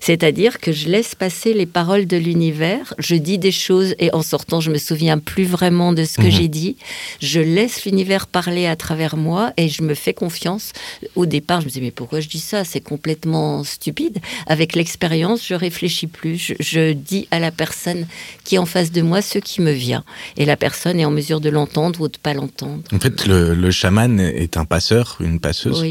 C'est-à-dire 0.01 0.59
que 0.59 0.73
je 0.73 0.89
laisse 0.89 1.15
passer 1.15 1.55
les 1.55 1.67
paroles 1.67 2.07
de 2.07 2.17
l'univers, 2.17 2.93
je 2.99 3.15
dis 3.15 3.39
des 3.39 3.53
choses 3.53 3.95
et 4.01 4.13
en 4.13 4.23
sortant, 4.23 4.61
je 4.61 4.73
me 4.73 4.79
souviens 4.79 5.19
plus 5.19 5.45
vraiment 5.45 5.93
de 5.93 6.05
ce 6.05 6.17
que 6.17 6.23
mhm. 6.23 6.31
j'ai 6.31 6.49
dit. 6.49 6.77
Je 7.21 7.41
laisse 7.41 7.85
l'univers 7.85 8.27
parler 8.27 8.67
à 8.67 8.75
travers 8.75 9.17
moi 9.17 9.53
et 9.57 9.69
je 9.69 9.83
me 9.83 9.95
fais 9.95 10.13
confiance. 10.13 10.73
Au 11.15 11.27
départ, 11.27 11.61
je 11.61 11.67
me 11.67 11.71
disais 11.71 11.85
mais 11.85 11.93
pourquoi 11.93 12.19
je 12.19 12.29
dis 12.29 12.41
ça? 12.41 12.65
C'est 12.65 12.81
complètement 12.81 13.63
stupide. 13.63 14.19
Avec 14.47 14.75
l'expérience, 14.75 15.47
je 15.47 15.55
réfléchis 15.55 16.00
plus. 16.07 16.55
Je, 16.59 16.93
dis 16.93 17.29
à 17.31 17.39
la 17.39 17.51
personne 17.51 18.07
qui 18.45 18.57
est 18.57 18.59
en 18.59 18.67
face 18.67 18.93
de 18.93 19.03
moi 19.03 19.23
ce 19.23 19.39
qui 19.39 19.61
me 19.61 19.73
vient. 19.73 20.05
Et 20.37 20.45
la 20.45 20.57
personne 20.57 20.99
est 21.01 21.05
en 21.05 21.11
mesure 21.11 21.41
de 21.41 21.51
l'entendre 21.51 22.01
ou 22.01 22.09
de 22.09 22.19
pas 22.19 22.35
l'entendre. 22.35 22.83
En 22.93 22.99
fait, 22.99 23.27
le, 23.27 23.71
chaman 23.71 24.21
est 24.21 24.57
un 24.57 24.65
passeur, 24.65 25.19
une 25.21 25.41
passeuse 25.41 25.85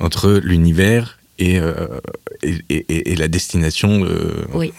entre 0.00 0.40
l'univers 0.42 1.18
et, 1.38 1.58
euh, 1.58 2.00
et, 2.42 3.14
la 3.16 3.28
destination. 3.28 4.06
oui. 4.54 4.72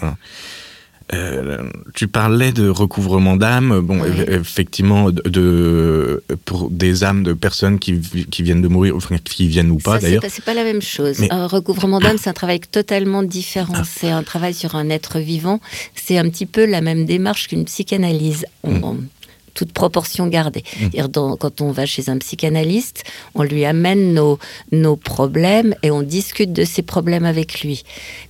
Euh, 1.14 1.64
tu 1.94 2.08
parlais 2.08 2.52
de 2.52 2.68
recouvrement 2.68 3.38
d'âme, 3.38 3.80
bon, 3.80 4.04
effectivement, 4.04 5.10
de, 5.12 6.22
pour 6.46 6.70
des 6.70 7.04
âmes 7.04 7.24
de 7.24 7.34
personnes 7.34 7.80
qui, 7.80 8.00
qui 8.30 8.44
viennent 8.44 8.62
de 8.62 8.68
mourir, 8.68 8.96
enfin, 8.96 9.18
qui 9.18 9.48
viennent 9.48 9.72
ou 9.72 9.78
pas 9.78 10.00
d'ailleurs. 10.00 10.24
C'est 10.28 10.44
pas, 10.44 10.54
la 10.54 10.64
même 10.64 10.82
chose. 10.82 11.24
Un 11.30 11.48
recouvrement 11.48 12.00
d'âme, 12.00 12.18
c'est 12.18 12.30
un 12.30 12.34
travail 12.34 12.60
totalement 12.60 13.24
différent. 13.24 13.74
Ah. 13.76 13.84
C'est 13.86 14.10
un 14.10 14.24
travail 14.24 14.54
sur 14.54 14.76
un 14.76 14.90
être 14.90 15.20
vivant. 15.20 15.62
C'est 15.96 16.18
un 16.18 16.30
petit 16.30 16.46
peu 16.46 16.66
la 16.66 16.82
même 16.82 17.06
démarche 17.06 17.48
qu'une 17.48 17.66
psychanalyse. 17.66 18.46
Hmm 18.64 18.98
toute 19.58 19.74
proportion 19.74 20.28
gardée. 20.28 20.64
Mmh. 20.80 21.08
quand 21.40 21.62
on 21.62 21.72
va 21.72 21.88
chez 21.88 22.10
un 22.10 22.18
psychanalyste, 22.20 23.04
on 23.34 23.42
lui 23.42 23.66
amène 23.66 24.14
nos, 24.14 24.38
nos 24.72 24.96
problèmes 24.96 25.74
et 25.82 25.90
on 25.90 26.04
discute 26.04 26.54
de 26.54 26.64
ces 26.64 26.84
problèmes 26.84 27.26
avec 27.26 27.62
lui. 27.62 27.84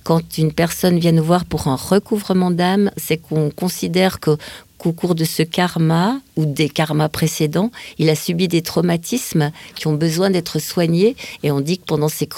Quand 0.04 0.38
une 0.38 0.52
personne 0.52 0.98
vient 0.98 1.12
nous 1.12 1.22
voir 1.22 1.44
pour 1.44 1.68
un 1.68 1.76
recouvrement 1.76 2.50
d'âme, 2.50 2.90
c'est 2.96 3.18
qu'on 3.18 3.50
considère 3.50 4.20
que 4.20 4.38
qu'au 4.78 4.92
cours 4.92 5.14
de 5.14 5.24
ce 5.24 5.42
karma 5.42 6.20
ou 6.36 6.46
des 6.46 6.68
karmas 6.68 7.08
précédents, 7.08 7.72
il 7.98 8.08
a 8.08 8.14
subi 8.14 8.46
des 8.46 8.62
traumatismes 8.62 9.50
qui 9.74 9.88
ont 9.88 9.94
besoin 9.94 10.30
d'être 10.30 10.60
soignés. 10.60 11.16
Et 11.42 11.50
on 11.50 11.60
dit 11.60 11.78
que 11.78 11.84
pendant 11.84 12.08
ces, 12.08 12.28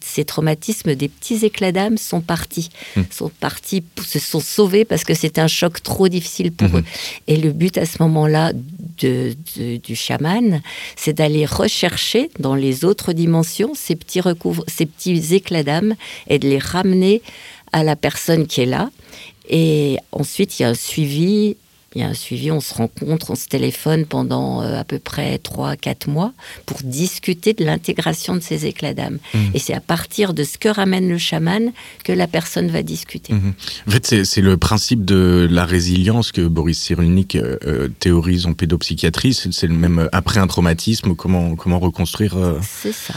ces 0.00 0.24
traumatismes, 0.24 0.94
des 0.94 1.08
petits 1.08 1.44
éclats 1.44 1.72
d'âme 1.72 1.96
sont 1.96 2.20
partis, 2.20 2.68
hmm. 2.96 3.02
sont 3.10 3.30
partis, 3.40 3.82
se 4.06 4.18
sont 4.18 4.40
sauvés 4.40 4.84
parce 4.84 5.04
que 5.04 5.14
c'était 5.14 5.40
un 5.40 5.48
choc 5.48 5.82
trop 5.82 6.08
difficile 6.08 6.52
pour 6.52 6.68
hmm. 6.68 6.78
eux. 6.78 6.84
Et 7.26 7.38
le 7.38 7.52
but 7.52 7.78
à 7.78 7.86
ce 7.86 8.02
moment-là 8.02 8.52
de, 8.98 9.34
du 9.78 9.96
chaman, 9.96 10.60
c'est 10.96 11.14
d'aller 11.14 11.46
rechercher 11.46 12.30
dans 12.38 12.54
les 12.54 12.84
autres 12.84 13.14
dimensions 13.14 13.72
ces 13.74 13.96
petits 13.96 14.20
ces 14.66 14.86
petits 14.86 15.34
éclats 15.34 15.62
d'âme 15.62 15.94
et 16.28 16.38
de 16.38 16.48
les 16.48 16.58
ramener 16.58 17.22
à 17.72 17.84
la 17.84 17.96
personne 17.96 18.46
qui 18.46 18.62
est 18.62 18.66
là. 18.66 18.90
Et 19.48 19.98
ensuite, 20.12 20.58
il 20.58 20.62
y 20.62 20.64
a 20.64 20.70
un 20.70 20.74
suivi 20.74 21.56
il 21.96 22.00
y 22.00 22.02
a 22.02 22.08
un 22.08 22.14
suivi, 22.14 22.50
on 22.50 22.60
se 22.60 22.74
rencontre, 22.74 23.30
on 23.30 23.34
se 23.34 23.46
téléphone 23.46 24.04
pendant 24.04 24.60
euh, 24.60 24.78
à 24.78 24.84
peu 24.84 24.98
près 24.98 25.36
3-4 25.36 26.10
mois 26.10 26.34
pour 26.66 26.76
discuter 26.84 27.54
de 27.54 27.64
l'intégration 27.64 28.36
de 28.36 28.40
ces 28.40 28.66
éclats 28.66 28.92
d'âme. 28.92 29.18
Mmh. 29.32 29.38
Et 29.54 29.58
c'est 29.58 29.72
à 29.72 29.80
partir 29.80 30.34
de 30.34 30.44
ce 30.44 30.58
que 30.58 30.68
ramène 30.68 31.08
le 31.08 31.16
chaman 31.16 31.72
que 32.04 32.12
la 32.12 32.26
personne 32.26 32.68
va 32.68 32.82
discuter. 32.82 33.32
Mmh. 33.32 33.52
En 33.88 33.90
fait, 33.90 34.24
c'est 34.24 34.42
le 34.42 34.58
principe 34.58 35.06
de 35.06 35.48
la 35.50 35.64
résilience 35.64 36.32
que 36.32 36.42
Boris 36.42 36.78
Cyrulnik 36.78 37.34
euh, 37.34 37.56
euh, 37.66 37.88
théorise 37.98 38.44
en 38.44 38.52
pédopsychiatrie. 38.52 39.32
C'est 39.32 39.66
le 39.66 39.74
même 39.74 40.10
après 40.12 40.38
un 40.38 40.46
traumatisme, 40.46 41.14
comment, 41.14 41.56
comment 41.56 41.78
reconstruire. 41.78 42.36
c'est 42.60 42.92
ça. 42.92 43.14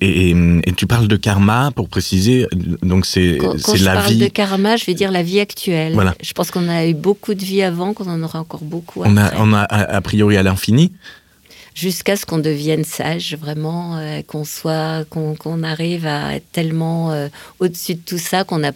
et, 0.00 0.30
et, 0.30 0.72
tu 0.76 0.86
parles 0.86 1.08
de 1.08 1.16
karma, 1.16 1.72
pour 1.74 1.88
préciser, 1.88 2.46
donc 2.82 3.06
c'est 3.06 3.38
la 3.38 3.56
vie. 3.56 3.60
Quand 3.62 3.74
je 3.74 3.84
parle 3.84 4.16
de 4.18 4.26
karma, 4.28 4.76
je 4.76 4.84
vais 4.84 4.94
dire 4.94 5.10
la 5.10 5.24
vie 5.24 5.40
actuelle. 5.40 5.94
Voilà. 5.94 6.14
Je 6.22 6.32
pense 6.32 6.52
qu'on 6.52 6.68
a 6.68 6.86
eu 6.86 6.94
beaucoup 6.94 7.34
de 7.34 7.44
vie 7.44 7.62
avant, 7.62 7.92
qu'on 8.04 8.12
en 8.12 8.22
aura 8.22 8.40
encore 8.40 8.62
beaucoup 8.62 9.02
on 9.04 9.16
A, 9.16 9.32
on 9.38 9.52
a 9.52 9.62
a 9.62 10.00
priori 10.00 10.36
à 10.36 10.42
l'infini 10.42 10.92
jusqu'à 11.74 12.16
ce 12.16 12.24
qu'on 12.24 12.38
devienne 12.38 12.84
sage, 12.84 13.36
vraiment, 13.36 13.98
euh, 13.98 14.22
qu'on 14.26 14.44
soit, 14.44 15.04
qu'on 15.10 15.62
arrive 15.62 16.06
à 16.06 16.36
être 16.36 16.50
tellement 16.52 17.12
euh, 17.12 17.28
au-dessus 17.58 17.94
de 17.94 18.00
tout 18.04 18.18
ça 18.18 18.44
qu'on 18.44 18.60
n'a 18.60 18.72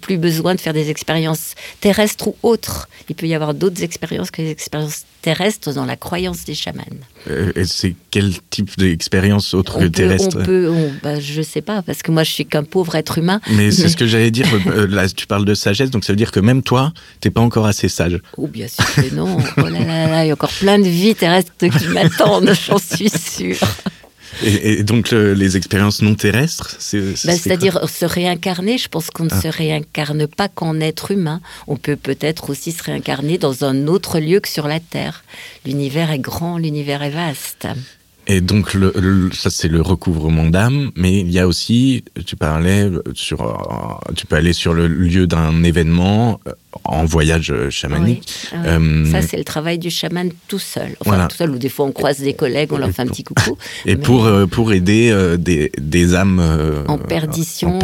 plus 0.00 0.18
besoin 0.18 0.54
de 0.54 0.60
faire 0.60 0.74
des 0.74 0.90
expériences 0.90 1.54
terrestres 1.80 2.28
ou 2.28 2.36
autres. 2.42 2.88
Il 3.08 3.14
peut 3.14 3.26
y 3.26 3.34
avoir 3.34 3.54
d'autres 3.54 3.82
expériences 3.82 4.30
que 4.30 4.42
les 4.42 4.50
expériences 4.50 5.04
terrestres 5.22 5.72
dans 5.72 5.84
la 5.84 5.96
croyance 5.96 6.44
des 6.44 6.54
chamans. 6.54 6.82
Euh, 7.30 7.52
c'est 7.64 7.94
quel 8.10 8.32
type 8.50 8.76
d'expérience 8.76 9.54
autre 9.54 9.78
que 9.78 9.84
terrestre 9.84 10.36
on 10.40 10.44
peut, 10.44 10.72
bah, 11.02 11.20
Je 11.20 11.42
sais 11.42 11.62
pas, 11.62 11.82
parce 11.82 12.02
que 12.02 12.10
moi 12.10 12.24
je 12.24 12.32
suis 12.32 12.44
qu'un 12.44 12.64
pauvre 12.64 12.96
être 12.96 13.18
humain. 13.18 13.40
Mais, 13.52 13.70
c'est 13.70 13.88
ce 13.88 13.96
que 13.96 14.06
j'allais 14.06 14.32
dire, 14.32 14.46
là 14.88 15.08
tu 15.08 15.28
parles 15.28 15.44
de 15.44 15.54
sagesse, 15.54 15.90
donc 15.90 16.04
ça 16.04 16.12
veut 16.12 16.16
dire 16.16 16.32
que 16.32 16.40
même 16.40 16.62
toi, 16.62 16.92
t'es 17.20 17.30
pas 17.30 17.40
encore 17.40 17.66
assez 17.66 17.88
sage. 17.88 18.20
Oh 18.36 18.48
bien 18.48 18.66
sûr 18.66 18.84
que 18.94 19.14
non, 19.14 19.36
oh 19.58 19.60
là 19.60 19.70
là 19.70 20.08
là, 20.08 20.24
il 20.24 20.28
y 20.28 20.30
a 20.30 20.34
encore 20.34 20.50
plein 20.50 20.78
de 20.78 20.88
vies 20.88 21.14
terrestres 21.14 21.52
qui 21.58 21.70
j'en 22.40 22.78
suis 22.78 23.10
sûre. 23.10 23.58
Et, 24.42 24.82
donc 24.82 25.10
les 25.10 25.56
expériences 25.56 26.02
non 26.02 26.14
terrestres, 26.14 26.76
bah, 26.92 27.36
c'est-à-dire 27.36 27.88
se 27.88 28.04
réincarner. 28.04 28.78
Je 28.78 28.88
pense 28.88 29.10
qu'on 29.10 29.24
ne 29.24 29.30
ah. 29.30 29.40
se 29.40 29.48
réincarne 29.48 30.26
pas 30.26 30.48
qu'en 30.48 30.80
être 30.80 31.10
humain. 31.10 31.40
On 31.66 31.76
peut 31.76 31.96
peut-être 31.96 32.50
aussi 32.50 32.72
se 32.72 32.82
réincarner 32.82 33.38
dans 33.38 33.64
un 33.64 33.86
autre 33.86 34.18
lieu 34.18 34.40
que 34.40 34.48
sur 34.48 34.68
la 34.68 34.80
Terre. 34.80 35.24
L'univers 35.66 36.10
est 36.10 36.18
grand, 36.18 36.58
l'univers 36.58 37.02
est 37.02 37.10
vaste. 37.10 37.68
Et 38.28 38.40
donc, 38.40 38.74
le, 38.74 39.30
ça, 39.32 39.50
c'est 39.50 39.68
le 39.68 39.80
recouvrement 39.80 40.46
d'âme, 40.46 40.92
mais 40.94 41.20
il 41.20 41.30
y 41.32 41.40
a 41.40 41.48
aussi, 41.48 42.04
tu 42.24 42.36
parlais 42.36 42.88
sur, 43.14 43.42
euh, 43.42 44.12
tu 44.14 44.26
peux 44.26 44.36
aller 44.36 44.52
sur 44.52 44.74
le 44.74 44.86
lieu 44.86 45.26
d'un 45.26 45.64
événement 45.64 46.40
euh, 46.46 46.52
en 46.84 47.04
voyage 47.04 47.50
euh, 47.50 47.68
chamanique. 47.68 48.32
Ah 48.52 48.78
ça, 49.10 49.22
c'est 49.22 49.36
le 49.36 49.44
travail 49.44 49.78
du 49.78 49.90
chaman 49.90 50.30
tout 50.46 50.60
seul. 50.60 50.94
Enfin, 51.00 51.26
tout 51.26 51.36
seul, 51.36 51.50
ou 51.50 51.58
des 51.58 51.68
fois, 51.68 51.86
on 51.86 51.92
croise 51.92 52.20
des 52.20 52.34
collègues, 52.34 52.72
on 52.72 52.78
leur 52.78 52.90
fait 52.90 53.02
un 53.02 53.06
petit 53.06 53.24
coucou. 53.24 53.58
Et 53.86 53.96
pour, 53.96 54.30
pour 54.50 54.72
aider 54.72 55.12
des, 55.38 55.72
des, 55.80 56.14
âmes 56.14 56.84
en 56.86 56.98
perdition, 56.98 57.80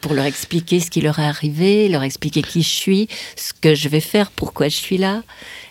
pour 0.00 0.14
leur 0.14 0.24
expliquer 0.24 0.80
ce 0.80 0.90
qui 0.90 1.00
leur 1.00 1.20
est 1.20 1.26
arrivé, 1.26 1.88
leur 1.88 2.02
expliquer 2.02 2.42
qui 2.42 2.62
je 2.62 2.68
suis, 2.68 3.08
ce 3.36 3.52
que 3.52 3.74
je 3.76 3.88
vais 3.88 4.00
faire, 4.00 4.32
pourquoi 4.32 4.68
je 4.68 4.76
suis 4.76 4.98
là. 4.98 5.22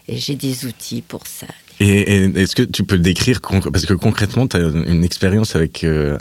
Et 0.07 0.17
j'ai 0.17 0.35
des 0.35 0.65
outils 0.65 1.01
pour 1.01 1.25
ça, 1.25 1.47
et, 1.79 2.25
est-ce 2.35 2.55
que 2.55 2.63
tu 2.63 2.83
peux 2.83 2.95
le 2.95 3.01
décrire 3.01 3.41
Parce 3.41 3.85
que 3.85 3.93
concrètement, 3.93 4.47
tu 4.47 4.57
as 4.57 4.59
une 4.59 5.03
expérience 5.03 5.55
avec 5.55 5.83
euh, 5.83 6.17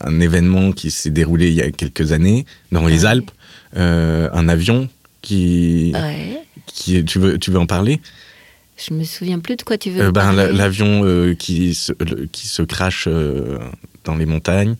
un 0.00 0.20
événement 0.20 0.72
qui 0.72 0.90
s'est 0.90 1.10
déroulé 1.10 1.48
il 1.48 1.54
y 1.54 1.62
a 1.62 1.70
quelques 1.70 2.12
années 2.12 2.44
dans 2.72 2.86
les 2.86 3.06
Alpes, 3.06 3.30
euh, 3.76 4.28
un 4.32 4.48
avion 4.48 4.88
qui, 5.22 5.94
qui 6.66 7.04
tu 7.04 7.18
veux 7.18 7.38
tu 7.38 7.50
veux 7.50 7.58
en 7.58 7.66
parler? 7.66 8.00
Je 8.76 8.94
me 8.94 9.04
souviens 9.04 9.38
plus 9.40 9.56
de 9.56 9.62
quoi 9.62 9.76
tu 9.76 9.90
veux. 9.90 10.04
Euh, 10.04 10.12
ben, 10.12 10.32
l'avion 10.32 11.34
qui 11.38 11.74
se, 11.74 11.92
qui 12.32 12.48
se 12.48 12.62
crache 12.62 13.08
dans 14.04 14.16
les 14.16 14.26
montagnes. 14.26 14.76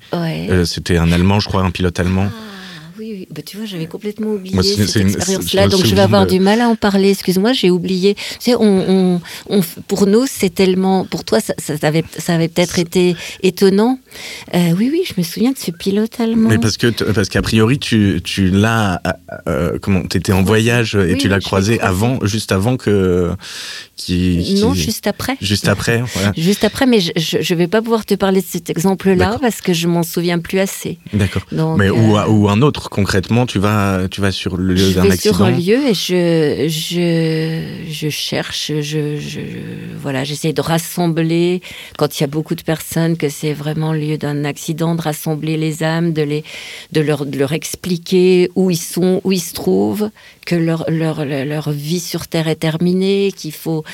C'était 0.64 0.96
un 0.96 1.12
Allemand, 1.12 1.40
je 1.40 1.48
crois, 1.48 1.62
un 1.62 1.70
pilote 1.70 1.98
allemand. 2.00 2.30
Ah 2.30 2.50
oui, 3.00 3.26
Bah, 3.30 3.40
tu 3.44 3.56
vois, 3.56 3.64
j'avais 3.66 3.86
complètement 3.86 4.34
oublié 4.34 4.62
cette 4.62 4.96
expérience-là, 4.96 5.68
donc 5.68 5.84
je 5.86 5.94
vais 5.94 6.02
avoir 6.02 6.26
du 6.26 6.38
mal 6.38 6.60
à 6.60 6.68
en 6.68 6.76
parler. 6.76 7.10
Excuse-moi, 7.10 7.52
j'ai 7.52 7.70
oublié. 7.70 8.14
Tu 8.14 8.22
sais, 8.40 8.54
on, 8.54 9.20
on, 9.48 9.60
pour 9.88 10.06
nous, 10.06 10.26
c'est 10.26 10.50
tellement. 10.54 11.06
Pour 11.06 11.24
toi, 11.24 11.40
ça, 11.40 11.54
ça 11.58 11.74
avait, 11.86 12.04
ça 12.18 12.34
avait 12.34 12.48
peut-être 12.48 12.78
été 12.78 13.16
étonnant. 13.42 13.98
Euh, 14.54 14.72
oui, 14.76 14.90
oui, 14.92 15.02
je 15.06 15.14
me 15.16 15.24
souviens 15.24 15.52
de 15.52 15.58
ce 15.58 15.70
pilote 15.70 16.20
allemand. 16.20 16.50
Mais 16.50 16.58
parce 16.58 16.76
que 16.76 16.88
parce 17.12 17.28
qu'a 17.28 17.42
priori, 17.42 17.78
tu, 17.78 18.20
tu 18.22 18.50
l'as. 18.50 19.00
Euh, 19.06 19.12
euh, 19.48 19.78
comment 19.80 20.02
T'étais 20.02 20.32
en 20.32 20.42
voyage 20.42 20.94
et 20.94 21.16
tu 21.16 21.28
l'as 21.28 21.40
croisé 21.40 21.80
avant, 21.80 22.18
juste 22.24 22.52
avant 22.52 22.76
que. 22.76 23.30
Qui, 23.96 24.58
non, 24.60 24.74
juste 24.74 25.06
après. 25.06 25.36
Juste 25.40 25.68
après, 25.68 26.02
voilà. 26.14 26.32
Juste 26.36 26.64
après, 26.64 26.86
mais 26.86 27.00
je 27.00 27.36
ne 27.36 27.58
vais 27.58 27.68
pas 27.68 27.82
pouvoir 27.82 28.04
te 28.04 28.14
parler 28.14 28.40
de 28.40 28.46
cet 28.46 28.68
exemple-là 28.68 29.38
parce 29.40 29.60
que 29.60 29.72
je 29.72 29.88
m'en 29.88 30.02
souviens 30.02 30.38
plus 30.38 30.58
assez. 30.58 30.98
D'accord. 31.12 31.42
Mais 31.78 31.88
ou, 31.90 32.16
ou 32.16 32.48
un 32.48 32.62
autre 32.62 32.89
concrètement, 32.90 33.46
tu 33.46 33.58
vas, 33.58 34.08
tu 34.10 34.20
vas 34.20 34.32
sur 34.32 34.56
le 34.56 34.74
lieu 34.74 34.92
d'un 34.92 35.08
accident 35.08 35.36
sur 35.36 35.44
un 35.44 35.50
lieu 35.52 35.88
et 35.88 35.94
je, 35.94 36.66
je, 36.68 37.90
je 37.90 38.08
cherche, 38.10 38.72
je, 38.80 39.18
je 39.18 39.40
voilà, 40.00 40.24
j'essaie 40.24 40.52
de 40.52 40.60
rassembler, 40.60 41.62
quand 41.96 42.18
il 42.18 42.22
y 42.22 42.24
a 42.24 42.26
beaucoup 42.26 42.54
de 42.54 42.62
personnes, 42.62 43.16
que 43.16 43.28
c'est 43.28 43.52
vraiment 43.52 43.92
le 43.92 44.00
lieu 44.00 44.18
d'un 44.18 44.44
accident, 44.44 44.94
de 44.94 45.02
rassembler 45.02 45.56
les 45.56 45.82
âmes, 45.82 46.12
de, 46.12 46.22
les, 46.22 46.44
de, 46.92 47.00
leur, 47.00 47.26
de 47.26 47.38
leur 47.38 47.52
expliquer 47.52 48.50
où 48.56 48.70
ils 48.70 48.76
sont, 48.76 49.20
où 49.24 49.32
ils 49.32 49.40
se 49.40 49.54
trouvent, 49.54 50.10
que 50.44 50.56
leur, 50.56 50.84
leur, 50.90 51.24
leur 51.24 51.70
vie 51.70 52.00
sur 52.00 52.26
Terre 52.26 52.48
est 52.48 52.56
terminée, 52.56 53.32
qu'il 53.36 53.52
faut 53.52 53.84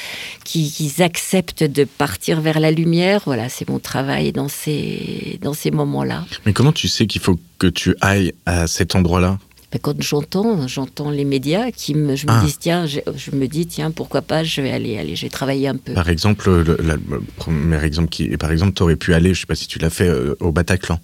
qu'ils 0.44 1.02
acceptent 1.02 1.64
de 1.64 1.84
partir 1.84 2.40
vers 2.40 2.60
la 2.60 2.70
lumière. 2.70 3.22
Voilà, 3.26 3.50
c'est 3.50 3.68
mon 3.68 3.78
travail 3.78 4.32
dans 4.32 4.48
ces, 4.48 5.38
dans 5.42 5.52
ces 5.52 5.70
moments-là. 5.70 6.24
Mais 6.46 6.54
comment 6.54 6.72
tu 6.72 6.88
sais 6.88 7.06
qu'il 7.06 7.20
faut 7.20 7.38
que 7.58 7.66
tu 7.66 7.94
ailles 8.00 8.32
à 8.44 8.66
cet 8.76 8.94
endroit-là 8.94 9.38
ben, 9.72 9.80
quand 9.82 10.00
j'entends, 10.00 10.68
j'entends 10.68 11.10
les 11.10 11.24
médias 11.24 11.72
qui 11.72 11.94
me, 11.94 12.14
je 12.14 12.26
me 12.26 12.32
ah. 12.32 12.42
dis 12.44 12.56
tiens, 12.58 12.86
je, 12.86 13.00
me 13.32 13.46
dis 13.46 13.66
tiens 13.66 13.90
pourquoi 13.90 14.22
pas, 14.22 14.44
je 14.44 14.60
vais 14.60 14.70
aller, 14.70 14.96
aller, 14.96 15.16
je 15.16 15.22
vais 15.22 15.28
travailler 15.28 15.66
un 15.66 15.74
peu. 15.74 15.92
Par 15.92 16.08
exemple, 16.08 16.48
le, 16.48 17.00
premier 17.36 17.82
exemple 17.84 18.08
qui, 18.08 18.28
par 18.36 18.52
exemple, 18.52 18.74
tu 18.74 18.82
aurais 18.84 18.94
pu 18.94 19.12
aller, 19.12 19.34
je 19.34 19.40
sais 19.40 19.46
pas 19.46 19.56
si 19.56 19.66
tu 19.66 19.80
l'as 19.80 19.90
fait, 19.90 20.08
euh, 20.08 20.36
au 20.38 20.52
Bataclan. 20.52 21.00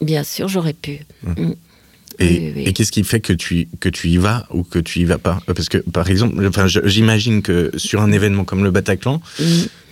Bien 0.00 0.24
sûr, 0.24 0.48
j'aurais 0.48 0.72
pu. 0.72 1.00
Hum. 1.26 1.34
Hum. 1.38 1.54
Et, 2.18 2.72
qu'est-ce 2.72 2.90
qui 2.90 3.04
fait 3.04 3.20
que 3.20 3.32
tu, 3.32 3.68
que 3.78 3.88
tu 3.88 4.08
y 4.08 4.16
vas 4.16 4.46
ou 4.52 4.64
que 4.64 4.78
tu 4.78 5.00
y 5.00 5.04
vas 5.04 5.18
pas? 5.18 5.40
Parce 5.46 5.68
que, 5.68 5.78
par 5.78 6.08
exemple, 6.10 6.44
enfin, 6.46 6.66
j'imagine 6.66 7.42
que 7.42 7.70
sur 7.76 8.00
un 8.00 8.10
événement 8.10 8.44
comme 8.44 8.64
le 8.64 8.70
Bataclan, 8.70 9.20
hum. 9.38 9.46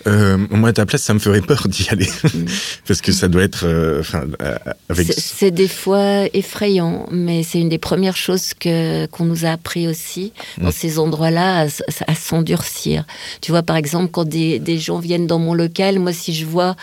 Euh, 0.06 0.38
moi, 0.50 0.70
à 0.70 0.72
ta 0.72 0.86
place, 0.86 1.02
ça 1.02 1.14
me 1.14 1.18
ferait 1.18 1.40
peur 1.40 1.68
d'y 1.68 1.88
aller. 1.90 2.08
Mm. 2.22 2.44
Parce 2.86 3.00
que 3.00 3.12
ça 3.12 3.28
doit 3.28 3.42
être. 3.42 3.64
Euh, 3.64 4.02
euh, 4.42 4.56
avec... 4.88 5.12
C'est 5.16 5.50
des 5.50 5.68
fois 5.68 6.26
effrayant, 6.32 7.06
mais 7.10 7.42
c'est 7.42 7.60
une 7.60 7.68
des 7.68 7.78
premières 7.78 8.16
choses 8.16 8.54
que, 8.54 9.06
qu'on 9.06 9.24
nous 9.24 9.44
a 9.44 9.50
appris 9.50 9.88
aussi, 9.88 10.32
dans 10.58 10.68
mm. 10.68 10.72
ces 10.72 10.98
endroits-là, 10.98 11.66
à, 12.06 12.14
s'endurcir. 12.14 13.04
Tu 13.40 13.50
vois, 13.50 13.62
par 13.62 13.76
exemple, 13.76 14.10
quand 14.10 14.24
des, 14.24 14.58
des, 14.58 14.78
gens 14.78 14.98
viennent 14.98 15.26
dans 15.26 15.38
mon 15.38 15.54
local, 15.54 15.98
moi, 15.98 16.12
si 16.12 16.34
je 16.34 16.44
vois, 16.44 16.76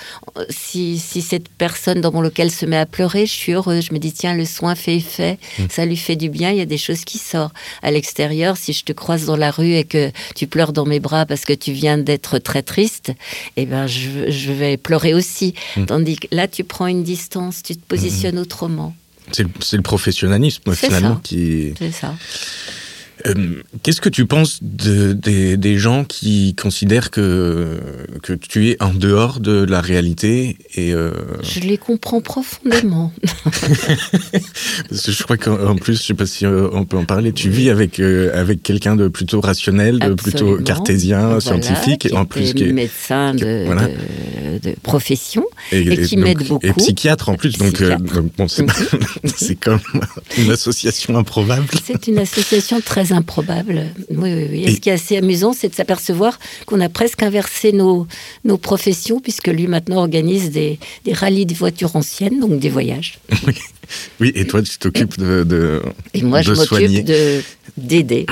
si, 0.49 0.99
si, 0.99 1.21
cette 1.21 1.49
personne 1.49 2.01
dans 2.01 2.11
mon 2.11 2.21
local 2.21 2.51
se 2.51 2.65
met 2.65 2.77
à 2.77 2.85
pleurer, 2.85 3.25
je 3.25 3.31
suis 3.31 3.53
heureuse. 3.53 3.85
Je 3.85 3.93
me 3.93 3.99
dis, 3.99 4.11
tiens, 4.11 4.35
le 4.35 4.45
soin 4.45 4.75
fait 4.75 4.95
effet, 4.95 5.37
mm. 5.59 5.63
ça 5.69 5.85
lui 5.85 5.97
fait 5.97 6.15
du 6.15 6.29
bien, 6.29 6.51
il 6.51 6.57
y 6.57 6.61
a 6.61 6.65
des 6.65 6.77
choses 6.77 7.05
qui 7.05 7.17
sortent. 7.17 7.55
À 7.81 7.91
l'extérieur, 7.91 8.57
si 8.57 8.73
je 8.73 8.83
te 8.83 8.91
croise 8.91 9.25
dans 9.25 9.37
la 9.37 9.51
rue 9.51 9.73
et 9.75 9.85
que 9.85 10.11
tu 10.35 10.47
pleures 10.47 10.73
dans 10.73 10.85
mes 10.85 10.99
bras 10.99 11.25
parce 11.25 11.45
que 11.45 11.53
tu 11.53 11.71
viens 11.71 11.97
d'être 11.97 12.39
très 12.39 12.61
triste, 12.61 13.12
eh 13.57 13.65
ben, 13.65 13.87
je, 13.87 14.51
vais 14.51 14.77
pleurer 14.77 15.13
aussi. 15.13 15.53
Mm. 15.75 15.85
Tandis 15.85 16.15
que 16.17 16.27
là, 16.31 16.47
tu 16.47 16.63
prends 16.63 16.87
une 16.87 17.03
distance, 17.03 17.63
tu 17.63 17.75
te 17.75 17.85
positionnes 17.85 18.35
mm. 18.35 18.39
autrement. 18.39 18.95
C'est 19.31 19.43
le, 19.77 19.81
professionnalisme 19.81 20.75
finalement 20.75 21.15
qui. 21.15 21.73
C'est 21.77 21.91
ça. 21.91 22.13
Euh, 23.27 23.61
qu'est-ce 23.83 24.01
que 24.01 24.09
tu 24.09 24.25
penses 24.25 24.59
de, 24.61 25.13
des 25.13 25.77
gens 25.77 26.03
qui 26.03 26.55
considèrent 26.55 27.09
que, 27.09 27.79
que 28.21 28.33
tu 28.33 28.69
es 28.69 28.81
en 28.81 28.93
dehors 28.93 29.39
de 29.39 29.63
la 29.63 29.81
réalité 29.81 30.57
et 30.75 30.93
euh, 30.93 31.11
Je 31.41 31.61
les 31.61 31.77
comprends 31.77 32.21
profondément. 32.21 33.13
Parce 34.89 35.01
que 35.03 35.11
je 35.11 35.23
crois 35.23 35.37
qu'en 35.37 35.75
plus, 35.75 35.97
je 35.97 36.03
sais 36.03 36.13
pas 36.13 36.25
si 36.25 36.45
euh, 36.45 36.67
on 36.73 36.85
peut 36.85 36.97
en 36.97 37.05
parler, 37.05 37.31
tu 37.31 37.49
vis 37.49 37.69
avec, 37.69 37.99
avec 37.99 38.61
quelqu'un 38.61 38.95
de 38.95 39.07
plutôt 39.07 39.39
rationnel, 39.39 39.99
de 39.99 40.13
plutôt 40.13 40.57
cartésien, 40.57 41.39
scientifique, 41.39 42.09
en 42.13 42.25
plus 42.25 42.53
qui 42.53 42.63
est 42.63 42.73
médecin 42.73 43.33
de, 43.33 44.59
de, 44.59 44.75
profession 44.81 45.45
et, 45.71 45.97
qui 46.03 46.17
m'aide 46.17 46.45
beaucoup. 46.45 46.65
Et 46.65 46.73
psychiatre 46.73 47.29
en 47.29 47.35
plus, 47.35 47.57
donc, 47.57 47.81
bon, 48.37 48.47
c'est 48.47 49.55
comme 49.59 49.79
une 50.37 50.51
association 50.51 51.17
improbable. 51.17 51.67
C'est 51.85 52.07
une 52.07 52.19
association 52.19 52.81
très 52.81 53.12
improbable. 53.13 53.85
Oui, 54.09 54.33
oui, 54.33 54.47
oui. 54.51 54.63
Et, 54.63 54.75
ce 54.75 54.79
qui 54.79 54.89
est 54.89 54.93
assez 54.93 55.17
amusant, 55.17 55.53
c'est 55.53 55.69
de 55.69 55.75
s'apercevoir 55.75 56.39
qu'on 56.65 56.79
a 56.81 56.89
presque 56.89 57.23
inversé 57.23 57.71
nos, 57.71 58.07
nos 58.43 58.57
professions, 58.57 59.19
puisque 59.19 59.47
lui 59.47 59.67
maintenant 59.67 59.97
organise 59.97 60.51
des, 60.51 60.79
des 61.05 61.13
rallyes 61.13 61.45
de 61.45 61.53
voitures 61.53 61.95
anciennes, 61.95 62.39
donc 62.39 62.59
des 62.59 62.69
voyages. 62.69 63.19
Oui, 64.19 64.31
et 64.33 64.47
toi, 64.47 64.61
tu 64.61 64.77
t'occupes 64.77 65.19
de, 65.19 65.43
de, 65.43 65.81
Et 66.13 66.21
moi, 66.23 66.41
je 66.41 66.51
de 66.51 66.55
soigner. 66.55 66.87
m'occupe 66.87 67.05
de 67.05 67.41
d'aider. 67.77 68.25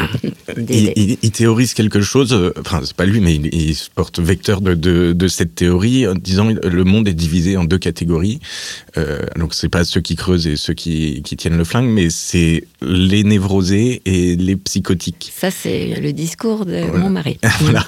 d'aider. 0.55 0.93
Il, 0.95 1.09
il- 1.11 1.17
il 1.21 1.31
théorise 1.31 1.73
quelque 1.73 2.01
chose, 2.01 2.33
euh, 2.33 2.51
enfin, 2.59 2.81
c'est 2.83 2.95
pas 2.95 3.05
lui, 3.05 3.19
mais 3.21 3.35
il, 3.35 3.53
il 3.53 3.75
se 3.75 3.89
porte 3.89 4.19
vecteur 4.19 4.61
de, 4.61 4.73
de, 4.73 5.13
de 5.13 5.27
cette 5.27 5.55
théorie 5.55 6.07
en 6.07 6.13
disant 6.15 6.53
que 6.53 6.67
le 6.67 6.83
monde 6.83 7.07
est 7.07 7.13
divisé 7.13 7.57
en 7.57 7.63
deux 7.63 7.77
catégories. 7.77 8.39
Euh, 8.97 9.21
donc, 9.37 9.53
c'est 9.53 9.69
pas 9.69 9.83
ceux 9.83 10.01
qui 10.01 10.15
creusent 10.15 10.47
et 10.47 10.55
ceux 10.57 10.73
qui, 10.73 11.21
qui 11.23 11.37
tiennent 11.37 11.57
le 11.57 11.63
flingue, 11.63 11.89
mais 11.89 12.09
c'est 12.09 12.65
les 12.81 13.23
névrosés 13.23 14.01
et 14.05 14.35
les 14.35 14.55
psychotiques. 14.55 15.31
Ça, 15.35 15.49
c'est 15.51 15.99
le 16.01 16.11
discours 16.13 16.65
de 16.65 16.77
Voilà. 16.81 16.97
mon 16.99 17.09
mari. 17.09 17.39
voilà. 17.61 17.85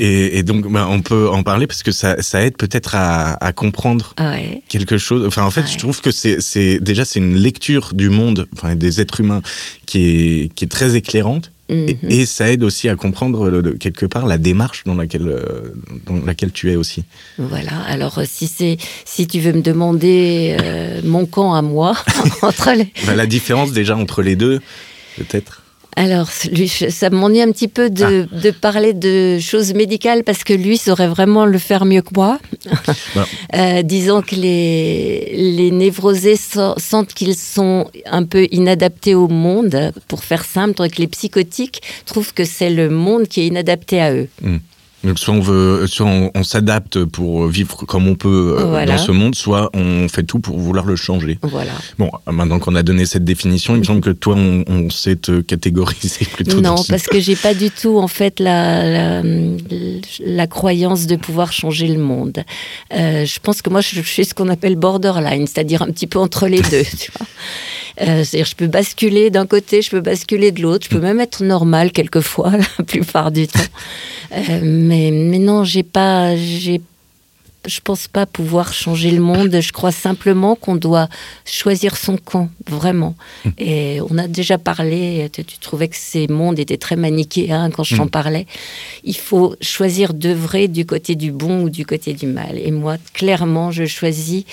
Et, 0.00 0.38
et 0.38 0.42
donc, 0.42 0.70
bah, 0.70 0.86
on 0.90 1.02
peut 1.02 1.28
en 1.28 1.42
parler 1.42 1.66
parce 1.66 1.82
que 1.82 1.92
ça, 1.92 2.20
ça 2.22 2.44
aide 2.44 2.56
peut-être 2.56 2.94
à, 2.94 3.32
à 3.44 3.52
comprendre 3.52 4.14
ouais. 4.18 4.62
quelque 4.68 4.98
chose. 4.98 5.24
Enfin, 5.26 5.44
en 5.44 5.50
fait, 5.50 5.62
Ouais. 5.62 5.72
je 5.72 5.78
trouve 5.78 6.00
que 6.00 6.10
c'est, 6.10 6.40
c'est 6.40 6.78
déjà 6.80 7.04
c'est 7.04 7.18
une 7.18 7.36
lecture 7.36 7.90
du 7.94 8.08
monde, 8.10 8.46
enfin 8.52 8.74
des 8.76 9.00
êtres 9.00 9.20
humains, 9.20 9.42
qui 9.86 9.98
est 10.04 10.54
qui 10.54 10.64
est 10.64 10.68
très 10.68 10.95
éclairante. 10.96 11.52
Et, 11.68 11.94
Mhm. 12.00 12.10
et 12.10 12.26
ça 12.26 12.48
aide 12.52 12.62
aussi 12.62 12.88
à 12.88 12.94
comprendre 12.94 13.50
le- 13.50 13.72
quelque 13.72 14.06
part 14.06 14.24
la 14.26 14.38
démarche 14.38 14.84
dans 14.84 14.94
laquelle 14.94 15.26
euh, 15.28 15.74
dans 16.06 16.24
laquelle 16.24 16.52
tu 16.52 16.70
es 16.70 16.76
aussi. 16.76 17.02
Voilà. 17.38 17.72
Alors, 17.88 18.18
euh, 18.18 18.24
si 18.24 18.46
c'est, 18.46 18.76
si 19.04 19.26
tu 19.26 19.40
veux 19.40 19.52
me 19.52 19.62
demander 19.62 20.56
euh, 20.60 21.00
mon 21.04 21.26
camp 21.26 21.54
à 21.54 21.62
moi 21.62 21.96
entre 22.42 22.70
les, 22.72 22.92
Bah, 23.04 23.16
la 23.16 23.26
différence 23.26 23.72
déjà 23.72 23.96
entre 23.96 24.22
les 24.22 24.36
deux, 24.36 24.60
peut-être. 25.16 25.62
Alors, 25.98 26.28
lui, 26.52 26.68
ça 26.68 27.08
m'ennuie 27.08 27.40
un 27.40 27.50
petit 27.52 27.68
peu 27.68 27.88
de, 27.88 28.26
Ah. 28.30 28.40
de 28.44 28.50
parler 28.50 28.92
de 28.92 29.38
choses 29.40 29.72
médicales 29.72 30.24
parce 30.24 30.44
que 30.44 30.52
lui 30.52 30.76
saurait 30.76 31.08
vraiment 31.08 31.46
le 31.46 31.56
faire 31.58 31.86
mieux 31.86 32.02
que 32.02 32.10
moi. 32.14 32.38
Voilà. 33.14 33.28
Euh, 33.54 33.82
disons 33.82 34.20
que 34.20 34.34
les, 34.34 35.32
les 35.56 35.70
névrosés 35.70 36.36
so- 36.36 36.74
sentent 36.78 37.14
qu'ils 37.14 37.34
sont 37.36 37.88
un 38.04 38.24
peu 38.24 38.46
inadaptés 38.50 39.14
au 39.14 39.28
monde, 39.28 39.92
pour 40.08 40.22
faire 40.24 40.44
simple, 40.44 40.74
tandis 40.74 40.90
que 40.90 41.00
les 41.00 41.08
psychotiques 41.08 41.80
trouvent 42.04 42.34
que 42.34 42.44
c'est 42.44 42.68
le 42.70 42.90
monde 42.90 43.26
qui 43.28 43.40
est 43.42 43.46
inadapté 43.46 44.00
à 44.00 44.12
eux. 44.12 44.28
Donc 45.06 45.18
soit 45.18 45.32
on 45.34 45.40
veut, 45.40 45.86
soit 45.86 46.04
on, 46.06 46.30
on 46.34 46.42
s'adapte 46.42 47.04
pour 47.04 47.46
vivre 47.46 47.76
comme 47.86 48.08
on 48.08 48.16
peut 48.16 48.56
euh, 48.58 48.64
Voilà. 48.64 48.96
dans 48.96 48.98
ce 48.98 49.12
monde, 49.12 49.34
soit 49.36 49.70
on 49.72 50.08
fait 50.08 50.24
tout 50.24 50.40
pour 50.40 50.58
vouloir 50.58 50.84
le 50.84 50.96
changer. 50.96 51.38
Voilà. 51.42 51.70
Bon, 51.98 52.10
maintenant 52.30 52.58
qu'on 52.58 52.74
a 52.74 52.82
donné 52.82 53.06
cette 53.06 53.24
définition, 53.24 53.74
il 53.74 53.78
me 53.80 53.84
semble 53.84 54.00
que 54.00 54.10
toi, 54.10 54.34
on, 54.36 54.64
on 54.66 54.90
sait 54.90 55.16
te 55.16 55.40
catégoriser 55.40 56.24
plutôt. 56.34 56.56
Non, 56.60 56.74
dans 56.74 56.76
ce- 56.78 56.88
parce 56.92 57.04
que 57.04 57.20
j'ai 57.20 57.36
pas 57.36 57.54
du 57.54 57.70
tout 57.70 57.98
en 57.98 58.08
fait 58.08 58.40
la, 58.40 59.20
la, 59.20 59.22
la 60.24 60.46
croyance 60.46 61.06
de 61.06 61.16
pouvoir 61.16 61.52
changer 61.52 61.86
le 61.88 61.98
monde. 61.98 62.42
Euh, 62.94 63.24
je 63.24 63.38
pense 63.40 63.62
que 63.62 63.70
moi 63.70 63.80
je 63.80 64.00
suis 64.00 64.24
ce 64.24 64.34
qu'on 64.34 64.48
appelle 64.48 64.76
borderline, 64.76 65.46
c'est-à-dire 65.46 65.82
un 65.82 65.86
petit 65.92 66.06
peu 66.06 66.18
entre 66.18 66.48
les 66.48 66.60
deux. 66.70 66.82
tu 66.98 67.12
vois. 67.16 67.26
Euh, 68.00 68.24
c'est-à-dire 68.24 68.46
je 68.46 68.54
peux 68.56 68.66
basculer 68.66 69.30
d'un 69.30 69.46
côté, 69.46 69.80
je 69.82 69.90
peux 69.90 70.00
basculer 70.00 70.52
de 70.52 70.60
l'autre, 70.62 70.84
je 70.84 70.94
peux 70.94 71.00
même 71.02 71.20
être 71.20 71.42
normal 71.42 71.92
quelquefois 71.92 72.52
la 72.78 72.84
plupart 72.84 73.30
du 73.30 73.46
temps. 73.46 73.60
Euh, 74.32 74.60
mais, 74.62 75.10
mais 75.10 75.38
non, 75.38 75.64
j'ai 75.64 75.82
pas, 75.82 76.36
j'ai 76.36 76.80
je 77.68 77.80
pense 77.82 78.06
pas 78.06 78.26
pouvoir 78.26 78.72
changer 78.72 79.10
le 79.10 79.20
monde. 79.20 79.60
Je 79.60 79.72
crois 79.72 79.90
simplement 79.90 80.54
qu'on 80.54 80.76
doit 80.76 81.08
choisir 81.44 81.96
son 81.96 82.16
camp, 82.16 82.48
vraiment. 82.68 83.16
Et 83.58 83.98
on 84.08 84.16
a 84.18 84.28
déjà 84.28 84.56
parlé, 84.56 85.28
tu, 85.32 85.44
tu 85.44 85.58
trouvais 85.58 85.88
que 85.88 85.96
ces 85.96 86.28
mondes 86.28 86.60
étaient 86.60 86.76
très 86.76 86.94
manichéens 86.94 87.70
quand 87.72 87.82
je 87.82 87.96
t'en 87.96 88.04
Mm. 88.06 88.10
parlais. 88.10 88.46
Il 89.02 89.16
faut 89.16 89.56
choisir 89.60 90.14
d'œuvrer 90.14 90.68
du 90.68 90.86
côté 90.86 91.16
du 91.16 91.32
bon 91.32 91.62
ou 91.64 91.68
du 91.68 91.84
côté 91.84 92.12
du 92.12 92.26
mal. 92.28 92.56
Et 92.56 92.70
moi, 92.70 92.98
clairement, 93.14 93.72
je 93.72 93.84
choisis 93.86 94.44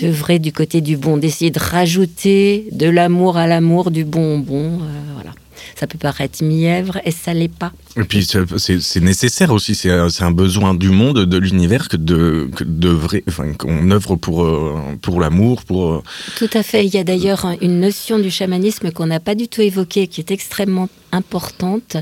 d'œuvrer 0.00 0.38
du 0.38 0.52
côté 0.52 0.80
du 0.80 0.96
bon, 0.96 1.16
d'essayer 1.16 1.50
de 1.50 1.58
rajouter 1.58 2.66
de 2.72 2.86
l'amour 2.88 3.36
à 3.36 3.46
l'amour, 3.46 3.90
du 3.90 4.04
bon 4.04 4.38
au 4.38 4.42
bon. 4.42 4.80
euh, 4.80 4.86
voilà. 5.14 5.32
Ça 5.76 5.86
peut 5.88 5.98
paraître 5.98 6.44
mièvre 6.44 6.98
et 7.04 7.10
ça 7.10 7.34
l'est 7.34 7.48
pas. 7.52 7.72
Et 7.96 8.04
puis 8.04 8.24
c'est- 8.58 9.00
nécessaire 9.00 9.50
aussi, 9.52 9.74
c'est 9.74 9.90
un, 9.90 10.30
besoin 10.30 10.74
du 10.74 10.90
monde, 10.90 11.24
de 11.24 11.36
l'univers, 11.38 11.88
que 11.88 11.96
de 11.96 12.48
d'œuvrer, 12.64 13.24
enfin 13.28 13.52
qu'on 13.54 13.90
œuvre 13.90 14.14
pour 14.16 14.44
euh, 14.44 14.74
pour 15.02 15.20
l'amour, 15.20 15.62
pour 15.64 15.92
euh, 15.94 16.02
Tout 16.36 16.50
à 16.54 16.62
fait. 16.62 16.84
Il 16.86 16.94
y 16.94 16.98
a 16.98 17.04
d'ailleurs 17.04 17.44
un- 17.46 17.56
une 17.60 17.80
notion 17.80 18.18
du 18.18 18.30
chamanisme 18.30 18.90
qu'on 18.92 19.06
n'a 19.06 19.20
pas 19.20 19.34
du 19.34 19.48
tout 19.48 19.62
évoquée, 19.62 20.06
qui 20.06 20.20
est 20.20 20.30
extrêmement 20.30 20.88
importante. 21.12 21.96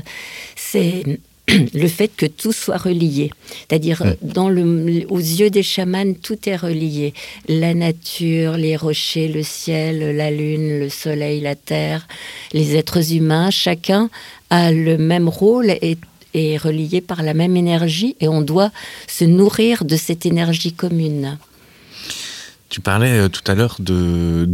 C'est 0.55 1.19
le 1.73 1.87
fait 1.87 2.09
que 2.15 2.25
tout 2.25 2.53
soit 2.53 2.77
relié. 2.77 3.31
C'est-à-dire, 3.49 4.03
dans 4.21 4.49
le, 4.49 5.05
aux 5.09 5.17
yeux 5.19 5.49
des 5.49 5.63
chamans, 5.63 6.13
tout 6.13 6.37
est 6.47 6.55
relié. 6.55 7.13
La 7.47 7.73
nature, 7.73 8.57
les 8.57 8.77
rochers, 8.77 9.27
le 9.27 9.43
ciel, 9.43 10.15
la 10.15 10.31
lune, 10.31 10.79
le 10.79 10.89
soleil, 10.89 11.41
la 11.41 11.55
terre, 11.55 12.07
les 12.53 12.75
êtres 12.75 13.13
humains, 13.13 13.51
chacun 13.51 14.09
a 14.49 14.71
le 14.71 14.97
même 14.97 15.27
rôle 15.27 15.69
et 15.69 15.97
est 16.33 16.57
relié 16.57 17.01
par 17.01 17.23
la 17.23 17.33
même 17.33 17.55
énergie 17.55 18.15
et 18.19 18.27
on 18.27 18.41
doit 18.41 18.71
se 19.07 19.23
nourrir 19.23 19.85
de 19.85 19.95
cette 19.95 20.25
énergie 20.25 20.73
commune. 20.73 21.37
Tu 22.69 22.81
parlais 22.81 23.19
euh, 23.19 23.29
tout 23.29 23.43
à 23.45 23.53
l'heure 23.53 23.77
de 23.79 24.47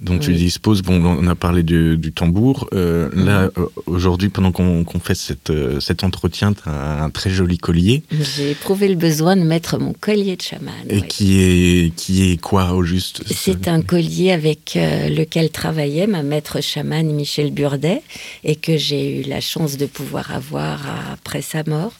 dont 0.00 0.18
tu 0.18 0.32
disposes. 0.34 0.82
Bon, 0.82 1.02
on 1.04 1.26
a 1.26 1.34
parlé 1.34 1.62
du, 1.62 1.96
du 1.98 2.12
tambour. 2.12 2.68
Euh, 2.72 3.08
Là, 3.14 3.50
euh, 3.58 3.66
aujourd'hui, 3.86 4.28
pendant 4.28 4.52
qu'on 4.52 4.84
fait 5.00 5.14
cette, 5.14 5.50
euh, 5.50 5.80
cet 5.80 6.04
entretien, 6.04 6.52
tu 6.52 6.68
as 6.68 7.02
un 7.02 7.10
très 7.10 7.30
joli 7.30 7.58
collier. 7.58 8.02
J'ai 8.12 8.52
éprouvé 8.52 8.88
le 8.88 8.94
besoin 8.94 9.36
de 9.36 9.42
mettre 9.42 9.78
mon 9.78 9.92
collier 9.92 10.36
de 10.36 10.42
chaman. 10.42 10.72
Et 10.88 11.02
qui 11.02 11.40
est 11.40 11.94
qui 11.96 12.30
est 12.30 12.40
quoi 12.40 12.72
au 12.74 12.82
juste 12.82 13.22
ce- 13.26 13.34
C'est 13.34 13.68
un 13.68 13.82
collier 13.82 14.30
avec 14.30 14.74
euh, 14.76 15.08
lequel 15.08 15.50
travaillait 15.50 16.06
ma 16.06 16.22
maître 16.22 16.60
chamane 16.62 17.10
Michel 17.12 17.50
Burdet 17.52 18.02
et 18.44 18.56
que 18.56 18.76
j'ai 18.76 19.20
eu 19.20 19.22
la 19.28 19.40
chance 19.40 19.76
de 19.76 19.86
pouvoir 19.86 20.32
avoir 20.34 20.80
après 21.12 21.42
sa 21.42 21.64
mort 21.64 21.92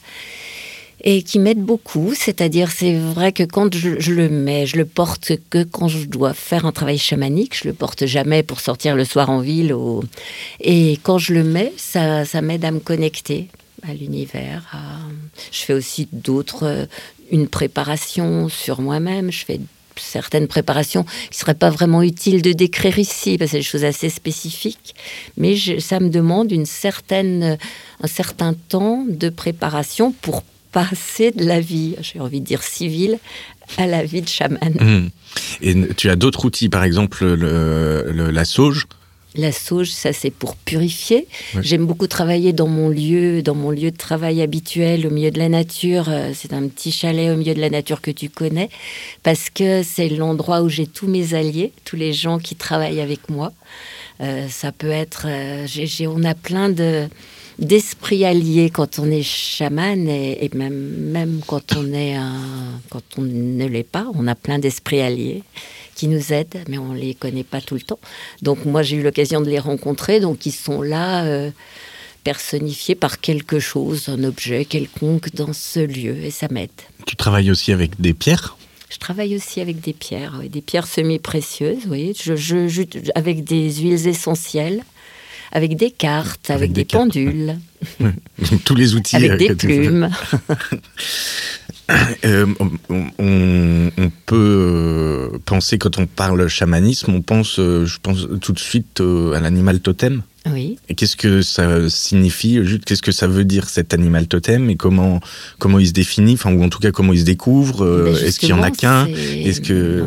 et 1.01 1.23
qui 1.23 1.39
m'aide 1.39 1.59
beaucoup. 1.59 2.13
C'est-à-dire, 2.15 2.71
c'est 2.71 2.97
vrai 2.97 3.31
que 3.31 3.43
quand 3.43 3.73
je, 3.75 4.11
le 4.11 4.29
mets, 4.29 4.65
je 4.65 4.77
le 4.77 4.85
porte 4.85 5.31
que 5.49 5.63
quand 5.63 5.87
je 5.87 6.05
dois 6.05 6.33
faire 6.33 6.65
un 6.65 6.71
travail 6.71 6.97
chamanique. 6.97 7.57
Je 7.57 7.67
le 7.67 7.73
porte 7.73 8.05
jamais 8.05 8.43
pour 8.43 8.59
sortir 8.59 8.95
le 8.95 9.05
soir 9.05 9.29
en 9.29 9.39
ville. 9.39 9.75
Et 10.59 10.99
quand 11.03 11.17
je 11.17 11.33
le 11.33 11.43
mets, 11.43 11.73
ça, 11.77 12.23
m'aide 12.41 12.65
à 12.65 12.71
me 12.71 12.79
connecter 12.79 13.47
à 13.87 13.93
l'univers. 13.93 14.75
Je 15.51 15.59
fais 15.59 15.73
aussi 15.73 16.09
d'autres, 16.11 16.63
euh, 16.65 16.85
une 17.31 17.47
préparation 17.47 18.49
sur 18.49 18.81
moi-même. 18.81 19.31
Je 19.31 19.45
fais 19.45 19.61
certaines 19.95 20.47
préparations 20.47 21.03
qui 21.03 21.29
ne 21.31 21.35
seraient 21.35 21.53
pas 21.53 21.69
vraiment 21.69 22.01
utiles 22.01 22.41
de 22.41 22.51
décrire 22.51 22.99
ici, 22.99 23.37
parce 23.37 23.51
que 23.51 23.57
c'est 23.57 23.59
des 23.59 23.63
choses 23.63 23.83
assez 23.83 24.09
spécifiques, 24.09 24.95
mais 25.37 25.55
ça 25.79 25.99
me 25.99 26.09
demande 26.09 26.51
une 26.51 26.65
certaine, 26.65 27.57
un 28.01 28.07
certain 28.07 28.53
temps 28.53 29.05
de 29.07 29.29
préparation 29.29 30.13
pour 30.21 30.43
passer 30.71 31.31
de 31.31 31.43
la 31.45 31.59
vie, 31.59 31.95
j'ai 32.01 32.19
envie 32.19 32.41
de 32.41 32.45
dire 32.45 32.63
civile, 32.63 33.19
à 33.77 33.85
la 33.87 34.03
vie 34.03 34.21
de 34.21 34.27
chaman. 34.29 34.73
Hum. 34.79 35.09
Et 35.61 35.75
tu 35.95 36.09
as 36.09 36.15
d'autres 36.15 36.45
outils, 36.45 36.69
par 36.69 36.83
exemple 36.83 37.25
le, 37.25 38.11
le- 38.11 38.31
la 38.31 38.45
sauge? 38.45 38.87
La 39.35 39.51
sauge, 39.51 39.91
ça 39.91 40.11
c'est 40.11 40.31
pour 40.31 40.55
purifier. 40.55 41.27
J'aime 41.61 41.85
beaucoup 41.85 42.07
travailler 42.07 42.51
dans 42.51 42.67
mon 42.67 42.89
lieu, 42.89 43.43
dans 43.43 43.53
mon 43.53 43.69
lieu 43.69 43.91
de 43.91 43.95
travail 43.97 44.41
habituel, 44.41 45.05
au 45.05 45.11
milieu 45.11 45.29
de 45.29 45.37
la 45.37 45.49
nature. 45.49 46.05
Euh, 46.09 46.31
C'est 46.33 46.51
un 46.51 46.67
petit 46.67 46.91
chalet 46.91 47.29
au 47.31 47.37
milieu 47.37 47.53
de 47.53 47.61
la 47.61 47.69
nature 47.69 48.01
que 48.01 48.09
tu 48.09 48.29
connais, 48.29 48.69
parce 49.21 49.51
que 49.51 49.83
c'est 49.83 50.09
l'endroit 50.09 50.63
où 50.63 50.69
j'ai 50.69 50.87
tous 50.87 51.07
mes 51.07 51.35
alliés, 51.35 51.73
tous 51.85 51.95
les 51.95 52.11
gens 52.11 52.39
qui 52.39 52.55
travaillent 52.55 53.01
avec 53.01 53.29
moi. 53.29 53.53
Euh, 54.21 54.47
ça 54.49 54.71
peut 54.71 54.89
être, 54.89 55.27
euh, 55.27 55.67
on 56.07 56.23
a 56.23 56.33
plein 56.33 56.69
de 56.69 57.07
d'esprits 57.59 58.25
alliés 58.25 58.69
quand 58.69 58.99
on 58.99 59.09
est 59.11 59.21
chaman 59.23 60.07
et, 60.07 60.45
et 60.45 60.49
même 60.55 60.73
même 61.17 61.41
quand 61.45 61.75
on 61.75 61.93
est 61.93 62.15
un, 62.15 62.39
quand 62.89 63.03
on 63.17 63.21
ne 63.21 63.65
l'est 63.65 63.83
pas, 63.83 64.07
on 64.15 64.27
a 64.27 64.35
plein 64.35 64.59
d'esprits 64.59 65.01
alliés 65.01 65.43
qui 65.95 66.07
nous 66.07 66.31
aident, 66.31 66.63
mais 66.69 66.77
on 66.77 66.93
les 66.93 67.13
connaît 67.13 67.43
pas 67.43 67.59
tout 67.61 67.75
le 67.75 67.81
temps. 67.81 67.99
Donc 68.41 68.63
moi 68.65 68.81
j'ai 68.83 68.95
eu 68.95 69.03
l'occasion 69.03 69.41
de 69.41 69.49
les 69.49 69.59
rencontrer, 69.59 70.19
donc 70.21 70.45
ils 70.45 70.53
sont 70.53 70.81
là 70.81 71.25
euh, 71.25 71.51
personnifiés 72.23 72.95
par 72.95 73.19
quelque 73.19 73.59
chose, 73.59 74.07
un 74.07 74.23
objet 74.23 74.63
quelconque 74.65 75.33
dans 75.35 75.51
ce 75.53 75.79
lieu, 75.81 76.15
et 76.23 76.31
ça 76.31 76.47
m'aide. 76.49 76.69
Tu 77.05 77.15
travailles 77.17 77.51
aussi 77.51 77.71
avec 77.73 77.99
des 77.99 78.13
pierres? 78.13 78.55
Je 78.89 78.97
travaille 78.97 79.35
aussi 79.35 79.59
avec 79.61 79.81
des 79.81 79.93
pierres, 79.93 80.37
oui, 80.39 80.49
des 80.49 80.61
pierres 80.61 80.87
semi-précieuses, 80.87 81.85
oui, 81.89 82.13
je, 82.19 82.35
je- 82.35 82.67
je- 82.67 82.83
avec 83.13 83.43
des 83.43 83.71
huiles 83.75 84.07
essentielles, 84.07 84.83
avec 85.51 85.75
des 85.75 85.91
cartes, 85.91 86.49
avec, 86.49 86.71
Avec 86.71 86.71
des 86.73 86.83
des, 86.83 86.85
pendules, 86.85 87.57
Tous 88.65 88.75
les 88.75 88.95
outils. 88.95 89.15
avec 89.15 89.31
euh, 89.31 89.37
des 89.37 89.55
plumes. 89.55 90.09
Euh, 92.25 92.45
on, 93.19 94.11
peut 94.25 95.31
penser, 95.45 95.77
quand 95.77 95.99
on 95.99 96.05
parle 96.05 96.47
chamanisme, 96.47 97.13
on 97.13 97.21
pense, 97.21 97.55
je 97.55 97.97
pense 98.01 98.27
tout 98.41 98.51
de 98.51 98.59
suite 98.59 99.01
à 99.01 99.39
l'animal 99.39 99.79
totem. 99.79 100.21
Oui. 100.51 100.77
Et 100.87 100.95
qu'est-ce 100.95 101.17
que 101.17 101.41
ça 101.41 101.89
signifie 101.89 102.59
Qu'est-ce 102.85 103.01
que 103.01 103.11
ça 103.11 103.27
veut 103.27 103.43
dire 103.43 103.69
cet 103.69 103.93
animal 103.93 104.27
totem? 104.27 104.69
Et 104.69 104.75
comment 104.75 105.19
comment 105.59 105.79
il 105.79 105.87
se 105.87 105.93
définit? 105.93 106.33
Enfin, 106.33 106.53
ou 106.53 106.63
en 106.63 106.69
tout 106.69 106.79
cas 106.79 106.91
comment 106.91 107.13
il 107.13 107.19
se 107.19 107.25
découvre? 107.25 107.83
Euh, 107.83 108.15
Est-ce 108.15 108.39
qu'il 108.39 108.49
y 108.49 108.53
en 108.53 108.63
a 108.63 108.71
qu'un? 108.71 109.07
Est-ce 109.07 109.61
que 109.61 110.03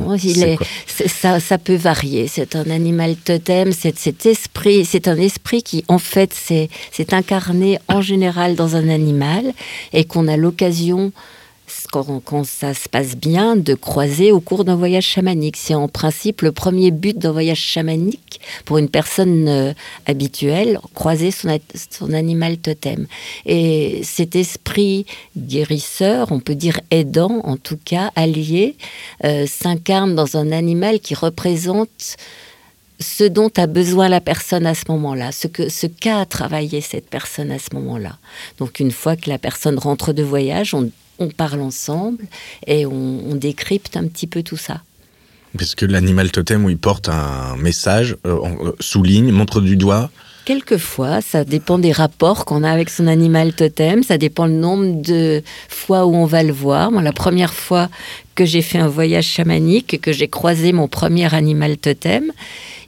ça, 0.87 1.39
ça 1.39 1.59
peut 1.59 1.77
varier. 1.77 2.29
C'est 2.29 2.57
un 2.57 2.71
animal 2.71 3.17
totem. 3.17 3.73
C'est 3.73 3.99
cet 3.99 4.25
esprit. 4.27 4.85
C'est 4.85 5.07
un 5.07 5.17
esprit 5.17 5.63
qui, 5.63 5.85
en 5.89 5.99
fait, 5.99 6.35
c'est 6.35 7.13
incarné 7.13 7.79
en 7.89 8.01
général 8.01 8.55
dans 8.57 8.77
un 8.77 8.89
animal 8.89 9.53
et 9.93 10.05
qu'on 10.05 10.29
a 10.29 10.37
l'occasion 10.37 11.13
quand, 11.93 12.45
ça 12.45 12.73
se 12.73 12.89
passe 12.89 13.17
bien, 13.17 13.55
de 13.55 13.75
croiser 13.75 14.33
au 14.33 14.41
cours 14.41 14.65
d'un 14.65 14.77
voyage 14.77 15.05
chamanique. 15.05 15.57
C'est 15.59 15.75
en 15.75 15.89
principe 15.89 16.41
le 16.41 16.51
premier 16.51 16.91
but 16.91 17.19
d'un 17.19 17.33
voyage 17.33 17.61
chamanique 17.61 18.41
pour 18.65 18.79
une 18.79 18.89
personne 18.89 19.47
euh, 19.47 19.73
habituelle, 20.07 20.79
croiser 20.95 21.31
son, 21.31 22.13
animal 22.13 22.57
totem. 22.57 23.07
Et 23.45 24.01
cet 24.05 24.35
esprit 24.37 25.05
guérisseur, 25.37 26.33
on 26.33 26.41
peut 26.41 26.55
dire 26.55 26.81
aidant, 26.91 27.43
en 27.45 27.59
tout 27.59 27.79
cas 27.85 28.11
allié, 28.17 28.77
euh, 29.25 29.47
s'incarne 29.47 30.15
dans 30.15 30.37
un 30.37 30.51
animal 30.51 30.99
qui 30.99 31.15
représente 31.15 32.17
ce 33.01 33.25
dont 33.25 33.51
a 33.57 33.67
besoin 33.67 34.09
la 34.09 34.21
personne 34.21 34.67
à 34.67 34.75
ce 34.75 34.85
moment-là, 34.89 35.33
ce 35.33 35.49
que 35.49 35.69
ce 35.69 35.87
qu'a 35.87 36.25
travaillé 36.25 36.81
cette 36.81 37.11
personne 37.11 37.51
à 37.51 37.59
ce 37.59 37.75
moment-là. 37.75 38.17
Donc 38.59 38.81
une 38.81 38.93
fois 38.93 39.17
que 39.17 39.29
la 39.29 39.39
personne 39.39 39.79
rentre 39.79 40.13
de 40.13 40.23
voyage, 40.23 40.73
on 40.73 40.91
on 41.19 41.29
parle 41.29 41.61
ensemble 41.61 42.25
et 42.67 42.87
on, 42.87 43.35
décrypte 43.35 43.97
un 43.97 44.07
petit 44.07 44.27
peu 44.27 44.43
tout 44.43 44.57
ça. 44.57 44.83
Parce 45.57 45.75
que 45.75 45.85
l'animal 45.85 46.31
totem, 46.31 46.65
où 46.65 46.71
il 46.71 46.79
porte 46.79 47.09
un 47.09 47.57
message, 47.57 48.17
euh, 48.27 48.39
euh, 48.45 48.73
souligne, 48.81 49.31
montre 49.33 49.61
du 49.61 49.77
doigt. 49.77 50.11
Quelquefois, 50.45 51.21
ça 51.21 51.45
dépend 51.45 51.79
des 51.79 51.93
rapports 51.93 52.45
qu'on 52.45 52.65
a 52.65 52.71
avec 52.71 52.91
son 52.91 53.07
animal 53.07 53.53
totem, 53.53 54.03
ça 54.03 54.19
dépend 54.19 54.47
le 54.47 54.55
nombre 54.55 55.01
de 55.01 55.43
fois 55.69 56.05
où 56.05 56.15
on 56.15 56.27
va 56.27 56.43
le 56.43 56.53
voir. 56.53 56.91
Moi, 56.91 57.01
la 57.03 57.13
première 57.13 57.55
fois 57.55 57.89
que 58.35 58.45
j'ai 58.45 58.63
fait 58.63 58.79
un 58.79 58.89
voyage 58.89 59.27
chamanique, 59.27 60.01
que 60.01 60.11
j'ai 60.11 60.27
croisé 60.27 60.73
mon 60.73 60.89
premier 60.89 61.33
animal 61.33 61.77
totem, 61.77 62.33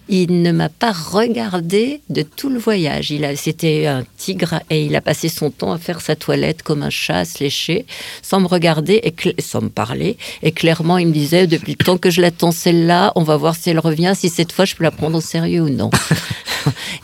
il 0.08 0.42
ne 0.42 0.52
m'a 0.52 0.68
pas 0.68 0.92
regardé 0.92 2.00
de 2.10 2.22
tout 2.22 2.50
le 2.50 2.58
voyage. 2.58 3.10
Il 3.10 3.24
a, 3.24 3.34
c'était 3.36 3.86
un 3.86 4.04
tigre 4.16 4.60
et 4.70 4.84
il 4.84 4.94
a 4.96 5.00
passé 5.00 5.28
son 5.28 5.50
temps 5.50 5.72
à 5.72 5.78
faire 5.78 6.00
sa 6.00 6.16
toilette 6.16 6.62
comme 6.62 6.82
un 6.82 6.90
chat 6.90 7.18
à 7.18 7.24
se 7.24 7.42
lécher, 7.42 7.86
sans 8.22 8.40
me 8.40 8.46
regarder 8.46 9.00
et 9.02 9.14
sans 9.40 9.62
me 9.62 9.68
parler. 9.68 10.16
Et 10.42 10.52
clairement, 10.52 10.98
il 10.98 11.08
me 11.08 11.12
disait 11.12 11.46
depuis 11.46 11.76
le 11.78 11.84
temps 11.84 11.98
que 11.98 12.10
je 12.10 12.20
l'attends 12.20 12.52
celle-là, 12.52 13.12
on 13.16 13.22
va 13.22 13.36
voir 13.36 13.56
si 13.56 13.70
elle 13.70 13.78
revient, 13.78 14.12
si 14.14 14.28
cette 14.28 14.52
fois 14.52 14.64
je 14.64 14.74
peux 14.74 14.84
la 14.84 14.90
prendre 14.90 15.18
au 15.18 15.22
sérieux 15.22 15.62
ou 15.62 15.70
non. 15.70 15.90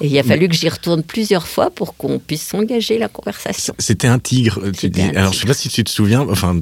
Et 0.00 0.06
il 0.06 0.18
a 0.18 0.22
fallu 0.22 0.48
que 0.48 0.54
j'y 0.54 0.68
retourne 0.68 1.02
plusieurs 1.02 1.46
fois 1.46 1.70
pour 1.70 1.94
qu'on 1.96 2.18
puisse 2.18 2.54
engager 2.54 2.98
la 2.98 3.08
conversation. 3.08 3.74
C'était 3.78 4.08
un 4.08 4.18
tigre, 4.18 4.70
tu 4.72 4.88
dis. 4.88 5.02
Alors, 5.02 5.32
je 5.32 5.40
sais 5.40 5.46
pas 5.46 5.54
si 5.54 5.68
tu 5.68 5.84
te 5.84 5.90
souviens, 5.90 6.26
enfin, 6.28 6.58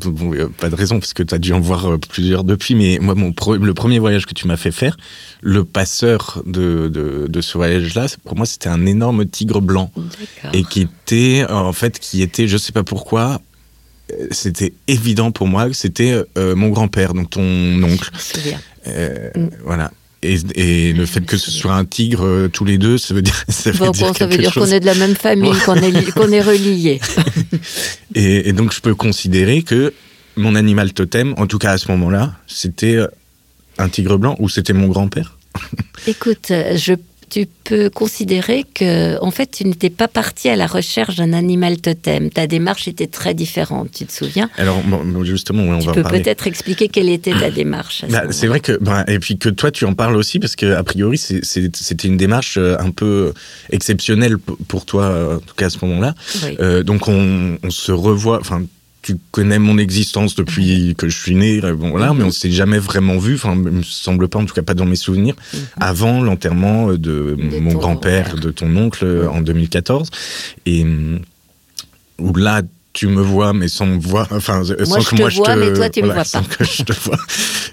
pas 0.58 0.68
de 0.68 0.74
raison, 0.74 0.98
parce 0.98 1.12
que 1.12 1.22
tu 1.22 1.34
as 1.34 1.38
dû 1.38 1.52
en 1.52 1.60
voir 1.60 1.86
euh, 1.86 1.98
plusieurs 1.98 2.42
depuis, 2.42 2.74
mais 2.74 2.98
moi, 3.00 3.14
mon 3.14 3.32
le 3.52 3.74
premier 3.74 3.98
voyage 3.98 4.26
que 4.26 4.34
tu 4.34 4.48
m'as 4.48 4.56
fait 4.56 4.72
faire, 4.72 4.96
le 5.40 5.64
passeur 5.64 6.27
de, 6.46 6.88
de, 6.88 7.40
ce 7.40 7.56
voyage-là, 7.56 8.06
pour 8.24 8.36
moi, 8.36 8.46
c'était 8.46 8.68
un 8.68 8.86
énorme 8.86 9.26
tigre 9.26 9.60
blanc. 9.60 9.90
Et 10.52 10.64
qui 10.64 10.82
était, 10.82 11.44
en 11.48 11.72
fait, 11.72 11.98
qui 11.98 12.22
était, 12.22 12.48
je 12.48 12.56
sais 12.56 12.72
pas 12.72 12.84
pourquoi, 12.84 13.40
euh, 14.12 14.26
c'était 14.30 14.72
évident 14.86 15.30
pour 15.30 15.46
moi 15.46 15.68
que 15.68 15.74
c'était 15.74 16.22
euh, 16.36 16.54
mon 16.54 16.68
grand-père, 16.68 17.14
donc 17.14 17.30
ton 17.30 17.82
oncle. 17.82 18.10
Euh, 18.86 19.30
mm. 19.34 19.48
Voilà. 19.64 19.90
Et, 20.22 20.92
le 20.92 21.06
fait 21.06 21.24
que 21.24 21.36
ce 21.36 21.52
soit 21.52 21.74
un 21.74 21.84
tigre 21.84 22.26
euh, 22.26 22.48
tous 22.48 22.64
les 22.64 22.76
deux, 22.76 22.98
ça 22.98 23.14
veut 23.14 23.22
dire 23.22 23.40
ça 23.48 23.70
veut 23.70 23.90
dire, 23.90 24.16
ça 24.16 24.26
veut 24.26 24.36
dire 24.36 24.52
qu'on 24.52 24.66
est 24.66 24.80
de 24.80 24.86
la 24.86 24.94
même 24.94 25.14
famille, 25.14 25.52
qu'on 25.64 25.76
est, 25.76 26.10
qu'on 26.10 26.32
est 26.32 26.42
reliés. 26.42 27.00
et, 28.16 28.52
donc 28.52 28.72
je 28.72 28.80
peux 28.80 28.96
considérer 28.96 29.62
que 29.62 29.94
mon 30.36 30.56
animal 30.56 30.92
totem, 30.92 31.34
en 31.36 31.46
tout 31.46 31.58
cas 31.58 31.70
à 31.70 31.78
ce 31.78 31.88
moment-là, 31.92 32.34
c'était 32.48 32.98
un 33.78 33.88
tigre 33.88 34.18
blanc 34.18 34.36
ou 34.40 34.48
c'était 34.48 34.72
mon 34.72 34.88
grand-père? 34.88 35.37
Écoute, 36.06 36.48
je 36.50 36.94
tu 37.28 37.46
peux 37.64 37.90
considérer 37.90 38.64
que, 38.74 39.22
en 39.22 39.30
fait, 39.30 39.50
tu 39.50 39.64
n'étais 39.64 39.90
pas 39.90 40.08
parti 40.08 40.48
à 40.48 40.56
la 40.56 40.66
recherche 40.66 41.16
d'un 41.16 41.32
animal 41.32 41.78
totem. 41.78 42.30
Ta 42.30 42.46
démarche 42.46 42.88
était 42.88 43.06
très 43.06 43.34
différente, 43.34 43.90
tu 43.92 44.06
te 44.06 44.12
souviens? 44.12 44.48
Alors, 44.56 44.82
justement, 45.24 45.62
on 45.62 45.78
tu 45.78 45.86
va 45.86 45.92
peux 45.92 46.02
peut-être 46.02 46.46
expliquer 46.46 46.88
quelle 46.88 47.08
était 47.08 47.32
ta 47.32 47.50
démarche. 47.58 48.04
Bah, 48.08 48.24
c'est 48.30 48.46
vrai 48.46 48.60
que, 48.60 48.78
bah, 48.80 49.04
et 49.08 49.18
puis 49.18 49.38
que 49.38 49.48
toi, 49.48 49.70
tu 49.70 49.84
en 49.84 49.94
parles 49.94 50.16
aussi, 50.16 50.38
parce 50.38 50.56
que, 50.56 50.74
a 50.74 50.82
priori, 50.82 51.18
c'était 51.18 52.08
une 52.08 52.16
démarche 52.16 52.56
euh, 52.56 52.76
un 52.78 52.90
peu 52.90 53.32
exceptionnelle 53.70 54.38
pour 54.38 54.86
toi, 54.86 55.04
euh, 55.04 55.36
en 55.36 55.40
tout 55.40 55.54
cas 55.54 55.66
à 55.66 55.70
ce 55.70 55.84
moment-là. 55.84 56.14
Euh, 56.60 56.82
donc, 56.82 57.08
on, 57.08 57.58
on 57.62 57.70
se 57.70 57.92
revoit, 57.92 58.38
enfin, 58.40 58.62
tu 59.08 59.16
connais 59.30 59.58
mon 59.58 59.78
existence 59.78 60.34
depuis 60.34 60.94
que 60.98 61.08
je 61.08 61.18
suis 61.18 61.34
né, 61.34 61.64
euh, 61.64 61.74
bon 61.74 61.88
voilà, 61.88 62.12
mais 62.12 62.24
on 62.24 62.30
s'est 62.30 62.50
jamais 62.50 62.78
vraiment 62.78 63.16
vu. 63.16 63.36
Enfin, 63.36 63.54
il 63.54 63.70
me 63.70 63.82
semble 63.82 64.28
pas, 64.28 64.38
en 64.38 64.44
tout 64.44 64.54
cas 64.54 64.60
pas 64.60 64.74
dans 64.74 64.84
mes 64.84 64.96
souvenirs, 64.96 65.34
mhm. 65.54 65.60
avant 65.80 66.20
l'enterrement 66.20 66.92
de, 66.92 67.34
mon 67.58 67.72
grand-père, 67.72 68.36
de 68.36 68.50
ton 68.50 68.76
oncle 68.76 69.06
euh, 69.06 69.30
en 69.30 69.40
2014, 69.40 70.10
et 70.66 70.84
où 72.18 72.34
là 72.34 72.60
tu 72.98 73.06
me 73.06 73.22
vois, 73.22 73.52
mais 73.52 73.68
sans 73.68 73.86
me 73.86 74.00
voir, 74.00 74.26
enfin, 74.32 74.64
sans 74.64 74.74
que 74.74 75.14
moi 75.14 75.30
je 75.30 75.40
te, 75.40 75.50
mais 75.52 75.72
toi 75.72 75.88
tu 75.88 76.02
me 76.02 76.06
vois 76.06 76.24
pas. 76.24 76.42
que 76.42 76.64
je 76.64 76.82
te 76.82 76.92
vois. 77.04 77.16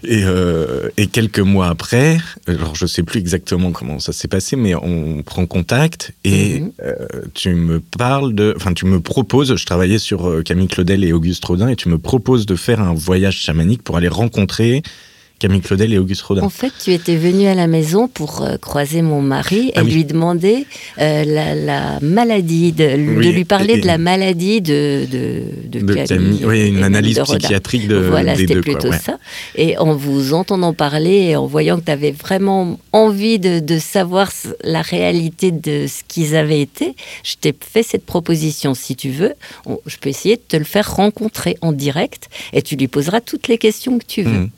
Et, 0.04 0.24
euh, 0.24 0.90
et, 0.98 1.08
quelques 1.08 1.40
mois 1.40 1.66
après, 1.66 2.20
alors 2.46 2.76
je 2.76 2.86
sais 2.86 3.02
plus 3.02 3.22
exactement 3.22 3.72
comment 3.72 3.98
ça 3.98 4.14
s'est 4.14 4.28
passé, 4.28 4.56
mais 4.56 4.76
on 4.76 5.24
prend 5.24 5.48
contact 5.48 6.14
et 6.24 6.60
mhm. 6.60 6.72
euh, 6.84 7.08
tu 7.34 7.56
me 7.56 7.80
parles 7.80 8.36
de, 8.36 8.54
enfin, 8.56 8.76
tu 8.76 8.86
me 8.86 9.00
proposes, 9.00 9.56
je 9.56 9.66
travaillais 9.66 9.98
sur 9.98 10.30
euh, 10.30 10.44
Camille 10.44 10.68
Claudel 10.68 11.04
et 11.04 11.12
Auguste 11.12 11.44
Rodin, 11.44 11.70
et 11.70 11.76
tu 11.76 11.90
me 11.90 11.98
proposes 11.98 12.46
de 12.46 12.56
faire 12.56 12.80
un 12.80 12.94
voyage 12.94 13.40
chamanique 13.40 13.82
pour 13.82 13.98
aller 13.98 14.08
rencontrer 14.08 14.84
Camille 15.38 15.60
Claudel 15.60 15.91
et 15.91 15.98
Auguste 15.98 16.21
Rodin. 16.21 16.43
En 16.43 16.50
fait, 16.50 16.71
tu 16.82 16.93
étais 16.93 17.17
venu 17.17 17.48
à 17.48 17.56
la 17.56 17.67
maison 17.67 18.08
pour 18.08 18.41
euh, 18.41 18.56
croiser 18.58 19.02
mon 19.02 19.21
mari 19.21 19.69
et 19.69 19.74
ah 19.76 19.84
lui 19.84 20.06
demander 20.06 20.65
euh, 20.98 21.26
la, 21.26 22.00
maladie, 22.00 22.71
de, 22.71 22.95
lui 22.95 23.43
parler 23.43 23.82
de 23.82 23.86
la 23.86 23.98
maladie 23.98 24.62
de, 24.62 25.06
de, 25.10 26.06
Camille. 26.06 26.45
Oui, 26.45 26.69
une 26.69 26.84
analyse 26.84 27.19
psychiatrique 27.19 27.89
de, 27.89 27.98
voilà, 27.98 28.36
c'était 28.36 28.62
plutôt 28.62 28.93
ça. 28.93 29.19
Et 29.56 29.78
en 29.78 29.93
vous 29.93 30.34
entendant 30.34 30.74
parler 30.74 31.30
et 31.30 31.36
en 31.36 31.48
voyant 31.48 31.80
que 31.80 31.86
tu 31.86 31.91
avais 31.91 32.12
vraiment 32.12 32.80
envie 32.93 33.38
de, 33.38 33.78
savoir 33.78 34.32
la 34.63 34.82
réalité 34.82 35.52
de 35.52 35.86
ce 35.88 36.02
qu'ils 36.08 36.38
avaient 36.38 36.62
été, 36.62 36.95
je 37.24 37.36
t'ai 37.36 37.54
fait 37.60 37.84
cette 37.84 38.06
proposition. 38.06 38.74
Si 38.74 38.95
tu 38.95 39.10
veux, 39.10 39.34
je 39.86 39.98
peux 39.98 40.10
essayer 40.10 40.38
de 40.38 40.41
te 40.48 40.56
le 40.56 40.63
faire 40.63 40.95
rencontrer 40.95 41.58
en 41.62 41.74
direct 41.74 42.30
et 42.54 42.62
tu 42.62 42.78
lui 42.78 42.88
poseras 42.88 43.19
toutes 43.19 43.50
les 43.50 43.58
questions 43.58 44.00
que 44.00 44.06
tu 44.06 44.21
veux. 44.21 44.32
Mmh. 44.32 44.50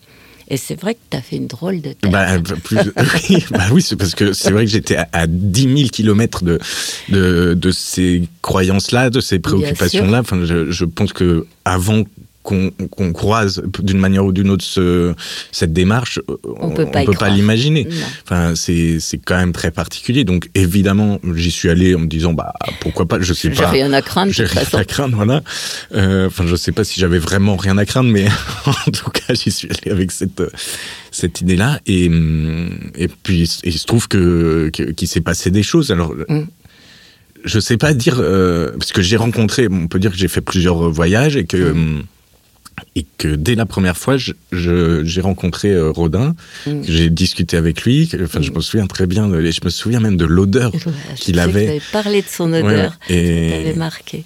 Et 0.49 0.57
c'est 0.57 0.79
vrai 0.79 0.93
que 0.93 0.99
tu 1.09 1.17
as 1.17 1.21
fait 1.21 1.35
une 1.35 1.47
drôle 1.47 1.81
de 1.81 1.93
tête. 1.93 2.09
Bah, 2.09 2.39
plus, 2.63 2.77
oui, 3.29 3.45
bah 3.51 3.65
oui 3.71 3.81
c'est 3.81 3.95
parce 3.95 4.15
que 4.15 4.33
c'est 4.33 4.51
vrai 4.51 4.65
que 4.65 4.71
j'étais 4.71 4.97
à, 5.11 5.27
10 5.27 5.61
000 5.61 5.89
kilomètres 5.89 6.43
de, 6.43 6.59
de, 7.09 7.53
de 7.53 7.71
ces 7.71 8.23
croyances-là, 8.41 9.09
de 9.09 9.19
ces 9.19 9.39
préoccupations-là. 9.39 10.21
Enfin, 10.21 10.45
je, 10.45 10.71
je 10.71 10.85
pense 10.85 11.11
que 11.11 11.45
avant 11.65 12.03
qu'on 12.47 13.11
croise 13.11 13.61
d'une 13.79 13.97
manière 13.97 14.23
ou 14.23 14.31
d'une 14.31 14.49
autre 14.49 14.63
ce, 14.63 15.13
cette 15.51 15.73
démarche, 15.73 16.21
on 16.61 16.69
ne 16.69 16.75
peut 16.75 16.85
pas, 16.85 17.03
pas 17.03 17.29
l'imaginer. 17.29 17.87
Enfin, 18.23 18.53
c'est 18.55 18.99
quand 19.25 19.35
même 19.35 19.51
très 19.51 19.69
particulier. 19.69 20.23
Donc, 20.23 20.49
évidemment, 20.55 21.19
j'y 21.35 21.51
suis 21.51 21.69
allé 21.69 21.93
en 21.93 21.99
me 21.99 22.07
disant, 22.07 22.31
bah, 22.31 22.53
pourquoi 22.79 23.05
pas, 23.05 23.19
je 23.19 23.33
sais 23.33 23.49
pas. 23.49 23.55
J'ai 23.55 23.65
rien 23.65 23.91
à 23.91 24.01
craindre. 24.01 24.31
J'ai 24.31 24.45
rien 24.45 24.63
à 24.71 24.85
craindre, 24.85 25.17
voilà. 25.17 25.43
Euh, 25.93 26.27
enfin, 26.27 26.45
je 26.47 26.55
sais 26.55 26.71
pas 26.71 26.85
si 26.85 27.01
j'avais 27.01 27.19
vraiment 27.19 27.57
rien 27.57 27.77
à 27.77 27.85
craindre, 27.85 28.09
mais 28.09 28.27
en 28.65 28.91
tout 28.91 29.09
cas, 29.09 29.33
j'y 29.33 29.51
suis 29.51 29.67
allé 29.69 29.91
avec 29.91 30.11
cette, 30.11 30.41
cette 31.11 31.41
idée-là. 31.41 31.81
Et, 31.85 32.05
et 32.95 33.09
puis, 33.23 33.43
il 33.63 33.77
se 33.77 33.85
trouve 33.85 34.07
que, 34.07 34.69
qu'il 34.69 35.07
s'est 35.07 35.21
passé 35.21 35.51
des 35.51 35.63
choses. 35.63 35.91
Alors, 35.91 36.13
mm 36.29 36.45
je 37.45 37.59
sais 37.59 37.77
pas 37.77 37.93
dire 37.93 38.17
euh, 38.19 38.71
parce 38.77 38.91
que 38.91 39.01
j'ai 39.01 39.15
rencontré, 39.15 39.67
on 39.71 39.87
peut 39.87 39.99
dire 39.99 40.11
que 40.11 40.17
j'ai 40.17 40.27
fait 40.27 40.41
plusieurs 40.41 40.89
voyages 40.89 41.37
et 41.37 41.45
que 41.45 41.71
mm 41.71 42.03
et 42.95 43.05
que 43.17 43.35
dès 43.35 43.55
la 43.55 43.65
première 43.65 43.97
fois, 43.97 44.17
j'ai 44.17 45.21
rencontré 45.21 45.71
euh, 45.71 45.91
Rodin, 45.91 46.35
mm. 46.65 46.81
j'ai 46.83 47.09
discuté 47.09 47.57
avec 47.57 47.83
lui, 47.83 48.09
enfin, 48.21 48.41
je 48.41 48.51
me 48.51 48.61
souviens 48.61 48.87
très 48.87 49.07
bien, 49.07 49.27
de, 49.27 49.41
je 49.49 49.61
me 49.63 49.69
souviens 49.69 49.99
même 49.99 50.17
de 50.17 50.25
l'odeur 50.25 50.71
qu'il 51.15 51.39
avait. 51.39 51.79
Tu 51.79 51.91
parlé 51.91 52.21
de 52.21 52.27
son 52.27 52.53
odeur, 52.53 52.97
et... 53.09 53.49
t'avait 53.51 53.75
marqué. 53.75 54.23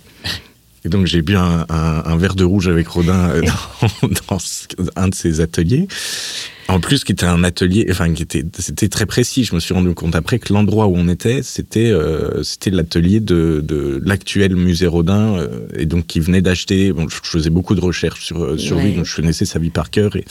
Et 0.84 0.89
donc 0.89 1.06
j'ai 1.06 1.22
bu 1.22 1.36
un, 1.36 2.17
verre 2.17 2.36
de 2.36 2.44
rouge 2.44 2.67
avec 2.67 2.88
Rodin 2.88 3.30
euh, 3.30 3.41
dans, 4.30 4.38
un 4.96 5.08
de 5.10 5.15
ses 5.15 5.41
ateliers. 5.41 5.88
En 6.72 6.80
plus, 6.80 7.04
qui 7.04 7.12
était 7.12 7.26
un 7.26 7.44
atelier, 7.44 7.86
enfin, 7.89 8.13
qui 8.13 8.24
était, 8.24 8.46
c'était 8.58 8.88
très 8.88 9.06
précis. 9.06 9.44
Je 9.44 9.54
me 9.54 9.60
suis 9.60 9.74
rendu 9.74 9.94
compte 9.94 10.15
après 10.15 10.39
que 10.39 10.54
l'endroit 10.54 10.88
où 10.88 10.96
on 10.96 11.10
était, 11.10 11.44
c'était, 11.44 11.91
euh, 11.91 12.44
c'était 12.44 12.70
l'atelier 12.70 13.20
de, 13.20 13.62
de 13.62 14.02
l'actuel 14.06 14.56
musée 14.56 14.88
Rodin, 14.88 15.36
euh, 15.36 15.67
et 15.76 15.86
donc 15.86 16.08
qui 16.08 16.22
venait 16.22 16.41
d'acheter. 16.41 16.94
Bon, 16.94 17.10
je 17.10 17.17
faisais 17.22 17.50
beaucoup 17.50 17.76
de 17.76 17.82
recherches 17.82 18.24
sur, 18.24 18.41
euh, 18.41 18.58
sur 18.58 18.80
lui, 18.80 18.94
donc 18.94 19.06
je 19.06 19.15
connaissais 19.17 19.44
sa 19.44 19.60
vie 19.60 19.70
par 19.70 19.89
cœur 19.89 20.15
et, 20.15 20.24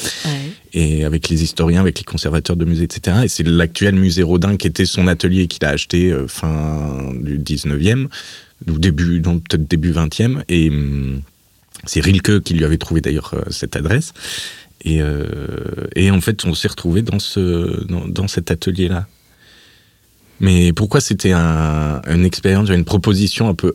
et 0.72 1.04
avec 1.04 1.28
les 1.28 1.42
historiens, 1.42 1.80
avec 1.80 1.98
les 1.98 2.04
conservateurs 2.04 2.56
de 2.56 2.64
musées, 2.64 2.84
etc. 2.84 3.18
Et 3.24 3.28
c'est 3.28 3.46
l'actuel 3.46 3.94
musée 3.94 4.22
Rodin 4.22 4.56
qui 4.56 4.66
était 4.66 4.86
son 4.86 5.08
atelier 5.08 5.46
qu'il 5.46 5.66
a 5.66 5.70
acheté 5.70 6.14
fin 6.26 7.12
du 7.20 7.38
19e, 7.38 8.04
ou 8.04 8.08
début, 8.66 9.20
peut-être 9.22 9.68
début 9.68 9.92
20e, 9.92 10.42
et 10.48 10.68
hum, 10.68 11.22
c'est 11.86 12.00
Rilke 12.00 12.42
qui 12.42 12.54
lui 12.54 12.64
avait 12.64 12.78
trouvé 12.78 13.00
d'ailleurs 13.00 13.34
cette 13.50 13.76
adresse. 13.76 14.12
Et, 14.82 15.00
euh, 15.02 15.26
et 15.94 16.10
en 16.10 16.20
fait, 16.20 16.44
on 16.44 16.54
s'est 16.54 16.68
retrouvé 16.68 17.02
dans, 17.02 17.18
ce, 17.18 17.84
dans, 17.86 18.06
dans 18.06 18.28
cet 18.28 18.50
atelier-là. 18.50 19.06
Mais 20.40 20.72
pourquoi 20.72 21.00
c'était 21.00 21.32
un, 21.32 22.00
une 22.06 22.24
expérience, 22.24 22.70
une 22.70 22.86
proposition 22.86 23.48
un 23.48 23.54
peu 23.54 23.74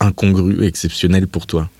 incongrue, 0.00 0.64
exceptionnelle 0.64 1.26
pour 1.26 1.46
toi? 1.46 1.70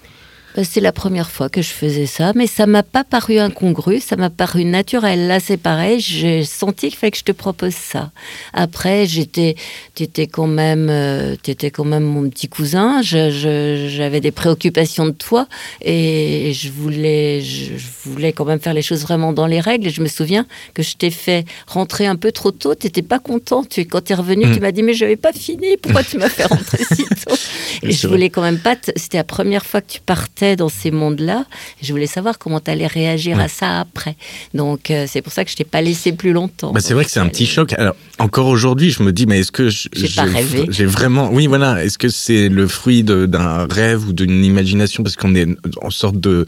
C'est 0.63 0.81
la 0.81 0.93
première 0.93 1.31
fois 1.31 1.49
que 1.49 1.63
je 1.63 1.71
faisais 1.71 2.07
ça, 2.07 2.33
mais 2.35 2.47
ça 2.47 2.67
m'a 2.67 2.83
pas 2.83 3.05
paru 3.05 3.39
incongru, 3.39 4.01
ça 4.01 4.17
m'a 4.17 4.29
paru 4.29 4.65
naturel. 4.65 5.27
Là, 5.27 5.41
c'est 5.41 5.57
pareil, 5.57 6.01
j'ai 6.01 6.45
senti 6.45 6.89
qu'il 6.89 6.99
fallait 6.99 7.11
que 7.11 7.19
je 7.19 7.25
te 7.25 7.33
propose 7.33 7.75
ça. 7.75 8.11
Après, 8.53 9.07
j'étais, 9.07 9.57
t'étais 9.95 10.27
quand 10.27 10.47
même, 10.47 10.89
euh, 10.91 11.37
t'étais 11.37 11.71
quand 11.71 11.85
même 11.85 12.05
mon 12.05 12.29
petit 12.29 12.49
cousin. 12.49 13.01
j'avais 13.03 14.21
des 14.21 14.31
préoccupations 14.31 15.07
de 15.07 15.13
toi 15.13 15.47
et 15.81 16.53
je 16.55 16.71
voulais, 16.71 17.41
je, 17.41 17.73
voulais 18.05 18.33
quand 18.33 18.45
même 18.45 18.61
faire 18.61 18.75
les 18.75 18.83
choses 18.83 19.03
vraiment 19.03 19.33
dans 19.33 19.47
les 19.47 19.61
règles. 19.61 19.87
Et 19.87 19.91
je 19.91 20.03
me 20.03 20.09
souviens 20.09 20.47
que 20.75 20.83
je 20.83 20.97
t'ai 20.97 21.11
fait 21.11 21.47
rentrer 21.67 22.07
un 22.07 22.17
peu 22.17 22.31
trop 22.31 22.51
tôt. 22.51 22.75
T'étais 22.75 23.03
pas 23.03 23.19
content. 23.19 23.65
Tu, 23.65 23.87
quand 23.87 24.05
tu 24.05 24.13
es 24.13 24.17
revenu, 24.17 24.45
tu 24.53 24.59
mm. 24.59 24.63
m'as 24.63 24.73
dit 24.73 24.83
mais 24.83 24.95
je 24.95 25.05
n'avais 25.05 25.17
pas 25.17 25.33
fini. 25.33 25.79
Pourquoi 25.81 26.03
tu 26.05 26.19
m'as 26.19 26.29
fait 26.29 26.45
rentrer 26.45 26.85
si 26.93 27.05
tôt? 27.05 27.35
Et 27.83 27.93
je 27.93 28.07
voulais 28.07 28.29
quand 28.29 28.43
même 28.43 28.59
pas. 28.59 28.77
C'était 28.97 29.17
la 29.17 29.25
première 29.25 29.65
fois 29.65 29.81
que 29.81 29.91
tu 29.91 30.01
partais 30.01 30.42
dans 30.57 30.69
ces 30.69 30.91
mondes-là. 30.91 31.45
Je 31.83 31.93
voulais 31.93 32.07
savoir 32.07 32.39
comment 32.39 32.61
tu 32.61 32.71
allais 32.71 32.87
réagir 32.87 33.39
à 33.41 33.49
ça 33.49 33.81
après. 33.81 34.17
Donc, 34.55 34.91
euh, 34.91 35.07
c'est 35.09 35.23
pour 35.23 35.33
ça 35.33 35.45
que 35.45 35.51
je 35.51 35.57
t'ai 35.57 35.65
pas 35.65 35.81
laissé 35.81 36.13
plus 36.13 36.33
longtemps. 36.33 36.73
Bah, 36.73 36.81
c'est 36.81 36.95
vrai 36.95 37.05
que 37.05 37.11
c'est 37.11 37.21
un 37.21 37.29
petit 37.29 37.47
choc. 37.47 37.73
Alors, 37.75 37.95
encore 38.19 38.47
aujourd'hui, 38.47 38.91
je 38.91 39.03
me 39.03 39.13
dis, 39.13 39.27
mais 39.27 39.41
est-ce 39.41 39.53
que 39.53 39.69
j'ai 39.69 40.87
vraiment. 40.87 41.31
Oui, 41.33 41.47
voilà. 41.47 41.85
Est-ce 41.85 41.99
que 41.99 42.09
c'est 42.09 42.49
le 42.49 42.67
fruit 42.67 43.03
d'un 43.05 43.67
rêve 43.71 44.09
ou 44.09 44.13
d'une 44.13 44.45
imagination? 44.45 45.03
Parce 45.03 45.17
qu'on 45.17 45.35
est 45.35 45.49
en 45.81 45.91
sorte 45.91 46.19
de 46.19 46.47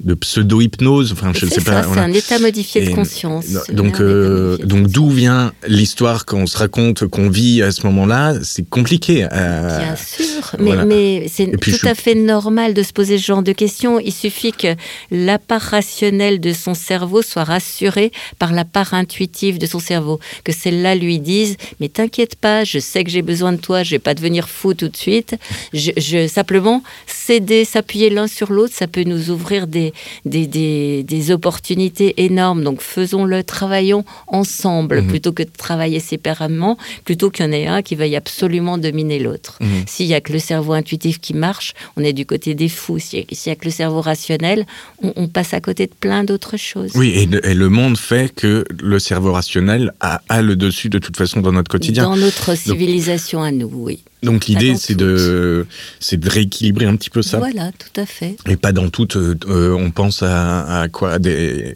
de 0.00 0.14
pseudo-hypnose. 0.14 1.12
Enfin, 1.12 1.32
je 1.34 1.46
ne 1.46 1.50
sais 1.50 1.60
pas. 1.60 1.82
C'est 1.82 1.98
un 1.98 2.12
état 2.12 2.38
modifié 2.38 2.86
de 2.86 2.94
conscience. 2.94 3.46
Donc, 3.72 4.00
euh, 4.00 4.56
donc 4.58 4.86
d'où 4.88 5.08
vient 5.10 5.52
l'histoire 5.66 6.24
qu'on 6.26 6.46
se 6.46 6.56
raconte, 6.56 7.06
qu'on 7.06 7.28
vit 7.28 7.62
à 7.62 7.70
ce 7.70 7.86
moment-là? 7.86 8.34
C'est 8.42 8.68
compliqué. 8.68 9.26
Euh, 9.32 9.78
Bien 9.78 9.96
sûr, 9.96 10.56
mais, 10.58 10.84
mais 10.84 11.28
c'est 11.28 11.50
tout 11.58 11.86
à 11.86 11.94
fait 11.94 12.14
normal 12.14 12.74
de 12.74 12.82
se 12.82 12.92
poser 12.92 13.18
ce 13.18 13.24
genre 13.24 13.42
de 13.42 13.52
questions. 13.52 13.98
Il 14.00 14.12
suffit 14.12 14.52
que 14.52 14.74
la 15.10 15.38
part 15.38 15.62
rationnelle 15.62 16.40
de 16.40 16.52
son 16.52 16.74
cerveau 16.74 17.22
soit 17.22 17.44
rassurée 17.44 18.12
par 18.38 18.52
la 18.52 18.64
part 18.64 18.94
intuitive 18.94 19.58
de 19.58 19.66
son 19.66 19.80
cerveau. 19.80 20.20
Que 20.44 20.52
celle-là 20.52 20.94
lui 20.94 21.18
dise 21.18 21.56
Mais 21.80 21.88
t'inquiète 21.88 22.36
pas, 22.36 22.64
je 22.64 22.78
sais 22.78 23.04
que 23.04 23.10
j'ai 23.10 23.22
besoin 23.22 23.52
de 23.52 23.58
toi, 23.58 23.82
je 23.82 23.90
vais 23.90 23.98
pas 23.98 24.14
devenir 24.14 24.48
fou 24.48 24.74
tout 24.74 24.88
de 24.88 24.96
suite. 24.96 25.34
Je, 25.72 25.90
je 25.96 26.26
simplement 26.28 26.82
céder, 27.06 27.64
s'appuyer 27.64 28.10
l'un 28.10 28.26
sur 28.26 28.52
l'autre, 28.52 28.74
ça 28.74 28.86
peut 28.86 29.04
nous 29.04 29.30
ouvrir 29.30 29.66
des 29.66 29.87
des, 30.24 31.30
opportunités 31.30 32.14
énormes. 32.24 32.62
Donc 32.62 32.80
faisons-le, 32.80 33.42
travaillons 33.42 34.04
ensemble 34.26 35.02
mhm. 35.02 35.08
plutôt 35.08 35.32
que 35.32 35.42
de 35.42 35.50
travailler 35.56 36.00
séparément, 36.00 36.78
plutôt 37.04 37.30
qu'il 37.30 37.44
y 37.44 37.48
en 37.48 37.52
ait 37.52 37.66
un 37.66 37.82
qui 37.82 37.96
veuille 37.96 38.16
absolument 38.16 38.78
dominer 38.78 39.18
l'autre. 39.18 39.58
Mhm. 39.60 39.84
S'il 39.86 40.06
n'y 40.06 40.14
a 40.14 40.20
que 40.20 40.32
le 40.32 40.38
cerveau 40.38 40.72
intuitif 40.72 41.20
qui 41.20 41.34
marche, 41.34 41.74
on 41.96 42.04
est 42.04 42.12
du 42.12 42.24
côté 42.24 42.54
des 42.54 42.68
fous. 42.68 42.98
S'il 42.98 43.24
n'y 43.28 43.52
a, 43.52 43.56
que 43.56 43.64
le 43.64 43.70
cerveau 43.70 44.00
rationnel, 44.00 44.66
on, 45.02 45.28
passe 45.28 45.52
à 45.52 45.60
côté 45.60 45.86
de 45.86 45.92
plein 45.92 46.24
d'autres 46.24 46.56
choses. 46.56 46.92
Oui, 46.94 47.10
et 47.10 47.54
le, 47.54 47.68
monde 47.68 47.98
fait 47.98 48.34
que 48.34 48.64
le 48.82 48.98
cerveau 48.98 49.32
rationnel 49.32 49.92
a, 50.00 50.22
a, 50.28 50.40
le 50.40 50.56
dessus 50.56 50.88
de 50.88 50.98
toute 50.98 51.16
façon 51.16 51.40
dans 51.40 51.52
notre 51.52 51.70
quotidien. 51.70 52.04
Dans 52.04 52.16
notre 52.16 52.56
civilisation 52.56 53.42
à 53.42 53.50
nous, 53.50 53.70
oui. 53.72 54.02
Donc 54.22 54.46
l'idée, 54.46 54.74
c'est 54.76 54.96
de, 54.96 55.66
c'est 56.00 56.16
de 56.16 56.28
rééquilibrer 56.28 56.86
un 56.86 56.96
petit 56.96 57.10
peu 57.10 57.22
ça. 57.22 57.38
Voilà, 57.38 57.70
tout 57.72 58.00
à 58.00 58.06
fait. 58.06 58.36
Et 58.48 58.56
pas 58.56 58.72
dans 58.72 58.88
toutes. 58.90 59.16
Euh, 59.16 59.38
euh, 59.46 59.74
on 59.74 59.90
pense 59.90 60.22
à, 60.22 60.80
à 60.80 60.88
quoi 60.88 61.18
des 61.18 61.72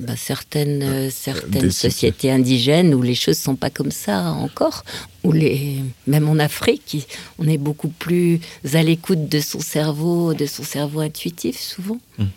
bah, 0.00 0.14
certaines 0.16 0.82
euh, 0.82 1.10
certaines 1.10 1.70
sociétés 1.70 2.30
indigènes 2.30 2.92
où 2.94 3.00
les 3.00 3.14
choses 3.14 3.38
sont 3.38 3.56
pas 3.56 3.70
comme 3.70 3.90
ça 3.90 4.32
encore. 4.32 4.84
Où 5.24 5.32
les 5.32 5.82
même 6.06 6.28
en 6.28 6.38
Afrique, 6.38 7.08
on 7.38 7.48
est 7.48 7.58
beaucoup 7.58 7.88
plus 7.88 8.40
à 8.74 8.82
l'écoute 8.82 9.28
de 9.28 9.40
son 9.40 9.60
cerveau, 9.60 10.34
de 10.34 10.46
son 10.46 10.62
cerveau 10.62 11.00
intuitif 11.00 11.58
souvent. 11.58 11.98
Hum. 12.18 12.28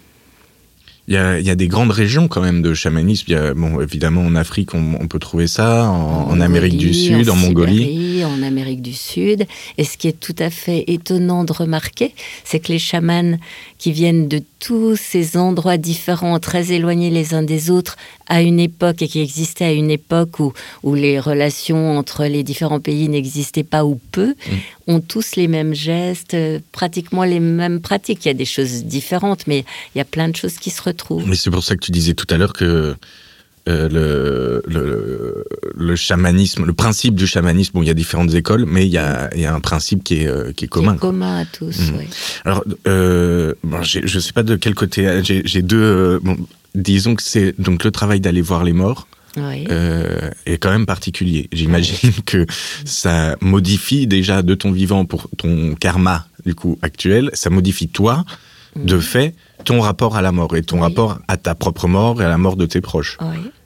Il 1.10 1.16
y, 1.16 1.50
a, 1.50 1.56
des 1.56 1.68
grandes 1.68 1.90
régions 1.90 2.28
quand 2.28 2.42
même 2.42 2.62
de 2.62 2.76
chamanisme. 2.76 3.26
Il 3.30 3.32
y 3.32 3.36
a, 3.36 3.56
bon, 3.56 3.82
évidemment, 3.82 4.22
en 4.22 4.36
Afrique, 4.36 4.76
on, 4.76 5.08
peut 5.08 5.18
trouver 5.18 5.48
ça, 5.48 5.90
en, 5.90 6.40
Amérique 6.40 6.78
du 6.78 6.94
Sud, 6.94 7.32
en, 7.32 7.36
Mongolie. 7.36 8.24
en 8.24 8.44
Amérique 8.44 8.84
du 8.84 8.94
Sud. 8.94 9.48
Et 9.80 9.86
ce 9.86 9.98
qui 9.98 10.08
est 10.08 10.20
tout 10.20 10.36
à 10.38 10.52
fait 10.52 10.84
étonnant 10.86 11.46
de 11.46 11.52
remarquer, 11.52 12.14
c'est 12.44 12.60
que 12.60 12.72
les 12.72 12.78
chamans 12.78 13.40
qui 13.80 13.94
viennent 13.94 14.28
de 14.28 14.44
tous 14.60 14.98
ces 14.98 15.38
endroits 15.38 15.78
différents, 15.78 16.38
très 16.40 16.74
éloignés 16.74 17.10
les 17.10 17.34
uns 17.34 17.42
des 17.42 17.72
autres, 17.72 17.96
à 18.28 18.42
une 18.42 18.60
époque 18.60 19.02
et 19.02 19.08
qui 19.08 19.22
existaient 19.22 19.66
à 19.66 19.72
une 19.72 19.90
époque 19.90 20.40
où, 20.40 20.54
où 20.84 20.94
les 20.94 21.18
relations 21.18 21.98
entre 21.98 22.26
les 22.26 22.44
différents 22.44 22.82
pays 22.82 23.08
n'existaient 23.08 23.64
pas 23.64 23.86
ou 23.86 24.00
peu, 24.12 24.28
mm. 24.28 24.56
ont 24.88 25.00
tous 25.00 25.38
les 25.38 25.48
mêmes 25.48 25.74
gestes, 25.74 26.34
euh, 26.34 26.60
pratiquement 26.74 27.24
les 27.24 27.40
mêmes 27.40 27.80
pratiques. 27.80 28.26
Il 28.26 28.28
y 28.28 28.32
a 28.32 28.36
des 28.36 28.46
choses 28.46 28.84
différentes, 28.84 29.48
mais 29.48 29.64
il 29.96 29.98
y 29.98 30.02
a 30.02 30.06
plein 30.06 30.28
de 30.28 30.36
choses 30.36 30.58
qui 30.58 30.70
se 30.70 30.82
retrouvent. 30.82 31.28
Mais 31.28 31.38
c'est 31.38 31.50
pour 31.50 31.64
ça 31.64 31.76
que 31.76 31.86
tu 31.86 31.92
disais 31.92 32.14
tout 32.14 32.28
à 32.30 32.38
l'heure 32.38 32.54
que 32.54 32.96
le, 33.70 34.62
le, 34.68 35.46
le, 35.76 35.96
chamanisme, 35.96 36.66
le 36.66 36.74
principe 36.74 37.16
du 37.16 37.28
chamanisme, 37.28 37.72
bon, 37.74 37.84
il 37.84 37.88
y 37.88 37.92
a 37.92 37.94
différentes 37.94 38.34
écoles, 38.34 38.66
mais 38.66 38.86
il 38.86 38.92
y 38.92 38.98
a, 38.98 39.30
il 39.36 39.42
y 39.42 39.46
a 39.46 39.54
un 39.54 39.60
principe 39.60 40.04
qui 40.04 40.22
est, 40.24 40.28
euh, 40.28 40.52
qui 40.52 40.66
est 40.66 40.68
commun. 40.68 40.94
Qui 40.94 41.00
commun 41.00 41.42
à 41.42 41.46
tous, 41.46 41.92
mm. 41.92 41.96
oui. 41.98 42.06
Alors, 42.46 42.64
euh, 42.88 43.54
bon, 43.64 43.82
je 43.84 44.00
ne 44.00 44.20
sais 44.20 44.34
pas 44.34 44.44
de 44.44 44.56
quel 44.56 44.76
côté, 44.76 45.22
j'ai 45.24 45.62
deux, 45.62 46.20
bon, 46.20 46.38
disons 46.76 47.16
que 47.16 47.24
c'est 47.24 47.60
donc 47.60 47.84
le 47.84 47.92
travail 47.92 48.20
d'aller 48.20 48.42
voir 48.42 48.64
les 48.64 48.74
morts. 48.74 49.08
Euh, 49.38 50.32
est 50.46 50.58
quand 50.58 50.72
même 50.72 50.86
particulier. 50.86 51.48
J'imagine 51.52 52.12
que 52.26 52.46
ça 52.84 53.38
modifie 53.42 54.08
déjà 54.08 54.42
de 54.42 54.56
ton 54.56 54.72
vivant 54.72 55.06
pour 55.06 55.30
ton 55.38 55.76
karma 55.76 56.28
du 56.46 56.56
coup 56.56 56.78
actuel, 56.82 57.30
ça 57.34 57.50
modifie 57.50 57.88
toi 57.88 58.26
de 58.76 58.98
mm. 58.98 59.02
fait 59.02 59.36
ton 59.66 59.82
rapport 59.82 60.16
à 60.16 60.22
la 60.22 60.32
mort 60.32 60.56
et 60.56 60.62
ton 60.62 60.80
rapport 60.80 61.20
à 61.28 61.38
ta 61.38 61.56
propre 61.56 61.88
mort 61.88 62.22
et 62.22 62.26
à 62.26 62.30
la 62.30 62.38
mort 62.38 62.56
de 62.56 62.66
tes 62.66 62.82
proches. 62.82 63.18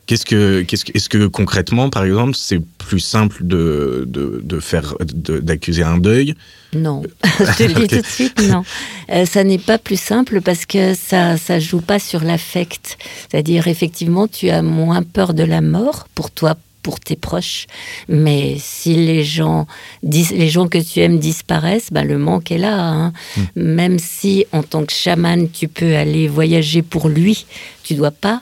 Qu'est-ce 0.06 0.26
que, 0.26 0.64
qu'est-ce 0.64 0.84
que, 0.84 0.92
est-ce 0.96 1.08
que 1.08 1.28
concrètement, 1.28 1.90
par 1.90 2.04
exemple, 2.04 2.36
c'est 2.36 2.60
plus 2.60 3.00
simple 3.00 3.38
de, 3.46 4.04
de, 4.06 4.42
de 4.44 4.60
faire, 4.60 4.96
d'accuser 5.00 5.84
un 5.84 5.98
deuil? 5.98 6.36
Non, 6.74 7.04
je 7.40 7.58
te 7.58 7.64
le 7.64 7.74
dis 7.74 7.88
tout 7.88 8.02
de 8.02 8.06
suite, 8.06 8.42
non. 8.50 8.64
Euh, 9.10 9.26
ça 9.26 9.46
n'est 9.46 9.60
pas 9.60 9.78
plus 9.78 10.00
simple 10.00 10.42
parce 10.42 10.66
que 10.66 10.94
ça, 10.94 11.38
ça 11.38 11.60
joue 11.60 11.80
pas 11.80 12.00
sur 12.00 12.22
l'affect. 12.22 12.98
C'est-à-dire, 13.30 13.68
effectivement, 13.68 14.28
tu 14.28 14.50
as 14.50 14.62
moins 14.62 15.04
peur 15.04 15.34
de 15.34 15.44
la 15.44 15.62
mort 15.62 16.08
pour 16.16 16.32
toi, 16.32 16.58
pour 16.82 17.00
tes 17.00 17.16
proches. 17.16 17.68
Mais 18.10 18.58
si 18.60 18.96
les 18.96 19.24
gens, 19.24 19.68
les 20.04 20.50
gens 20.50 20.68
que 20.68 20.80
tu 20.80 21.00
aimes 21.00 21.20
disparaissent, 21.20 21.92
ben 21.92 22.06
le 22.06 22.18
manque 22.18 22.52
est 22.52 22.58
là. 22.58 22.78
Hein. 22.78 23.14
Hmm. 23.38 23.44
Même 23.56 24.00
si 24.00 24.46
en 24.52 24.64
tant 24.64 24.84
que 24.84 24.92
chaman, 24.92 25.50
tu 25.50 25.70
peux 25.70 25.96
aller 25.96 26.28
voyager 26.28 26.82
pour 26.82 27.08
lui, 27.08 27.46
tu 27.84 27.94
dois 27.94 28.12
pas 28.12 28.42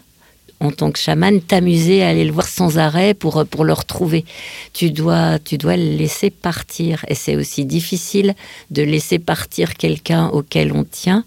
en 0.62 0.72
tant 0.72 0.91
que 0.91 0.99
chaman, 0.99 1.41
t'amuser 1.41 2.03
à 2.03 2.09
aller 2.09 2.24
le 2.24 2.32
voir 2.32 2.47
sans 2.47 2.78
arrêt 2.78 3.14
pour, 3.14 3.45
pour 3.47 3.66
le 3.66 3.74
retrouver. 3.74 4.26
Tu 4.74 4.91
dois, 4.91 5.39
tu 5.39 5.57
dois 5.57 5.76
le 5.76 5.97
laisser 5.97 6.30
partir. 6.30 7.03
Et 7.07 7.16
c'est 7.16 7.36
aussi 7.36 7.66
difficile 7.66 8.36
de 8.70 8.84
laisser 8.84 9.20
partir 9.20 9.74
quelqu'un 9.74 10.28
auquel 10.28 10.72
on 10.72 10.84
tient 10.84 11.26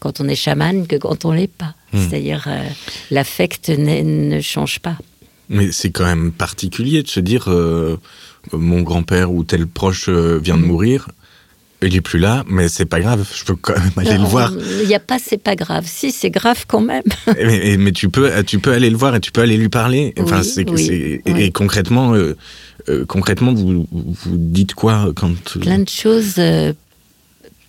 quand 0.00 0.20
on 0.20 0.28
est 0.28 0.34
chaman 0.34 0.86
que 0.86 0.96
quand 0.96 1.26
on 1.26 1.32
l'est 1.32 1.46
pas. 1.46 1.74
Hmm. 1.92 1.98
C'est-à-dire, 1.98 2.44
euh, 2.48 2.66
l'affect 3.10 3.68
ne 3.68 4.40
change 4.40 4.80
pas. 4.80 4.96
Mais 5.50 5.72
c'est 5.72 5.90
quand 5.90 6.06
même 6.06 6.32
particulier 6.32 7.02
de 7.02 7.08
se 7.08 7.20
dire, 7.20 7.48
euh, 7.48 7.98
mon 8.52 8.80
grand-père 8.80 9.30
ou 9.30 9.44
tel 9.44 9.66
proche 9.66 10.08
euh, 10.08 10.38
vient 10.38 10.56
de 10.56 10.62
hmm. 10.62 10.66
mourir, 10.66 11.08
il 11.82 11.96
est 11.96 12.00
plus 12.00 12.18
là, 12.18 12.44
mais 12.46 12.68
c'est 12.68 12.84
pas 12.84 13.00
grave, 13.00 13.26
je 13.34 13.44
peux 13.44 13.56
quand 13.56 13.78
même 13.78 13.92
aller 13.96 14.18
le 14.18 14.24
voir. 14.24 14.52
Il 14.82 14.88
n'y 14.88 14.94
a 14.94 15.00
pas 15.00 15.18
c'est 15.18 15.38
pas 15.38 15.56
grave. 15.56 15.84
Si, 15.86 16.12
c'est 16.12 16.30
grave 16.30 16.64
quand 16.68 16.80
même. 16.80 17.02
mais, 17.78 17.92
tu 17.92 18.08
peux 18.08 18.30
tu 18.44 18.58
peux 18.58 18.72
aller 18.72 18.90
le 18.90 18.96
voir 18.96 19.16
et 19.16 19.20
tu 19.20 19.32
peux 19.32 19.40
aller 19.40 19.56
lui 19.56 19.68
parler. 19.68 20.14
Enfin, 20.20 20.42
c'est 20.42 20.66
et, 21.26 21.50
concrètement 21.52 22.14
euh, 22.14 22.36
euh, 22.88 23.04
concrètement 23.06 23.52
vous, 23.54 23.86
vous 23.90 24.36
dites 24.36 24.74
quoi 24.74 25.12
quand 25.14 25.32
plein 25.60 25.78
de 25.78 25.88
choses 25.88 26.34
euh, 26.38 26.72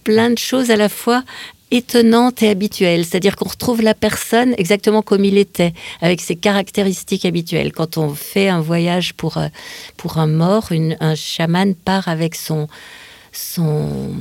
plein 0.04 0.30
de 0.30 0.38
choses 0.38 0.72
à 0.72 0.76
la 0.76 0.90
fois 0.90 1.24
étonnante 1.72 2.44
et 2.44 2.50
habituelle. 2.50 3.06
C'est-à-dire 3.06 3.38
qu'on 3.38 3.48
retrouve 3.48 3.82
la 3.82 3.94
personne 3.94 4.54
exactement 4.58 5.02
comme 5.02 5.24
il 5.24 5.38
était, 5.38 5.74
avec 6.02 6.20
ses 6.20 6.36
caractéristiques 6.36 7.24
habituelles. 7.24 7.72
Quand 7.72 7.98
on 7.98 8.14
fait 8.14 8.50
un 8.50 8.60
voyage 8.60 9.14
pour, 9.14 9.38
pour 9.96 10.18
un 10.18 10.28
mort, 10.28 10.72
un 11.00 11.16
chaman 11.16 11.74
part 11.74 12.10
avec 12.10 12.36
son, 12.36 12.68
son 13.32 14.14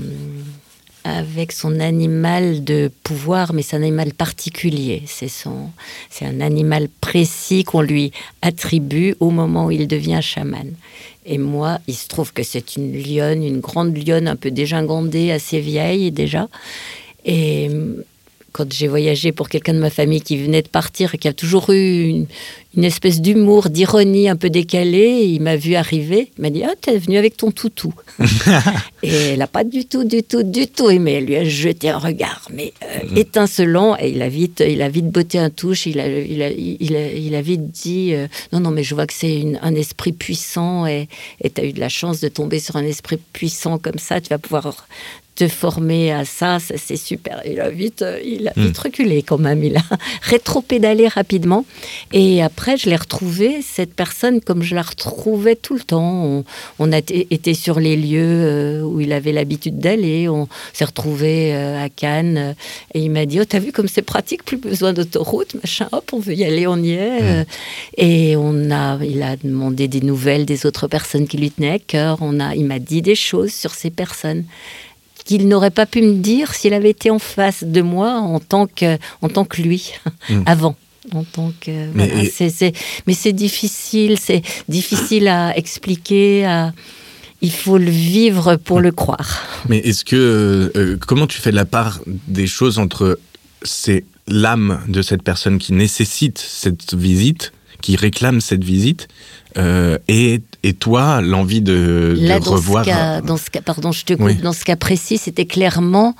avec 1.04 1.52
son 1.52 1.80
animal 1.80 2.62
de 2.62 2.90
pouvoir, 3.02 3.52
mais 3.52 3.62
c'est 3.62 3.76
un 3.76 3.82
animal 3.82 4.12
particulier. 4.12 5.02
C'est 5.06 5.28
son, 5.28 5.70
c'est 6.11 6.26
un 6.26 6.40
animal 6.40 6.88
précis 7.00 7.64
qu'on 7.64 7.80
lui 7.80 8.12
attribue 8.42 9.14
au 9.18 9.30
moment 9.30 9.66
où 9.66 9.70
il 9.70 9.88
devient 9.88 10.20
chaman. 10.22 10.72
Et 11.24 11.38
moi, 11.38 11.78
il 11.86 11.94
se 11.94 12.08
trouve 12.08 12.32
que 12.32 12.42
c'est 12.42 12.76
une 12.76 12.92
lionne, 12.92 13.42
une 13.42 13.61
grande 13.61 13.96
lionne, 13.96 14.28
un 14.28 14.36
peu 14.36 14.50
dégingandée, 14.50 15.30
assez 15.30 15.61
vieille 15.61 16.11
déjà. 16.11 16.48
Et 17.24 17.70
quand 18.53 18.72
j'ai 18.72 18.88
voyagé 18.88 19.32
pour 19.32 19.48
quelqu'un 19.48 19.74
de 19.74 19.78
ma 19.78 19.90
famille 19.90 20.20
qui 20.20 20.36
venait 20.36 20.62
de 20.62 20.68
partir 20.68 21.14
et 21.14 21.18
qui 21.18 21.28
a 21.28 21.32
toujours 21.32 21.70
eu 21.70 22.26
une, 22.76 22.84
espèce 22.84 23.20
d'humour, 23.20 23.68
d'ironie 23.68 24.28
un 24.28 24.36
peu 24.36 24.51
décalée, 24.51 25.24
il 25.24 25.40
m'a 25.40 25.57
vu 25.57 25.74
arriver, 25.74 26.30
il 26.38 26.42
m'a 26.42 26.51
dit 26.51 26.62
Ah, 26.64 26.74
t'es 26.80 26.98
venu 26.98 27.18
avec 27.18 27.36
ton 27.36 27.51
toutou. 27.51 27.92
et 29.03 29.09
elle 29.09 29.38
n'a 29.38 29.46
pas 29.46 29.64
du 29.64 29.84
tout, 29.86 30.05
du 30.05 30.22
tout, 30.22 30.42
du 30.42 30.66
tout 30.66 30.90
aimé. 30.90 31.14
Elle 31.14 31.26
lui 31.26 31.36
a 31.36 31.44
jeté 31.44 31.90
un 31.90 31.98
regard, 31.98 32.48
mais 32.53 32.72
euh, 32.82 33.11
mm. 33.11 33.16
étincelant, 33.16 33.96
et 33.98 34.11
il 34.11 34.22
a 34.22 34.28
vite, 34.28 34.62
il 34.66 34.82
a 34.82 34.88
vite 34.88 35.09
botté 35.09 35.38
un 35.38 35.51
touche, 35.51 35.86
il 35.86 36.01
a, 36.01 36.09
il 36.09 36.42
a, 36.42 36.51
il 36.51 37.34
a, 37.34 37.42
vite 37.42 37.70
dit 37.70 38.14
euh, 38.14 38.26
Non, 38.53 38.61
non, 38.61 38.70
mais 38.70 38.82
je 38.82 38.94
vois 38.94 39.07
que 39.07 39.14
c'est 39.14 39.44
un 39.62 39.74
esprit 39.74 40.12
puissant 40.12 40.86
et 40.86 41.09
tu 41.42 41.61
as 41.61 41.64
eu 41.64 41.72
de 41.72 41.80
la 41.80 41.88
chance 41.88 42.20
de 42.20 42.28
tomber 42.28 42.61
sur 42.61 42.76
un 42.76 42.84
esprit 42.84 43.18
puissant 43.32 43.78
comme 43.78 43.98
ça, 43.98 44.20
tu 44.20 44.28
vas 44.28 44.38
pouvoir 44.38 44.86
te 45.41 45.49
former 45.49 46.12
à 46.12 46.26
ça, 46.26 46.59
ça 46.59 46.74
c'est 46.76 46.99
super. 46.99 47.41
Il 47.47 47.61
a 47.61 47.70
vite, 47.70 48.03
euh, 48.03 48.20
il 48.22 48.49
a 48.49 48.53
vite 48.55 48.78
hmm. 48.78 48.82
reculé 48.82 49.22
quand 49.22 49.38
même, 49.38 49.64
il 49.64 49.74
a 49.78 49.82
rétro-pédalé 50.22 51.09
rapidement. 51.09 51.64
Et 52.12 52.43
après, 52.43 52.76
je 52.76 52.91
l'ai 52.91 52.97
retrouvé, 52.97 53.62
cette 53.62 53.95
personne, 53.95 54.43
comme 54.43 54.62
je 54.62 54.74
la 54.74 54.82
retrouvais 54.82 55.57
tout 55.57 55.72
le 55.72 55.80
temps. 55.80 56.45
On, 56.78 56.93
a 56.93 56.99
été 56.99 57.55
sur 57.55 57.80
les 57.80 57.97
lieux 57.97 58.20
euh, 58.20 58.82
où 58.82 59.01
il 59.01 59.14
avait 59.14 59.32
l'habitude 59.32 59.78
d'aller, 59.78 60.28
on 60.28 60.47
s'est 60.74 60.84
retrouvé 60.84 61.55
euh, 61.55 61.82
à 61.82 61.88
Cannes, 61.88 62.55
et 62.93 63.01
il 63.01 63.11
m'a 63.11 63.24
dit, 63.24 63.41
oh, 63.41 63.45
t'as 63.47 63.61
vu 63.61 63.72
comme 63.72 63.88
c'est 63.88 64.03
pratique, 64.03 64.45
plus 64.45 64.59
besoin 64.59 64.93
d'autoroute, 64.93 65.55
machin, 65.55 65.88
hop, 65.93 66.11
on 66.12 66.18
veut 66.18 66.34
y 66.34 66.45
aller, 66.45 66.66
on 66.66 66.76
y 66.82 66.93
est. 66.93 67.22
Hmm. 67.22 67.45
Et 67.97 68.36
on 68.36 68.70
a, 68.70 68.99
il 69.03 69.22
a 69.22 69.36
demandé 69.36 69.88
des 69.88 70.03
nouvelles 70.03 70.45
des 70.45 70.66
autres 70.66 70.86
personnes 70.86 71.26
qui 71.26 71.38
lui 71.38 71.51
tenaient 71.51 71.70
à 71.70 71.78
cœur, 71.78 72.18
on 72.20 72.41
a, 72.41 72.55
il 72.55 72.66
m'a 72.66 72.78
dit 72.78 73.01
des 73.01 73.14
choses 73.14 73.55
sur 73.55 73.72
ces 73.72 73.91
personnes 73.91 74.45
qu'il 75.24 75.48
n'aurait 75.48 75.70
pas 75.70 75.86
pu 75.86 76.02
me 76.02 76.14
dire 76.14 76.54
s'il 76.54 76.74
avait 76.74 76.90
été 76.90 77.10
en 77.10 77.18
face 77.18 77.64
de 77.64 77.82
moi 77.82 78.12
en 78.12 78.40
tant 78.40 78.66
que, 78.66 78.98
en 79.22 79.28
tant 79.28 79.44
que 79.44 79.62
lui, 79.62 79.92
hmm. 80.28 80.42
avant. 80.46 80.76
En 81.12 81.24
tant 81.24 81.52
que, 81.60 81.70
mais, 81.94 82.30
mais 83.06 83.14
c'est 83.14 83.32
difficile, 83.32 84.18
c'est 84.20 84.42
difficile 84.68 85.28
à 85.28 85.56
expliquer, 85.56 86.44
à, 86.44 86.72
il 87.40 87.50
faut 87.50 87.78
le 87.78 87.90
vivre 87.90 88.56
pour 88.56 88.80
le 88.80 88.92
croire. 88.92 89.42
Mais 89.68 89.78
est-ce 89.78 90.04
que 90.04 90.70
euh, 90.76 90.96
comment 91.06 91.26
tu 91.26 91.40
fais 91.40 91.52
la 91.52 91.64
part 91.64 92.00
des 92.06 92.46
choses 92.46 92.78
entre 92.78 93.18
c'est 93.62 94.04
l'âme 94.28 94.80
de 94.88 95.02
cette 95.02 95.22
personne 95.22 95.58
qui 95.58 95.72
nécessite 95.72 96.38
cette 96.38 96.94
visite, 96.94 97.52
qui 97.81 97.97
réclame 97.97 98.41
cette 98.41 98.64
visite, 98.64 99.09
euh, 99.57 99.99
et, 100.09 100.41
et, 100.62 100.74
toi, 100.74 101.20
l'envie 101.20 101.61
de, 101.61 102.16
revoir. 102.45 102.85
dans 103.22 103.37
ce 103.37 103.51
cas, 103.51 103.61
pardon, 103.62 103.93
je 103.93 104.05
te 104.05 104.14
coupe. 104.14 104.41
Dans 104.41 104.53
ce 104.53 104.64
cas 104.64 104.76
précis, 104.76 105.18
c'était 105.18 105.47
clairement 105.47 106.14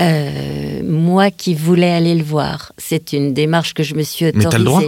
euh, 0.00 0.82
moi 0.84 1.30
qui 1.30 1.54
voulais 1.54 1.90
aller 1.90 2.14
le 2.14 2.22
voir. 2.22 2.72
C'est 2.78 3.12
une 3.12 3.34
démarche 3.34 3.74
que 3.74 3.82
je 3.82 3.94
me 3.94 4.02
suis 4.02 4.26
autorisée. 4.26 4.48
Mais 4.48 4.54
as 4.54 4.58
le 4.58 4.64
droit 4.64 4.82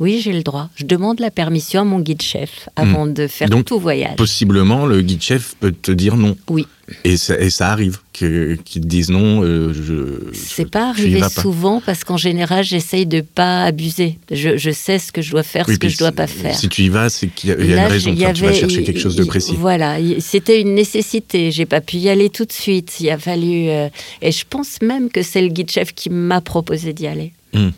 oui, 0.00 0.20
j'ai 0.22 0.32
le 0.32 0.44
droit. 0.44 0.70
Je 0.76 0.84
demande 0.84 1.18
la 1.18 1.32
permission 1.32 1.80
à 1.80 1.84
mon 1.84 1.98
guide 1.98 2.22
chef 2.22 2.68
avant 2.76 3.06
hmm. 3.06 3.14
de 3.14 3.26
faire 3.26 3.48
tout 3.64 3.80
voyage. 3.80 4.14
Possiblement, 4.16 4.86
le 4.86 5.02
guide 5.02 5.22
chef 5.22 5.56
peut 5.58 5.72
te 5.72 5.90
dire 5.90 6.16
non. 6.16 6.36
Oui. 6.48 6.66
Et 7.04 7.16
ça, 7.16 7.38
et 7.38 7.50
ça 7.50 7.70
arrive 7.70 7.98
qu'ils 8.12 8.58
te 8.62 8.78
disent 8.78 9.10
non. 9.10 9.42
Euh, 9.42 9.74
je. 9.74 10.30
C'est 10.32 10.70
pas 10.70 10.90
arrivé 10.90 11.20
souvent 11.28 11.82
parce 11.84 12.04
qu'en 12.04 12.16
général, 12.16 12.62
j'essaye 12.64 13.06
de 13.06 13.20
pas 13.22 13.64
abuser. 13.64 14.18
Je, 14.30 14.70
sais 14.70 15.00
ce 15.00 15.10
que 15.10 15.20
je 15.20 15.32
dois 15.32 15.42
faire, 15.42 15.66
ce 15.66 15.76
que 15.76 15.88
je 15.88 15.98
dois 15.98 16.12
pas 16.12 16.28
faire. 16.28 16.54
Si 16.54 16.68
tu 16.68 16.82
y 16.82 16.88
vas, 16.88 17.10
c'est 17.10 17.26
qu'il 17.26 17.50
y, 17.50 17.52
a 17.52 17.56
une 17.56 17.90
raison. 17.90 18.14
tu 18.14 18.44
vas 18.44 18.52
chercher 18.52 18.84
quelque 18.84 19.00
chose 19.00 19.16
de 19.16 19.24
précis. 19.24 19.56
Voilà, 19.58 19.96
c'était 20.20 20.60
une 20.60 20.74
nécessité. 20.74 21.50
J'ai 21.50 21.66
pas 21.66 21.80
pu 21.80 21.96
y 21.96 22.08
aller 22.08 22.30
tout 22.30 22.44
de 22.44 22.52
suite. 22.52 23.00
Il 23.00 23.10
a 23.10 23.18
fallu. 23.18 23.68
Euh, 23.68 23.88
et 24.22 24.30
je 24.30 24.44
pense 24.48 24.80
même 24.80 25.10
que 25.10 25.22
c'est 25.22 25.42
le 25.42 25.48
guide 25.48 25.70
chef 25.70 25.92
qui 25.92 26.08
m'a 26.08 26.40
proposé 26.40 26.92
d'y 26.92 27.08
aller. 27.08 27.32
Hmm. 27.52 27.70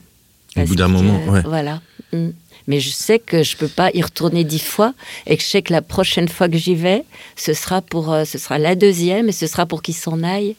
Au 0.57 0.65
bout 0.65 0.77
d'un 0.77 0.89
moment, 0.89 1.19
ouais. 1.29 1.43
Voilà. 1.45 1.81
Mm. 2.13 2.31
Mais 2.67 2.81
je 2.81 2.91
sais 2.91 3.19
que 3.19 3.43
je 3.43 3.57
peux 3.57 3.69
pas 3.69 3.91
y 3.95 4.03
retourner 4.03 4.45
dix 4.45 4.63
fois 4.63 4.95
et 5.27 5.37
que 5.37 5.43
je 5.43 5.49
sais 5.49 5.63
que 5.63 5.73
la 5.73 5.83
prochaine 5.83 6.29
fois 6.29 6.49
que 6.49 6.59
j'y 6.59 6.75
vais, 6.75 7.05
ce 7.37 7.53
sera 7.53 7.83
pour, 7.83 8.13
euh, 8.13 8.25
ce 8.25 8.39
sera 8.39 8.59
la 8.59 8.75
deuxième 8.75 9.29
et 9.29 9.33
ce 9.33 9.47
sera 9.47 9.67
pour 9.67 9.83
qu'il 9.83 9.95
s'en 9.95 10.23
aille 10.23 10.57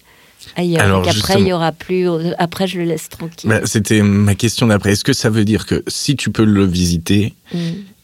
ailleurs. 0.55 1.07
après, 1.07 1.39
il 1.39 1.47
y 1.47 1.53
aura 1.53 1.71
plus. 1.71 2.07
Après, 2.37 2.67
je 2.67 2.79
le 2.79 2.85
laisse 2.85 3.09
tranquille. 3.09 3.49
Bah, 3.49 3.61
c'était 3.65 4.01
ma 4.01 4.35
question 4.35 4.67
d'après. 4.67 4.93
Est-ce 4.93 5.03
que 5.03 5.13
ça 5.13 5.29
veut 5.29 5.45
dire 5.45 5.65
que 5.65 5.83
si 5.87 6.15
tu 6.15 6.31
peux 6.31 6.45
le 6.45 6.65
visiter, 6.65 7.33
mm 7.53 7.59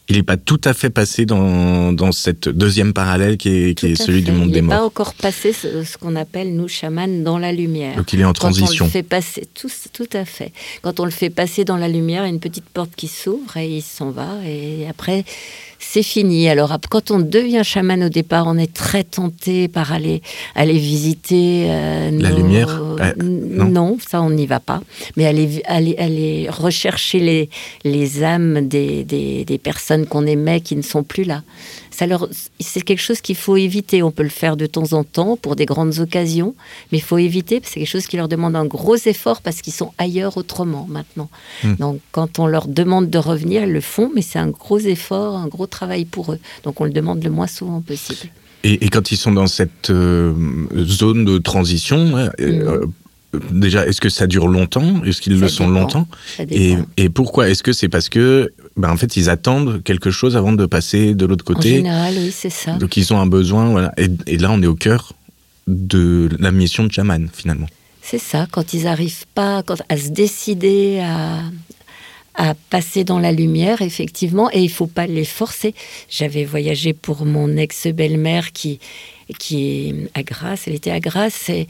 il 0.10 0.16
n'est 0.16 0.24
pas 0.24 0.38
tout 0.38 0.62
à 0.64 0.74
fait 0.74 0.90
passé 0.90 1.26
dans, 1.26 1.92
dans 1.92 2.12
cette 2.14 2.48
deuxième 2.48 2.94
parallèle 2.94 3.38
qui 3.38 3.50
est, 3.50 3.78
qui 3.78 3.88
est 3.88 3.96
celui 3.96 4.22
du 4.22 4.32
monde 4.32 4.52
des 4.52 4.62
morts. 4.62 4.74
Il 4.74 4.76
n'est 4.76 4.80
pas 4.80 4.86
encore 4.86 5.14
passé 5.14 5.52
ce, 5.52 5.98
qu'on 5.98 6.16
appelle, 6.16 6.56
nous, 6.56 6.70
chamans, 6.70 7.24
dans 7.24 7.38
la 7.38 7.52
lumière. 7.52 7.96
Donc 7.98 8.14
il 8.14 8.22
est 8.22 8.26
en 8.26 8.34
transition. 8.34 8.68
Quand 8.68 8.84
on 8.84 8.86
le 8.86 8.92
fait 8.92 9.04
passer, 9.04 9.48
tout, 9.54 9.70
tout 9.92 10.10
à 10.14 10.24
fait. 10.24 10.54
Quand 10.82 11.02
on 11.02 11.06
le 11.06 11.12
fait 11.12 11.30
passer 11.30 11.66
dans 11.66 11.78
la 11.78 11.90
lumière, 11.90 12.24
il 12.24 12.28
y 12.28 12.32
a 12.32 12.34
une 12.34 12.40
petite 12.40 12.70
porte 12.70 12.92
qui 12.96 13.08
s'ouvre 13.08 13.58
et 13.58 13.68
il 13.68 13.82
s'en 13.82 14.12
va. 14.12 14.30
Et 14.46 14.88
après, 14.90 15.26
c'est 15.80 16.04
fini. 16.04 16.50
Alors, 16.50 16.76
quand 16.90 17.12
on 17.12 17.20
devient 17.20 17.62
chaman 17.64 18.04
au 18.04 18.10
départ, 18.10 18.46
on 18.48 18.58
est 18.58 18.74
très 18.74 19.04
tenté 19.04 19.68
par 19.68 19.92
aller, 19.92 20.22
aller 20.56 20.78
visiter. 20.78 21.68
Euh, 21.70 22.12
la 22.12 22.32
lumière 22.32 22.82
non. 23.24 23.98
ça, 24.06 24.22
on 24.22 24.30
n'y 24.30 24.46
va 24.46 24.60
pas. 24.60 24.82
Mais 25.16 25.26
aller, 25.26 25.62
aller, 25.66 25.96
aller 25.98 26.48
rechercher 26.50 27.20
les, 27.20 27.50
les 27.84 28.24
âmes 28.24 28.68
des, 28.68 29.04
des, 29.04 29.46
des 29.46 29.58
personnes 29.58 29.97
qu'on 30.06 30.26
aimait 30.26 30.62
qui 30.62 30.76
ne 30.76 30.82
sont 30.82 31.04
plus 31.04 31.24
là 31.24 31.44
c'est 32.60 32.82
quelque 32.82 33.02
chose 33.02 33.22
qu'il 33.22 33.36
faut 33.36 33.58
éviter. 33.58 34.04
On 34.04 34.12
peut 34.12 34.24
le 34.24 34.30
faire 34.30 34.58
de 34.58 34.66
temps 34.66 34.94
en 34.94 35.04
temps 35.04 35.36
pour 35.38 35.56
des 35.56 35.66
grandes 35.66 36.00
occasions, 36.00 36.56
mais 36.92 37.00
il 37.00 37.02
faut 37.02 37.18
éviter. 37.18 37.62
C'est 37.64 37.80
quelque 37.80 37.90
chose 37.90 38.08
qui 38.08 38.18
leur 38.18 38.28
demande 38.28 38.56
un 38.56 38.66
gros 38.66 38.96
effort 38.96 39.42
parce 39.42 39.62
qu'ils 39.62 39.74
sont 39.74 39.94
ailleurs 39.98 40.38
autrement 40.38 40.86
maintenant. 40.90 41.30
Hmm. 41.64 41.76
Donc, 41.76 42.00
quand 42.12 42.40
on 42.40 42.48
leur 42.48 42.68
demande 42.68 43.10
de 43.10 43.18
revenir, 43.18 43.64
ils 43.64 43.72
le 43.72 43.82
font, 43.82 44.12
mais 44.14 44.22
c'est 44.22 44.40
un 44.40 44.50
gros 44.50 44.80
effort, 44.80 45.38
un 45.38 45.48
gros 45.48 45.68
travail 45.68 46.06
pour 46.06 46.34
eux. 46.34 46.40
Donc, 46.64 46.82
on 46.82 46.84
le 46.84 46.92
demande 46.92 47.24
le 47.24 47.32
moins 47.32 47.48
souvent 47.48 47.82
possible. 47.82 48.30
Et, 48.64 48.90
quand 48.90 49.12
ils 49.12 49.18
sont 49.18 49.32
dans 49.32 49.48
cette 49.48 49.90
euh, 49.90 50.34
zone 50.76 51.26
de 51.26 51.38
transition, 51.38 52.18
euh, 52.18 52.86
hmm. 52.86 52.92
Déjà, 53.52 53.86
est-ce 53.86 54.02
que 54.02 54.10
ça 54.10 54.28
dure 54.28 54.48
longtemps? 54.48 55.04
Est-ce 55.04 55.22
qu'ils 55.22 55.40
le 55.40 55.48
sont 55.48 55.68
longtemps? 55.68 56.08
Et, 56.50 56.76
et, 56.98 57.10
pourquoi? 57.10 57.50
Est-ce 57.50 57.64
que 57.64 57.74
c'est 57.74 57.90
parce 57.90 58.10
que 58.10 58.52
ben, 58.76 58.92
en 58.92 58.98
fait, 58.98 59.18
ils 59.18 59.30
attendent 59.30 59.82
quelque 59.84 60.12
chose 60.12 60.36
avant 60.38 60.54
de 60.54 60.66
passer 60.66 61.16
de 61.16 61.26
l'autre 61.26 61.46
côté? 61.46 61.74
En 61.74 61.76
général, 61.78 62.14
oui, 62.18 62.32
c'est 62.32 62.50
ça. 62.50 62.74
Donc, 62.74 62.98
ils 62.98 63.14
ont 63.14 63.20
un 63.20 63.28
besoin, 63.28 63.70
voilà. 63.70 63.94
Et, 63.98 64.38
là, 64.38 64.50
on 64.52 64.62
est 64.62 64.68
au 64.68 64.76
cœur 64.76 65.14
de 65.68 66.30
la 66.40 66.52
mission 66.52 66.84
de 66.84 66.92
chaman, 66.92 67.28
finalement. 67.34 67.68
C'est 68.02 68.20
ça, 68.20 68.48
quand 68.52 68.74
ils 68.74 68.84
n'arrivent 68.84 69.26
pas 69.36 69.64
à 69.90 69.98
se 69.98 70.10
décider 70.10 71.00
à, 71.00 71.42
à 72.36 72.54
passer 72.70 73.04
dans 73.04 73.20
la 73.20 73.32
lumière, 73.32 73.82
effectivement, 73.82 74.50
et 74.54 74.62
il 74.62 74.70
faut 74.70 74.88
pas 74.88 75.08
les 75.08 75.26
forcer. 75.26 75.74
J'avais 76.10 76.46
voyagé 76.46 76.94
pour 76.94 77.26
mon 77.26 77.58
ex-belle-mère 77.58 78.54
qui 78.54 78.80
qui 79.34 79.90
est 79.90 80.10
à 80.14 80.24
Grasse. 80.24 80.68
Elle 80.68 80.76
était 80.76 80.92
à 80.92 81.00
Grasse 81.00 81.50
et, 81.50 81.68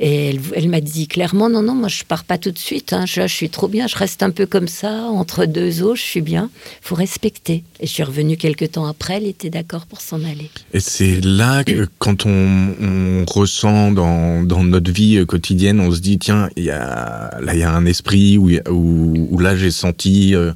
elle, 0.00 0.68
m'a 0.68 0.80
dit 0.80 1.08
clairement 1.08 1.48
non, 1.48 1.62
non, 1.62 1.74
moi 1.74 1.88
je 1.88 2.04
pars 2.04 2.24
pas 2.24 2.38
tout 2.38 2.50
de 2.50 2.58
suite. 2.58 2.92
Hein. 2.92 3.04
Je, 3.06 3.26
suis 3.26 3.50
trop 3.50 3.68
bien. 3.68 3.86
Je 3.86 3.96
reste 3.96 4.22
un 4.22 4.30
peu 4.30 4.46
comme 4.46 4.68
ça 4.68 5.04
entre 5.04 5.46
deux 5.46 5.82
eaux. 5.82 5.94
Je 5.94 6.02
suis 6.02 6.20
bien. 6.20 6.50
Faut 6.82 6.94
respecter. 6.94 7.64
Et 7.80 7.86
je 7.86 7.92
suis 7.92 8.02
revenue 8.02 8.36
quelques 8.36 8.72
temps 8.72 8.86
après. 8.86 9.16
Elle 9.16 9.26
était 9.26 9.50
d'accord 9.50 9.86
pour 9.86 10.00
s'en 10.00 10.22
aller. 10.24 10.50
Et 10.72 10.80
c'est 10.80 11.20
là 11.24 11.64
que 11.64 11.88
quand 11.98 12.26
on, 12.26 13.24
ressent 13.26 13.92
dans, 13.92 14.42
notre 14.42 14.90
vie 14.90 15.24
quotidienne, 15.26 15.80
on 15.80 15.92
se 15.92 16.00
dit 16.00 16.18
tiens, 16.18 16.48
y 16.56 16.70
a 16.70 17.30
là 17.40 17.54
il 17.54 17.60
y 17.60 17.62
a 17.62 17.70
un 17.70 17.86
esprit 17.86 18.38
où, 18.38 19.38
là 19.38 19.56
j'ai 19.56 19.70
senti 19.70 20.34
euh, 20.34 20.52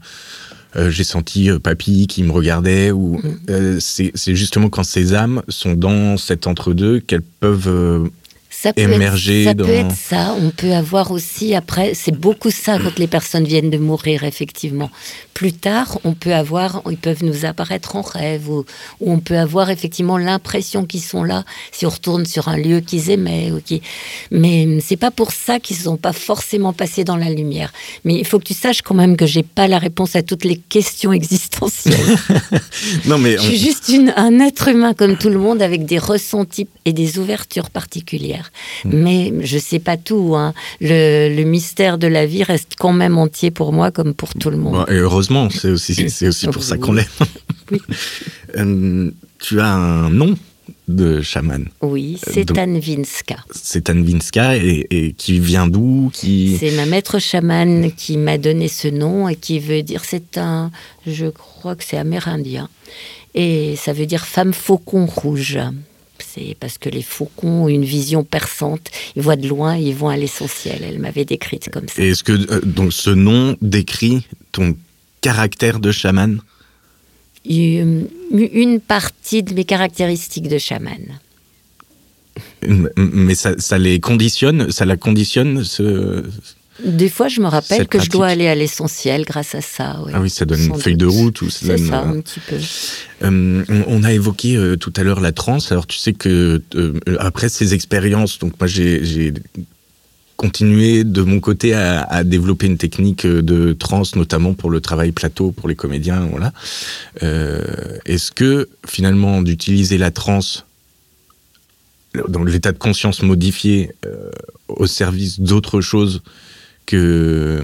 euh, 0.76 0.90
j'ai 0.90 1.04
senti 1.04 1.50
euh, 1.50 1.58
papy 1.58 2.06
qui 2.06 2.22
me 2.22 2.32
regardait. 2.32 2.90
Ou 2.90 3.18
mm. 3.18 3.38
euh, 3.50 3.76
c'est 3.80 4.34
justement 4.34 4.68
quand 4.68 4.84
ces 4.84 5.14
âmes 5.14 5.42
sont 5.48 5.74
dans 5.74 6.16
cet 6.16 6.46
entre-deux 6.46 7.00
qu'elles 7.00 7.22
peuvent 7.22 8.10
ça 8.62 8.72
peut 8.72 8.82
émerger 8.82 9.42
être, 9.42 9.48
ça 9.48 9.54
dans... 9.54 9.64
peut 9.64 9.72
être 9.72 9.96
ça. 9.96 10.36
On 10.40 10.50
peut 10.50 10.72
avoir 10.72 11.10
aussi 11.10 11.54
après, 11.54 11.94
c'est 11.94 12.16
beaucoup 12.16 12.50
ça 12.50 12.78
quand 12.78 12.98
les 12.98 13.08
personnes 13.08 13.44
viennent 13.44 13.70
de 13.70 13.78
mourir 13.78 14.22
effectivement. 14.24 14.90
Plus 15.34 15.52
tard, 15.52 15.98
on 16.04 16.12
peut 16.12 16.34
avoir, 16.34 16.82
ils 16.90 16.96
peuvent 16.96 17.24
nous 17.24 17.44
apparaître 17.44 17.96
en 17.96 18.02
rêve 18.02 18.48
ou, 18.48 18.64
ou 19.00 19.12
on 19.12 19.18
peut 19.18 19.36
avoir 19.38 19.70
effectivement 19.70 20.16
l'impression 20.18 20.84
qu'ils 20.84 21.02
sont 21.02 21.24
là 21.24 21.44
si 21.72 21.86
on 21.86 21.88
retourne 21.88 22.24
sur 22.26 22.46
un 22.48 22.56
lieu 22.56 22.80
qu'ils 22.80 23.10
aimaient 23.10 23.50
ou 23.50 23.60
qui. 23.60 23.82
Mais 24.30 24.78
c'est 24.80 24.96
pas 24.96 25.10
pour 25.10 25.32
ça 25.32 25.58
qu'ils 25.58 25.76
sont 25.76 25.96
pas 25.96 26.12
forcément 26.12 26.72
passés 26.72 27.02
dans 27.02 27.16
la 27.16 27.30
lumière. 27.30 27.72
Mais 28.04 28.14
il 28.14 28.24
faut 28.26 28.38
que 28.38 28.44
tu 28.44 28.54
saches 28.54 28.82
quand 28.82 28.94
même 28.94 29.16
que 29.16 29.26
j'ai 29.26 29.42
pas 29.42 29.66
la 29.66 29.78
réponse 29.78 30.14
à 30.14 30.22
toutes 30.22 30.44
les 30.44 30.56
questions 30.56 31.12
existentielles. 31.12 31.96
non 33.06 33.18
mais 33.18 33.36
Je 33.38 33.42
suis 33.42 33.58
juste 33.58 33.88
une- 33.88 34.12
un 34.16 34.38
être 34.38 34.68
humain 34.68 34.94
comme 34.94 35.16
tout 35.16 35.30
le 35.30 35.38
monde 35.38 35.62
avec 35.62 35.84
des 35.84 35.98
ressentis 35.98 36.68
et 36.84 36.92
des 36.92 37.18
ouvertures 37.18 37.70
particulières. 37.70 38.51
Mais 38.84 39.32
je 39.42 39.58
sais 39.58 39.78
pas 39.78 39.96
tout. 39.96 40.34
hein. 40.36 40.54
Le, 40.80 41.34
le 41.34 41.44
mystère 41.44 41.98
de 41.98 42.06
la 42.06 42.26
vie 42.26 42.42
reste 42.42 42.72
quand 42.78 42.92
même 42.92 43.18
entier 43.18 43.50
pour 43.50 43.72
moi 43.72 43.90
comme 43.90 44.14
pour 44.14 44.34
tout 44.34 44.50
le 44.50 44.56
monde. 44.56 44.84
Et 44.88 44.94
heureusement, 44.94 45.48
c'est 45.50 45.70
aussi, 45.70 45.94
c'est 46.10 46.28
aussi 46.28 46.46
pour 46.48 46.62
ça 46.62 46.76
qu'on 46.78 46.92
l'aime. 46.92 47.06
Oui. 47.70 47.80
Euh, 48.58 49.10
tu 49.38 49.60
as 49.60 49.72
un 49.72 50.10
nom 50.10 50.36
de 50.88 51.22
chaman. 51.22 51.66
Oui, 51.80 52.18
c'est 52.22 52.44
donc- 52.44 52.56
Tanvinska. 52.58 53.36
C'est 53.50 53.84
Tanvinska 53.84 54.56
et, 54.58 54.86
et 54.90 55.12
qui 55.14 55.38
vient 55.40 55.66
d'où 55.66 56.10
qui... 56.12 56.58
C'est 56.60 56.72
ma 56.72 56.84
maître 56.84 57.18
chamane 57.18 57.90
qui 57.92 58.18
m'a 58.18 58.36
donné 58.36 58.68
ce 58.68 58.88
nom 58.88 59.26
et 59.28 59.36
qui 59.36 59.58
veut 59.58 59.82
dire, 59.82 60.02
c'est 60.04 60.36
un, 60.36 60.70
je 61.06 61.26
crois 61.26 61.76
que 61.76 61.84
c'est 61.84 61.96
amérindien, 61.96 62.68
et 63.34 63.74
ça 63.76 63.94
veut 63.94 64.04
dire 64.06 64.26
femme 64.26 64.52
faucon 64.52 65.06
rouge. 65.06 65.58
C'est 66.34 66.56
parce 66.58 66.78
que 66.78 66.88
les 66.88 67.02
faucons 67.02 67.64
ont 67.64 67.68
une 67.68 67.84
vision 67.84 68.24
perçante, 68.24 68.90
ils 69.16 69.22
voient 69.22 69.36
de 69.36 69.46
loin, 69.48 69.76
ils 69.76 69.94
vont 69.94 70.08
à 70.08 70.16
l'essentiel. 70.16 70.82
Elle 70.82 70.98
m'avait 70.98 71.24
décrite 71.26 71.68
comme 71.70 71.88
ça. 71.88 72.02
Et 72.02 72.08
Est-ce 72.10 72.24
que 72.24 72.32
euh, 72.32 72.60
donc 72.64 72.92
ce 72.92 73.10
nom 73.10 73.56
décrit 73.60 74.26
ton 74.52 74.74
caractère 75.20 75.78
de 75.78 75.92
chaman? 75.92 76.40
Une 77.44 78.08
une 78.30 78.80
partie 78.80 79.42
de 79.42 79.52
mes 79.52 79.64
caractéristiques 79.64 80.48
de 80.48 80.58
chamane. 80.58 81.18
M- 82.62 82.88
Mais 82.96 83.34
ça, 83.34 83.54
ça 83.58 83.76
les 83.78 84.00
conditionne, 84.00 84.70
ça 84.70 84.84
la 84.86 84.96
conditionne 84.96 85.64
ce... 85.64 86.24
Des 86.82 87.08
fois, 87.08 87.28
je 87.28 87.40
me 87.40 87.46
rappelle 87.46 87.86
que 87.86 88.00
je 88.00 88.08
dois 88.08 88.28
aller 88.28 88.48
à 88.48 88.54
l'essentiel 88.54 89.24
grâce 89.24 89.54
à 89.54 89.60
ça. 89.60 90.00
Ah 90.12 90.20
oui, 90.20 90.30
ça 90.30 90.44
donne 90.44 90.58
sans 90.58 90.74
une 90.74 90.80
feuille 90.80 90.96
de 90.96 91.06
route 91.06 91.42
ou 91.42 91.50
ça 91.50 91.76
donne, 91.76 91.88
ça, 91.88 92.00
un 92.00 92.20
petit 92.20 92.40
peu. 92.40 92.56
Euh, 93.22 93.64
on, 93.86 94.02
a 94.02 94.12
évoqué 94.12 94.56
euh, 94.56 94.76
tout 94.76 94.92
à 94.96 95.02
l'heure 95.02 95.20
la 95.20 95.32
transe. 95.32 95.70
Alors 95.70 95.86
tu 95.86 95.98
sais 95.98 96.12
que 96.12 96.62
euh, 96.74 97.00
après 97.18 97.48
ces 97.48 97.74
expériences, 97.74 98.38
donc 98.38 98.58
moi 98.58 98.66
j'ai 98.66 99.34
continué 100.36 101.04
de 101.04 101.22
mon 101.22 101.38
côté 101.38 101.74
à, 101.74 102.02
à 102.02 102.24
développer 102.24 102.66
une 102.66 102.78
technique 102.78 103.26
de 103.26 103.74
transe, 103.74 104.16
notamment 104.16 104.54
pour 104.54 104.70
le 104.70 104.80
travail 104.80 105.12
plateau 105.12 105.52
pour 105.52 105.68
les 105.68 105.76
comédiens. 105.76 106.26
Voilà. 106.30 106.52
Euh, 107.22 107.62
Est-ce 108.06 108.32
que 108.32 108.68
finalement 108.86 109.42
d'utiliser 109.42 109.98
la 109.98 110.10
transe 110.10 110.64
dans 112.28 112.44
l'état 112.44 112.72
de 112.72 112.78
conscience 112.78 113.22
modifié 113.22 113.94
euh, 114.04 114.30
au 114.68 114.86
service 114.86 115.40
d'autre 115.40 115.80
chose 115.80 116.22
que 116.86 117.62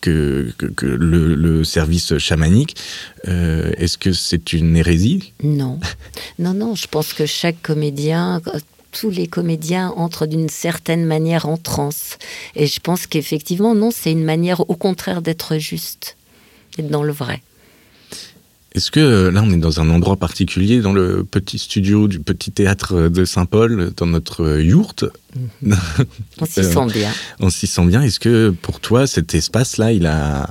que, 0.00 0.86
le, 0.86 1.64
service 1.64 2.18
chamanique. 2.18 2.76
Euh, 3.26 3.72
Est-ce 3.76 3.98
que 3.98 4.12
c'est 4.12 4.52
une 4.52 4.76
hérésie? 4.76 5.32
Non, 5.42 5.80
non, 6.38 6.54
non. 6.54 6.74
Je 6.74 6.86
pense 6.86 7.12
que 7.12 7.26
chaque 7.26 7.60
comédien, 7.62 8.40
tous 8.92 9.10
les 9.10 9.26
comédiens 9.26 9.92
entrent 9.96 10.26
d'une 10.26 10.48
certaine 10.48 11.04
manière 11.04 11.48
en 11.48 11.56
transe. 11.56 12.18
Et 12.54 12.66
je 12.66 12.80
pense 12.80 13.06
qu'effectivement, 13.06 13.74
non, 13.74 13.90
c'est 13.90 14.12
une 14.12 14.24
manière, 14.24 14.68
au 14.68 14.76
contraire, 14.76 15.22
d'être 15.22 15.58
juste, 15.58 16.16
d'être 16.76 16.88
dans 16.88 17.02
le 17.02 17.12
vrai. 17.12 17.42
Est-ce 18.74 18.90
que 18.90 19.00
euh, 19.00 19.30
là, 19.30 19.42
on 19.44 19.50
est 19.50 19.56
dans 19.56 19.80
un 19.80 19.88
endroit 19.90 20.16
particulier, 20.16 20.80
dans 20.80 20.92
le 20.92 21.24
petit 21.24 21.58
studio 21.58 22.06
du 22.06 22.20
petit 22.20 22.50
théâtre 22.52 23.08
de 23.08 23.24
Saint-Paul, 23.24 23.92
dans 23.96 24.06
notre 24.06 24.42
euh, 24.44 24.62
yourte? 24.62 25.04
On 26.40 26.44
s'y 26.46 26.60
Euh, 26.60 26.72
sent 26.72 26.92
bien. 26.92 27.10
On 27.40 27.50
s'y 27.50 27.66
sent 27.66 27.86
bien. 27.86 28.02
Est-ce 28.02 28.20
que 28.20 28.50
pour 28.50 28.80
toi, 28.80 29.06
cet 29.06 29.34
espace-là, 29.34 29.92
il 29.92 30.06
a, 30.06 30.50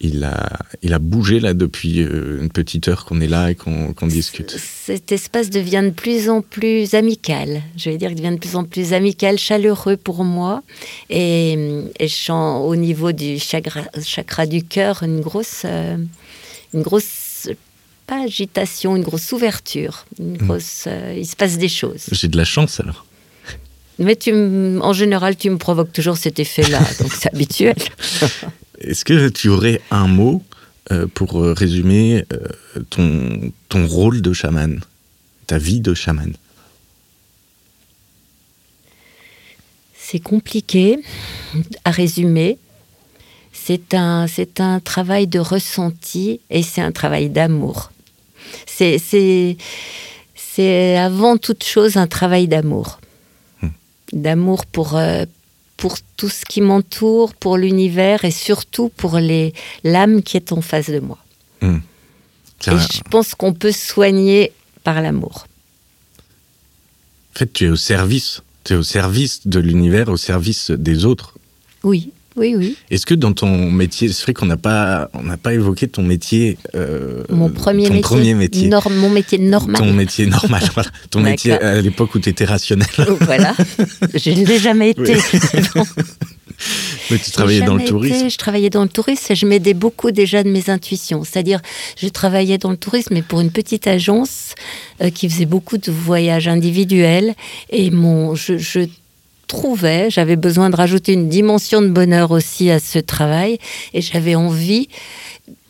il, 0.00 0.22
a, 0.24 0.50
il 0.82 0.92
a 0.92 0.98
bougé 0.98 1.40
là 1.40 1.54
depuis 1.54 2.02
euh, 2.02 2.40
une 2.42 2.50
petite 2.50 2.88
heure 2.88 3.04
qu'on 3.06 3.20
est 3.22 3.26
là 3.26 3.50
et 3.50 3.54
qu'on 3.54 3.94
discute? 4.06 4.54
Cet 4.84 5.10
espace 5.10 5.48
devient 5.50 5.82
de 5.84 5.90
plus 5.90 6.28
en 6.28 6.42
plus 6.42 6.94
amical. 6.94 7.62
Je 7.76 7.88
vais 7.90 7.96
dire 7.96 8.08
qu'il 8.10 8.18
devient 8.18 8.34
de 8.34 8.40
plus 8.40 8.54
en 8.56 8.64
plus 8.64 8.92
amical, 8.92 9.38
chaleureux 9.38 9.96
pour 9.96 10.24
moi. 10.24 10.62
Et, 11.08 11.52
et 11.98 12.06
je 12.08 12.14
sens 12.14 12.62
au 12.66 12.76
niveau 12.76 13.12
du 13.12 13.38
chakra, 13.38 13.80
chakra 14.04 14.44
du 14.46 14.62
cœur 14.62 15.02
une 15.02 15.20
grosse, 15.20 15.62
euh, 15.64 15.96
une 16.74 16.82
grosse, 16.82 17.04
pas 18.10 18.24
agitation, 18.24 18.96
une 18.96 19.04
grosse 19.04 19.30
ouverture. 19.30 20.04
Une 20.18 20.36
grosse, 20.36 20.84
euh, 20.88 21.14
il 21.16 21.26
se 21.26 21.36
passe 21.36 21.58
des 21.58 21.68
choses. 21.68 22.06
J'ai 22.10 22.26
de 22.26 22.36
la 22.36 22.44
chance 22.44 22.80
alors. 22.80 23.06
Mais 24.00 24.16
tu, 24.16 24.32
en 24.32 24.92
général, 24.92 25.36
tu 25.36 25.48
me 25.50 25.58
provoques 25.58 25.92
toujours 25.92 26.16
cet 26.16 26.40
effet-là, 26.40 26.80
donc 27.00 27.12
c'est 27.12 27.32
habituel. 27.32 27.76
Est-ce 28.80 29.04
que 29.04 29.28
tu 29.28 29.48
aurais 29.48 29.80
un 29.90 30.08
mot 30.08 30.42
euh, 30.90 31.06
pour 31.06 31.40
euh, 31.40 31.52
résumer 31.52 32.24
euh, 32.32 32.82
ton, 32.88 33.52
ton 33.68 33.86
rôle 33.86 34.22
de 34.22 34.32
chaman, 34.32 34.80
ta 35.46 35.58
vie 35.58 35.80
de 35.80 35.94
chaman? 35.94 36.32
C'est 39.94 40.18
compliqué 40.18 40.98
à 41.84 41.92
résumer. 41.92 42.58
C'est 43.52 43.94
un, 43.94 44.26
c'est 44.26 44.60
un 44.60 44.80
travail 44.80 45.26
de 45.26 45.38
ressenti 45.38 46.40
et 46.48 46.62
c'est 46.62 46.80
un 46.80 46.90
travail 46.90 47.28
d'amour. 47.28 47.89
C'est, 48.66 48.98
c'est, 48.98 49.56
c'est 50.34 50.96
avant 50.96 51.36
toute 51.36 51.64
chose 51.64 51.96
un 51.96 52.06
travail 52.06 52.48
d'amour. 52.48 53.00
D'amour 54.12 54.66
pour, 54.66 54.96
euh, 54.96 55.24
pour 55.76 55.96
tout 56.16 56.28
ce 56.28 56.44
qui 56.44 56.60
m'entoure, 56.60 57.34
pour 57.34 57.56
l'univers 57.56 58.24
et 58.24 58.30
surtout 58.30 58.88
pour 58.88 59.18
les, 59.18 59.54
l'âme 59.84 60.22
qui 60.22 60.36
est 60.36 60.52
en 60.52 60.60
face 60.60 60.90
de 60.90 60.98
moi. 60.98 61.18
C'est 62.60 62.72
Et 62.72 62.78
je 62.78 63.02
pense 63.10 63.34
qu'on 63.34 63.52
peut 63.54 63.72
soigner 63.72 64.52
par 64.84 65.00
l'amour. 65.00 65.46
En 67.34 67.38
fait, 67.38 67.52
tu 67.52 67.66
es 67.66 67.68
au 67.68 67.76
service. 67.76 68.42
Tu 68.64 68.74
es 68.74 68.76
au 68.76 68.82
service 68.82 69.46
de 69.46 69.60
l'univers, 69.60 70.08
au 70.08 70.16
service 70.16 70.70
des 70.70 71.04
autres. 71.04 71.38
Oui, 71.82 72.12
oui, 72.36 72.54
oui. 72.56 72.76
Est-ce 72.90 73.06
que 73.06 73.14
dans 73.14 73.32
ton 73.32 73.70
métier, 73.70 74.08
c'est 74.08 74.22
vrai 74.22 74.34
qu'on 74.34 74.46
n'a 74.46 74.56
pas, 74.56 75.10
on 75.14 75.22
n'a 75.22 75.36
pas 75.36 75.52
évoqué 75.52 75.88
ton 75.88 76.02
métier, 76.02 76.58
euh, 76.74 77.24
Mon 77.28 77.48
premier 77.50 77.84
ton 77.88 77.94
métier. 77.94 78.02
premier 78.02 78.34
métier, 78.34 78.70
mon 78.90 79.10
métier 79.10 79.38
normal. 79.38 79.76
ton 79.82 79.92
métier 79.92 80.26
normal, 80.26 80.62
voilà. 80.74 80.90
ton 81.10 81.20
métier 81.20 81.52
à 81.52 81.80
l'époque 81.80 82.14
où 82.14 82.18
tu 82.20 82.28
étais 82.28 82.44
rationnel, 82.44 82.86
Oh, 83.08 83.16
voilà. 83.20 83.54
Je 84.14 84.30
ne 84.30 84.44
l'ai 84.46 84.58
jamais 84.58 84.90
été. 84.90 85.16
Mais 87.10 87.18
tu 87.18 87.30
travaillais 87.30 87.62
dans 87.62 87.74
le 87.76 87.84
tourisme. 87.84 88.14
été- 88.14 88.30
je 88.30 88.36
travaillais 88.36 88.70
dans 88.70 88.82
le 88.82 88.88
tourisme 88.88 89.32
et 89.32 89.34
je 89.34 89.46
m'aidais 89.46 89.72
beaucoup 89.74 90.10
déjà 90.10 90.42
de 90.42 90.50
mes 90.50 90.68
intuitions. 90.68 91.24
C'est-à-dire, 91.24 91.60
je 91.96 92.06
travaillais 92.08 92.58
dans 92.58 92.70
le 92.70 92.76
tourisme, 92.76 93.14
mais 93.14 93.22
pour 93.22 93.40
une 93.40 93.50
petite 93.50 93.86
agence 93.86 94.54
euh, 95.02 95.08
qui 95.10 95.28
faisait 95.30 95.46
beaucoup 95.46 95.78
de 95.78 95.90
voyages 95.90 96.48
individuels. 96.48 97.34
Et 97.70 97.90
mon, 97.90 98.34
je, 98.34 98.58
je 98.58 98.80
trouvais, 99.50 100.10
j'avais 100.10 100.36
besoin 100.36 100.70
de 100.70 100.76
rajouter 100.76 101.12
une 101.12 101.28
dimension 101.28 101.82
de 101.82 101.88
bonheur 101.88 102.30
aussi 102.30 102.70
à 102.70 102.78
ce 102.78 102.98
travail. 102.98 103.58
Et 103.92 104.00
j'avais 104.00 104.36
envie 104.36 104.88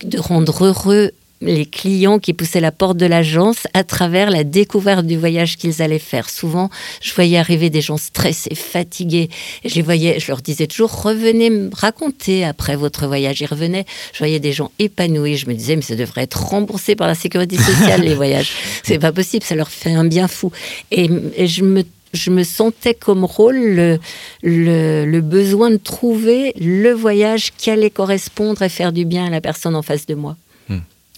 de 0.04 0.18
rendre 0.18 0.66
heureux 0.66 1.12
les 1.42 1.64
clients 1.64 2.18
qui 2.18 2.34
poussaient 2.34 2.60
la 2.60 2.72
porte 2.72 2.98
de 2.98 3.06
l'agence 3.06 3.66
à 3.72 3.82
travers 3.82 4.30
la 4.30 4.44
découverte 4.44 5.06
du 5.06 5.16
voyage 5.16 5.56
qu'ils 5.56 5.80
allaient 5.80 5.98
faire. 5.98 6.28
Souvent, 6.28 6.68
je 7.00 7.14
voyais 7.14 7.38
arriver 7.38 7.70
des 7.70 7.80
gens 7.80 7.96
stressés, 7.96 8.54
fatigués. 8.54 9.30
Et 9.64 9.70
je 9.70 9.76
les 9.76 9.82
voyais, 9.82 10.20
je 10.20 10.28
leur 10.28 10.42
disais 10.42 10.66
toujours, 10.66 11.02
revenez 11.02 11.48
me 11.48 11.70
raconter 11.72 12.44
après 12.44 12.76
votre 12.76 13.06
voyage. 13.06 13.40
Ils 13.40 13.46
revenaient, 13.46 13.86
je 14.12 14.18
voyais 14.18 14.38
des 14.38 14.52
gens 14.52 14.70
épanouis. 14.78 15.38
Je 15.38 15.48
me 15.48 15.54
disais, 15.54 15.76
mais 15.76 15.82
ça 15.82 15.96
devrait 15.96 16.24
être 16.24 16.44
remboursé 16.44 16.94
par 16.94 17.08
la 17.08 17.14
sécurité 17.14 17.56
sociale, 17.56 18.02
les 18.02 18.14
voyages. 18.22 18.52
C'est 18.82 18.98
pas 18.98 19.12
possible, 19.12 19.42
ça 19.42 19.54
leur 19.54 19.70
fait 19.70 19.94
un 19.94 20.04
bien 20.04 20.28
fou. 20.28 20.52
Et, 20.90 21.08
et 21.36 21.46
je 21.46 21.64
me 21.64 21.84
je 22.12 22.30
me 22.30 22.42
sentais 22.44 22.94
comme 22.94 23.24
rôle 23.24 23.56
le, 23.56 23.98
le, 24.42 25.04
le 25.06 25.20
besoin 25.20 25.70
de 25.70 25.76
trouver 25.76 26.52
le 26.60 26.90
voyage 26.92 27.52
qui 27.56 27.70
allait 27.70 27.90
correspondre 27.90 28.62
et 28.62 28.68
faire 28.68 28.92
du 28.92 29.04
bien 29.04 29.26
à 29.26 29.30
la 29.30 29.40
personne 29.40 29.74
en 29.76 29.82
face 29.82 30.06
de 30.06 30.14
moi. 30.14 30.36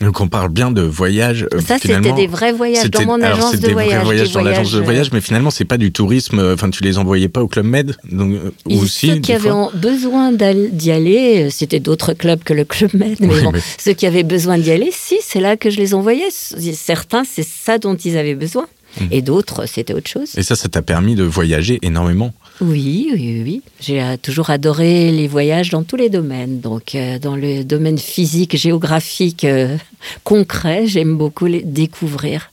Donc 0.00 0.20
on 0.20 0.26
parle 0.26 0.48
bien 0.48 0.72
de 0.72 0.82
voyage. 0.82 1.46
euh, 1.54 1.60
Ça, 1.60 1.78
c'était 1.78 2.00
des 2.12 2.26
vrais 2.26 2.52
voyages 2.52 2.90
dans 2.90 3.04
mon 3.04 3.22
agence 3.22 3.52
de 3.60 3.66
des 3.68 3.72
voyage. 3.72 3.94
vrais 3.96 4.04
voyages 4.04 4.28
des 4.28 4.34
dans 4.34 4.42
l'agence 4.42 4.72
de 4.72 4.78
voyages, 4.78 4.84
voyage, 4.84 5.12
mais 5.12 5.20
finalement 5.20 5.50
c'est 5.50 5.64
pas 5.66 5.76
du 5.78 5.92
tourisme. 5.92 6.40
euh, 6.40 6.54
Enfin, 6.54 6.70
tu 6.70 6.82
les 6.82 6.98
envoyais 6.98 7.28
pas 7.28 7.40
au 7.40 7.46
club 7.46 7.66
Med, 7.66 7.94
donc 8.10 8.32
euh, 8.32 8.50
aussi. 8.64 9.08
ceux 9.08 9.16
qui 9.18 9.32
avaient 9.32 9.50
besoin 9.74 10.32
d'y 10.32 10.90
aller, 10.90 11.44
euh, 11.44 11.50
c'était 11.50 11.78
d'autres 11.78 12.14
clubs 12.14 12.42
que 12.42 12.52
le 12.52 12.64
Club 12.64 12.92
Med, 12.94 13.16
mais 13.20 13.28
Oui, 13.28 13.42
bon, 13.44 13.52
mais- 13.52 13.60
ceux 13.78 13.92
qui 13.92 14.06
avaient 14.06 14.24
besoin 14.24 14.58
d'y 14.58 14.72
aller, 14.72 14.90
si, 14.92 15.18
c'est 15.22 15.40
là 15.40 15.56
que 15.56 15.70
je 15.70 15.76
les 15.76 15.94
envoyais. 15.94 16.30
Certains, 16.74 17.22
c'est 17.24 17.46
ça 17.46 17.78
dont 17.78 17.94
ils 17.94 18.16
avaient 18.16 18.34
besoin. 18.34 18.66
Mmh. 19.00 19.04
Et 19.10 19.22
d'autres, 19.22 19.66
c'était 19.66 19.94
autre 19.94 20.08
chose. 20.08 20.36
Et 20.36 20.42
ça, 20.42 20.56
ça 20.56 20.68
t'a 20.68 20.82
permis 20.82 21.14
de 21.14 21.24
voyager 21.24 21.78
énormément 21.82 22.32
oui, 22.62 23.10
oui, 23.12 23.42
oui. 23.42 23.62
J'ai 23.80 24.00
euh, 24.00 24.16
toujours 24.16 24.50
adoré 24.50 25.10
les 25.10 25.26
voyages 25.26 25.70
dans 25.70 25.82
tous 25.82 25.96
les 25.96 26.10
domaines. 26.10 26.60
Donc, 26.60 26.94
euh, 26.94 27.18
dans 27.18 27.34
le 27.34 27.64
domaine 27.64 27.98
physique, 27.98 28.56
géographique, 28.56 29.44
euh, 29.44 29.76
concret, 30.24 30.86
j'aime 30.86 31.16
beaucoup 31.16 31.46
les 31.46 31.62
découvrir. 31.62 32.52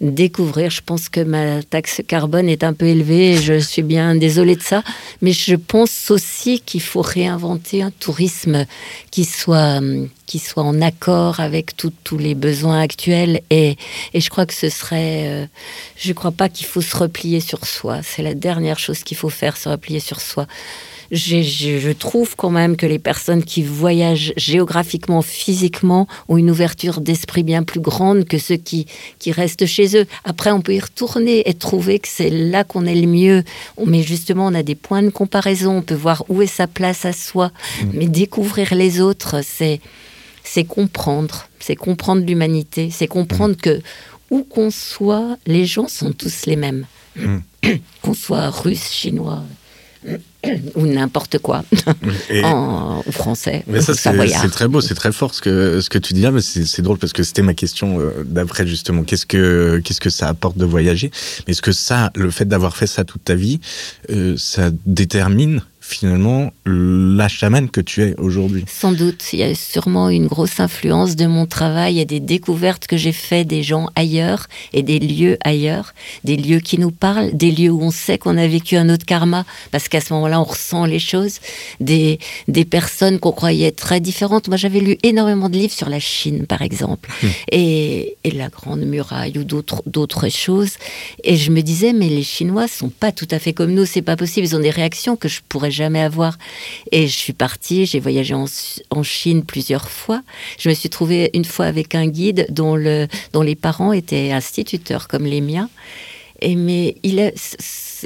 Découvrir, 0.00 0.70
je 0.70 0.80
pense 0.84 1.08
que 1.08 1.20
ma 1.20 1.62
taxe 1.62 2.00
carbone 2.06 2.48
est 2.48 2.64
un 2.64 2.72
peu 2.72 2.86
élevée 2.86 3.32
et 3.32 3.36
je 3.36 3.58
suis 3.58 3.82
bien 3.82 4.16
désolée 4.16 4.56
de 4.56 4.62
ça. 4.62 4.82
Mais 5.22 5.32
je 5.32 5.54
pense 5.54 6.10
aussi 6.10 6.60
qu'il 6.60 6.82
faut 6.82 7.02
réinventer 7.02 7.82
un 7.82 7.92
tourisme 7.92 8.66
qui 9.12 9.24
soit, 9.24 9.80
qui 10.26 10.38
soit 10.38 10.62
en 10.62 10.80
accord 10.80 11.40
avec 11.40 11.76
tous 11.76 12.18
les 12.18 12.34
besoins 12.34 12.80
actuels. 12.80 13.40
Et, 13.50 13.76
et, 14.12 14.20
je 14.20 14.30
crois 14.30 14.46
que 14.46 14.54
ce 14.54 14.68
serait. 14.68 15.48
je 15.96 16.08
ne 16.08 16.14
crois 16.14 16.32
pas 16.32 16.48
qu'il 16.48 16.66
faut 16.66 16.82
se 16.82 16.96
replier 16.96 17.40
sur 17.40 17.66
soi. 17.66 18.00
C'est 18.02 18.22
la 18.22 18.34
dernière 18.34 18.78
chose 18.78 19.02
qu'il 19.02 19.16
faut 19.16 19.30
faire, 19.30 19.56
se 19.56 19.68
replier 19.68 20.00
sur 20.00 20.20
soi. 20.20 20.46
Je, 21.10 21.92
trouve 21.92 22.34
quand 22.36 22.50
même 22.50 22.76
que 22.76 22.86
les 22.86 22.98
personnes 22.98 23.44
qui 23.44 23.62
voyagent 23.62 24.32
géographiquement, 24.36 25.22
physiquement, 25.22 26.06
ont 26.28 26.36
une 26.36 26.50
ouverture 26.50 27.00
d'esprit 27.00 27.42
bien 27.42 27.62
plus 27.62 27.80
grande 27.80 28.24
que 28.24 28.38
ceux 28.38 28.56
qui, 28.56 28.86
qui 29.18 29.32
restent 29.32 29.66
chez 29.66 29.96
eux. 29.96 30.06
Après, 30.24 30.50
on 30.50 30.60
peut 30.60 30.74
y 30.74 30.80
retourner 30.80 31.48
et 31.48 31.54
trouver 31.54 31.98
que 31.98 32.08
c'est 32.08 32.30
là 32.30 32.64
qu'on 32.64 32.86
est 32.86 32.94
le 32.94 33.06
mieux. 33.06 33.44
Mais 33.86 34.02
justement, 34.02 34.46
on 34.46 34.54
a 34.54 34.62
des 34.62 34.74
points 34.74 35.02
de 35.02 35.10
comparaison, 35.10 35.78
on 35.78 35.82
peut 35.82 35.94
voir 35.94 36.24
où 36.28 36.42
est 36.42 36.46
sa 36.46 36.66
place 36.66 37.04
à 37.04 37.12
soi. 37.12 37.48
Mm. 37.82 37.86
Mais 37.94 38.06
découvrir 38.06 38.74
les 38.74 39.00
autres, 39.00 39.36
c'est 39.44 39.80
c'est 40.44 40.64
comprendre, 40.64 41.48
c'est 41.58 41.74
comprendre 41.74 42.24
l'humanité, 42.24 42.90
c'est 42.92 43.08
comprendre 43.08 43.56
que 43.56 43.80
où 44.30 44.42
qu'on 44.42 44.70
soit, 44.70 45.36
les 45.46 45.64
gens 45.64 45.88
sont 45.88 46.12
tous 46.12 46.46
les 46.46 46.56
mêmes. 46.56 46.86
Mm. 47.16 47.38
qu'on 48.02 48.14
soit 48.14 48.50
russe, 48.50 48.90
chinois 48.90 49.42
ou 50.74 50.86
n'importe 50.86 51.38
quoi, 51.38 51.64
en, 52.42 53.02
ou 53.06 53.12
français, 53.12 53.64
mais 53.66 53.80
ça, 53.80 53.94
c'est 53.94 54.50
très 54.50 54.68
beau, 54.68 54.80
c'est 54.80 54.94
très 54.94 55.12
fort 55.12 55.34
ce 55.34 55.40
que, 55.40 55.80
ce 55.80 55.88
que 55.88 55.98
tu 55.98 56.12
dis 56.12 56.20
là, 56.20 56.30
mais 56.30 56.42
c'est 56.42 56.82
drôle 56.82 56.98
parce 56.98 57.12
que 57.12 57.22
c'était 57.22 57.42
ma 57.42 57.54
question 57.54 57.98
euh, 58.00 58.22
d'après 58.24 58.66
justement. 58.66 59.04
Qu'est-ce 59.04 59.26
que, 59.26 59.80
qu'est-ce 59.82 60.00
que 60.00 60.10
ça 60.10 60.28
apporte 60.28 60.58
de 60.58 60.64
voyager? 60.64 61.10
Mais 61.46 61.52
est-ce 61.52 61.62
que 61.62 61.72
ça, 61.72 62.10
le 62.14 62.30
fait 62.30 62.44
d'avoir 62.44 62.76
fait 62.76 62.86
ça 62.86 63.04
toute 63.04 63.24
ta 63.24 63.34
vie, 63.34 63.60
euh, 64.10 64.34
ça 64.36 64.70
détermine 64.84 65.62
finalement 65.86 66.50
la 66.64 67.28
chamane 67.28 67.68
que 67.68 67.82
tu 67.82 68.02
es 68.02 68.14
aujourd'hui. 68.16 68.64
Sans 68.66 68.92
doute, 68.92 69.22
il 69.34 69.40
y 69.40 69.42
a 69.42 69.54
sûrement 69.54 70.08
une 70.08 70.26
grosse 70.26 70.58
influence 70.58 71.14
de 71.14 71.26
mon 71.26 71.44
travail 71.44 72.00
et 72.00 72.06
des 72.06 72.20
découvertes 72.20 72.86
que 72.86 72.96
j'ai 72.96 73.12
fait 73.12 73.44
des 73.44 73.62
gens 73.62 73.90
ailleurs 73.94 74.46
et 74.72 74.82
des 74.82 74.98
lieux 74.98 75.36
ailleurs, 75.44 75.92
des 76.24 76.36
lieux 76.36 76.60
qui 76.60 76.78
nous 76.78 76.90
parlent, 76.90 77.36
des 77.36 77.50
lieux 77.50 77.70
où 77.70 77.82
on 77.82 77.90
sait 77.90 78.16
qu'on 78.16 78.38
a 78.38 78.46
vécu 78.46 78.76
un 78.76 78.88
autre 78.88 79.04
karma, 79.04 79.44
parce 79.72 79.88
qu'à 79.88 80.00
ce 80.00 80.14
moment-là, 80.14 80.40
on 80.40 80.44
ressent 80.44 80.86
les 80.86 80.98
choses, 80.98 81.40
des, 81.80 82.18
des 82.48 82.64
personnes 82.64 83.18
qu'on 83.18 83.32
croyait 83.32 83.70
très 83.70 84.00
différentes. 84.00 84.48
Moi, 84.48 84.56
j'avais 84.56 84.80
lu 84.80 84.96
énormément 85.02 85.50
de 85.50 85.58
livres 85.58 85.74
sur 85.74 85.90
la 85.90 86.00
Chine, 86.00 86.46
par 86.46 86.62
exemple, 86.62 87.10
hmm. 87.22 87.28
et, 87.52 88.16
et, 88.24 88.30
la 88.30 88.48
Grande 88.48 88.86
Muraille 88.86 89.38
ou 89.38 89.44
d'autres, 89.44 89.82
d'autres 89.86 90.30
choses, 90.30 90.72
et 91.22 91.36
je 91.36 91.50
me 91.50 91.60
disais, 91.60 91.92
mais 91.92 92.08
les 92.08 92.22
Chinois 92.22 92.68
sont 92.68 92.88
pas 92.88 93.12
tout 93.12 93.28
à 93.30 93.38
fait 93.38 93.52
comme 93.52 93.72
nous, 93.72 93.84
c'est 93.84 94.02
pas 94.02 94.16
possible, 94.16 94.46
ils 94.46 94.56
ont 94.56 94.60
des 94.60 94.70
réactions 94.70 95.16
que 95.16 95.28
je 95.28 95.40
pourrais 95.46 95.73
jamais 95.74 96.00
avoir. 96.00 96.38
Et 96.92 97.06
je 97.06 97.16
suis 97.16 97.32
partie, 97.32 97.86
j'ai 97.86 98.00
voyagé 98.00 98.34
en, 98.34 99.02
Chine 99.02 99.44
plusieurs 99.44 99.90
fois. 99.90 100.22
Je 100.58 100.68
me 100.68 100.74
suis 100.74 100.88
trouvée 100.88 101.30
une 101.34 101.44
fois 101.44 101.66
avec 101.66 101.94
un 101.94 102.06
guide 102.06 102.46
dont, 102.48 102.76
le, 102.76 103.06
dont 103.32 103.42
les 103.42 103.54
parents 103.54 103.92
étaient 103.92 104.32
instituteurs 104.32 105.08
comme 105.08 105.24
les 105.24 105.40
miens. 105.40 105.68
Et 106.40 106.56
mais 106.56 106.96
il, 107.02 107.32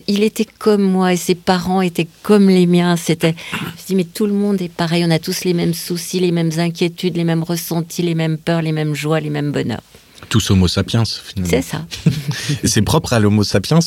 il 0.06 0.22
était 0.22 0.46
comme 0.58 0.82
moi 0.82 1.12
et 1.12 1.16
ses 1.16 1.34
parents 1.34 1.80
étaient 1.80 2.08
comme 2.22 2.48
les 2.48 2.66
miens. 2.66 2.96
C'était, 2.96 3.34
je 3.52 3.86
dis 3.86 3.94
mais 3.94 4.04
tout 4.04 4.26
le 4.26 4.32
monde 4.32 4.60
est 4.60 4.72
pareil. 4.72 5.04
On 5.06 5.10
a 5.10 5.18
tous 5.18 5.44
les 5.44 5.54
mêmes 5.54 5.74
soucis, 5.74 6.20
les 6.20 6.32
mêmes 6.32 6.52
inquiétudes, 6.58 7.16
les 7.16 7.24
mêmes 7.24 7.42
ressentis, 7.42 8.02
les 8.02 8.14
mêmes 8.14 8.38
peurs, 8.38 8.62
les 8.62 8.72
mêmes 8.72 8.94
joies, 8.94 9.20
les 9.20 9.30
mêmes 9.30 9.52
bonheurs. 9.52 9.82
Tous 10.28 10.50
homo 10.50 10.68
sapiens, 10.68 11.04
finalement. 11.04 11.50
C'est 11.50 11.62
ça. 11.62 11.86
c'est 12.64 12.82
propre 12.82 13.12
à 13.14 13.20
l'homo 13.20 13.44
sapiens, 13.44 13.78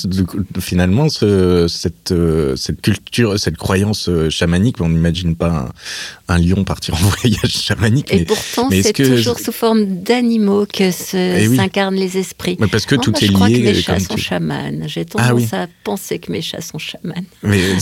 finalement, 0.59 1.07
cette, 1.09 2.11
euh, 2.11 2.55
cette 2.55 2.81
culture, 2.81 3.37
cette 3.37 3.57
croyance 3.57 4.09
euh, 4.09 4.29
chamanique. 4.29 4.81
On 4.81 4.89
n'imagine 4.89 5.35
pas 5.35 5.69
un, 6.27 6.39
lion 6.39 6.63
partir 6.63 6.95
en 6.95 6.97
voyage 7.21 7.51
chamanique. 7.51 8.11
Et 8.13 8.25
pourtant, 8.25 8.69
c'est 8.71 8.93
toujours 8.93 9.39
sous 9.39 9.51
forme 9.51 10.01
d'animaux 10.01 10.65
que 10.65 10.89
eh 11.13 11.55
s'incarnent 11.55 11.95
les 11.95 12.17
esprits. 12.17 12.57
Mais 12.59 12.67
parce 12.67 12.85
que 12.85 12.95
tout 12.95 13.15
est 13.17 13.21
lié. 13.21 13.27
Je 13.27 13.33
crois 13.33 13.49
que 13.49 13.53
mes 13.53 13.73
chats 13.81 13.99
sont 13.99 14.17
chamans. 14.17 14.87
J'ai 14.87 15.05
ah 15.15 15.27
tendance 15.27 15.53
à 15.53 15.67
penser 15.83 16.19
que 16.19 16.31
mes 16.31 16.41
chats 16.41 16.61
sont 16.61 16.79
chamans. 16.79 17.13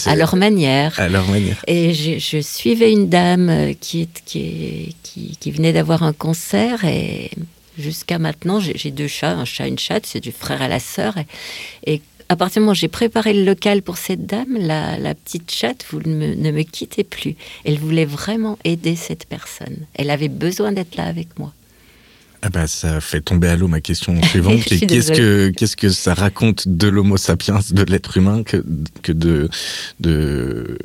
à 0.05 0.15
leur 0.15 0.35
manière. 0.35 0.99
À 0.99 1.07
leur 1.07 1.27
manière. 1.27 1.63
Et 1.67 1.93
je, 1.93 2.19
je 2.19 2.41
suivais 2.41 2.91
une 2.91 3.09
dame 3.09 3.73
qui, 3.79 4.09
qui, 4.25 4.95
qui, 5.03 5.37
qui 5.39 5.51
venait 5.51 5.71
d'avoir 5.71 6.03
un 6.03 6.13
cancer 6.13 6.83
et 6.83 7.31
Jusqu'à 7.79 8.19
maintenant, 8.19 8.59
j'ai 8.59 8.91
deux 8.91 9.07
chats, 9.07 9.31
un 9.31 9.45
chat, 9.45 9.67
une 9.67 9.79
chatte, 9.79 10.05
c'est 10.05 10.19
du 10.19 10.31
frère 10.33 10.61
à 10.61 10.67
la 10.67 10.79
sœur. 10.79 11.15
Et, 11.85 12.01
à 12.27 12.35
partir 12.35 12.59
du 12.59 12.65
moment 12.65 12.73
où 12.73 12.75
j'ai 12.75 12.89
préparé 12.89 13.33
le 13.33 13.43
local 13.43 13.81
pour 13.81 13.97
cette 13.97 14.25
dame, 14.27 14.55
la, 14.59 15.15
petite 15.15 15.49
chatte 15.49 15.83
vous 15.89 15.99
ne 16.01 16.51
me 16.51 16.61
quittez 16.61 17.03
plus. 17.03 17.35
Elle 17.65 17.79
voulait 17.79 18.05
vraiment 18.05 18.59
aider 18.63 18.95
cette 18.95 19.25
personne. 19.25 19.77
Elle 19.95 20.11
avait 20.11 20.27
besoin 20.27 20.71
d'être 20.71 20.95
là 20.95 21.05
avec 21.05 21.39
moi. 21.39 21.53
Ah 22.41 22.49
bah, 22.49 22.67
ça 22.67 23.01
fait 23.01 23.19
tomber 23.19 23.49
à 23.49 23.57
l'eau 23.57 23.67
ma 23.67 23.81
question 23.81 24.21
suivante. 24.23 24.63
qu'est-ce 24.63 25.11
que 25.11 25.49
qu'est-ce 25.49 25.75
que 25.75 25.89
ça 25.89 26.13
raconte 26.13 26.67
de 26.67 26.87
l'Homo 26.87 27.17
sapiens, 27.17 27.59
de 27.71 27.83
l'être 27.83 28.15
humain, 28.17 28.43
que, 28.43 28.63
que 29.01 29.11
de, 29.11 29.49
de, 29.99 30.77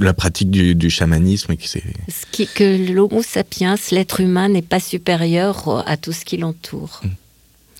la 0.00 0.14
pratique 0.14 0.50
du, 0.50 0.74
du 0.74 0.90
chamanisme 0.90 1.54
Ce 1.60 2.26
qui, 2.32 2.46
que 2.46 2.92
l'Homo 2.92 3.22
sapiens, 3.22 3.76
l'être 3.92 4.20
humain, 4.20 4.48
n'est 4.48 4.62
pas 4.62 4.80
supérieur 4.80 5.84
à 5.86 5.96
tout 5.96 6.12
ce 6.12 6.24
qui 6.24 6.38
l'entoure. 6.38 7.02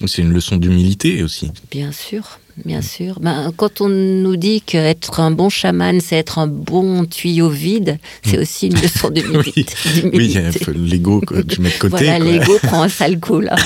C'est 0.07 0.23
une 0.23 0.33
leçon 0.33 0.57
d'humilité 0.57 1.25
aussi. 1.25 1.51
Bien 1.73 1.91
sûr. 1.91 2.39
Bien 2.65 2.83
sûr. 2.83 3.21
Ben, 3.21 3.53
quand 3.57 3.81
on 3.81 3.89
nous 3.89 4.37
dit 4.37 4.61
qu'être 4.61 5.21
un 5.21 5.31
bon 5.31 5.49
chaman, 5.49 6.01
c'est 6.01 6.17
être 6.17 6.39
un 6.39 6.47
bon 6.47 7.05
tuyau 7.05 7.49
vide, 7.49 7.99
c'est 8.25 8.39
mm. 8.39 8.41
aussi 8.41 8.67
une 8.69 8.81
leçon 8.81 9.11
d'humilité. 9.15 9.75
oui, 10.13 10.37
l'ego 10.75 11.21
que 11.21 11.41
tu 11.43 11.61
mets 11.61 11.71
de 11.71 11.79
côté. 11.79 12.05
Voilà, 12.05 12.19
l'ego 12.19 12.59
prend 12.63 12.83
un 12.83 12.89
sale 12.89 13.21
coup 13.21 13.41
là. 13.41 13.57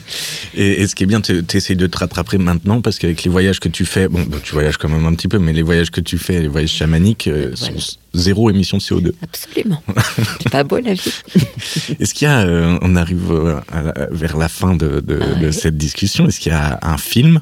et, 0.54 0.86
ce 0.86 0.94
qui 0.94 1.04
est 1.04 1.06
bien, 1.06 1.20
tu 1.20 1.44
essayes 1.54 1.76
de 1.76 1.86
te 1.86 1.98
rattraper 1.98 2.38
maintenant 2.38 2.80
parce 2.80 2.98
qu'avec 2.98 3.22
les 3.22 3.30
voyages 3.30 3.60
que 3.60 3.68
tu 3.68 3.84
fais, 3.84 4.08
bon, 4.08 4.26
tu 4.42 4.52
voyages 4.52 4.78
quand 4.78 4.88
même 4.88 5.06
un 5.06 5.14
petit 5.14 5.28
peu, 5.28 5.38
mais 5.38 5.52
les 5.52 5.62
voyages 5.62 5.90
que 5.90 6.00
tu 6.00 6.18
fais, 6.18 6.40
les 6.40 6.48
voyages 6.48 6.70
chamaniques, 6.70 7.28
euh, 7.28 7.54
sont 7.54 7.72
zéro 8.14 8.50
émission 8.50 8.78
de 8.78 8.82
CO2. 8.82 9.12
Absolument. 9.22 9.82
c'est 10.40 10.50
pas 10.50 10.64
beau 10.64 10.78
la 10.78 10.94
vie. 10.94 11.12
Est-ce 12.00 12.14
qu'il 12.14 12.26
y 12.26 12.30
a, 12.30 12.40
euh, 12.40 12.78
on 12.82 12.96
arrive 12.96 13.30
euh, 13.30 13.60
vers 14.10 14.36
la 14.36 14.48
fin 14.48 14.74
de, 14.74 15.00
de 15.00 15.50
cette 15.50 15.76
discussion, 15.76 16.26
est-ce 16.26 16.40
qu'il 16.40 16.52
y 16.52 16.54
a 16.54 16.78
un 16.82 16.98
film 16.98 17.40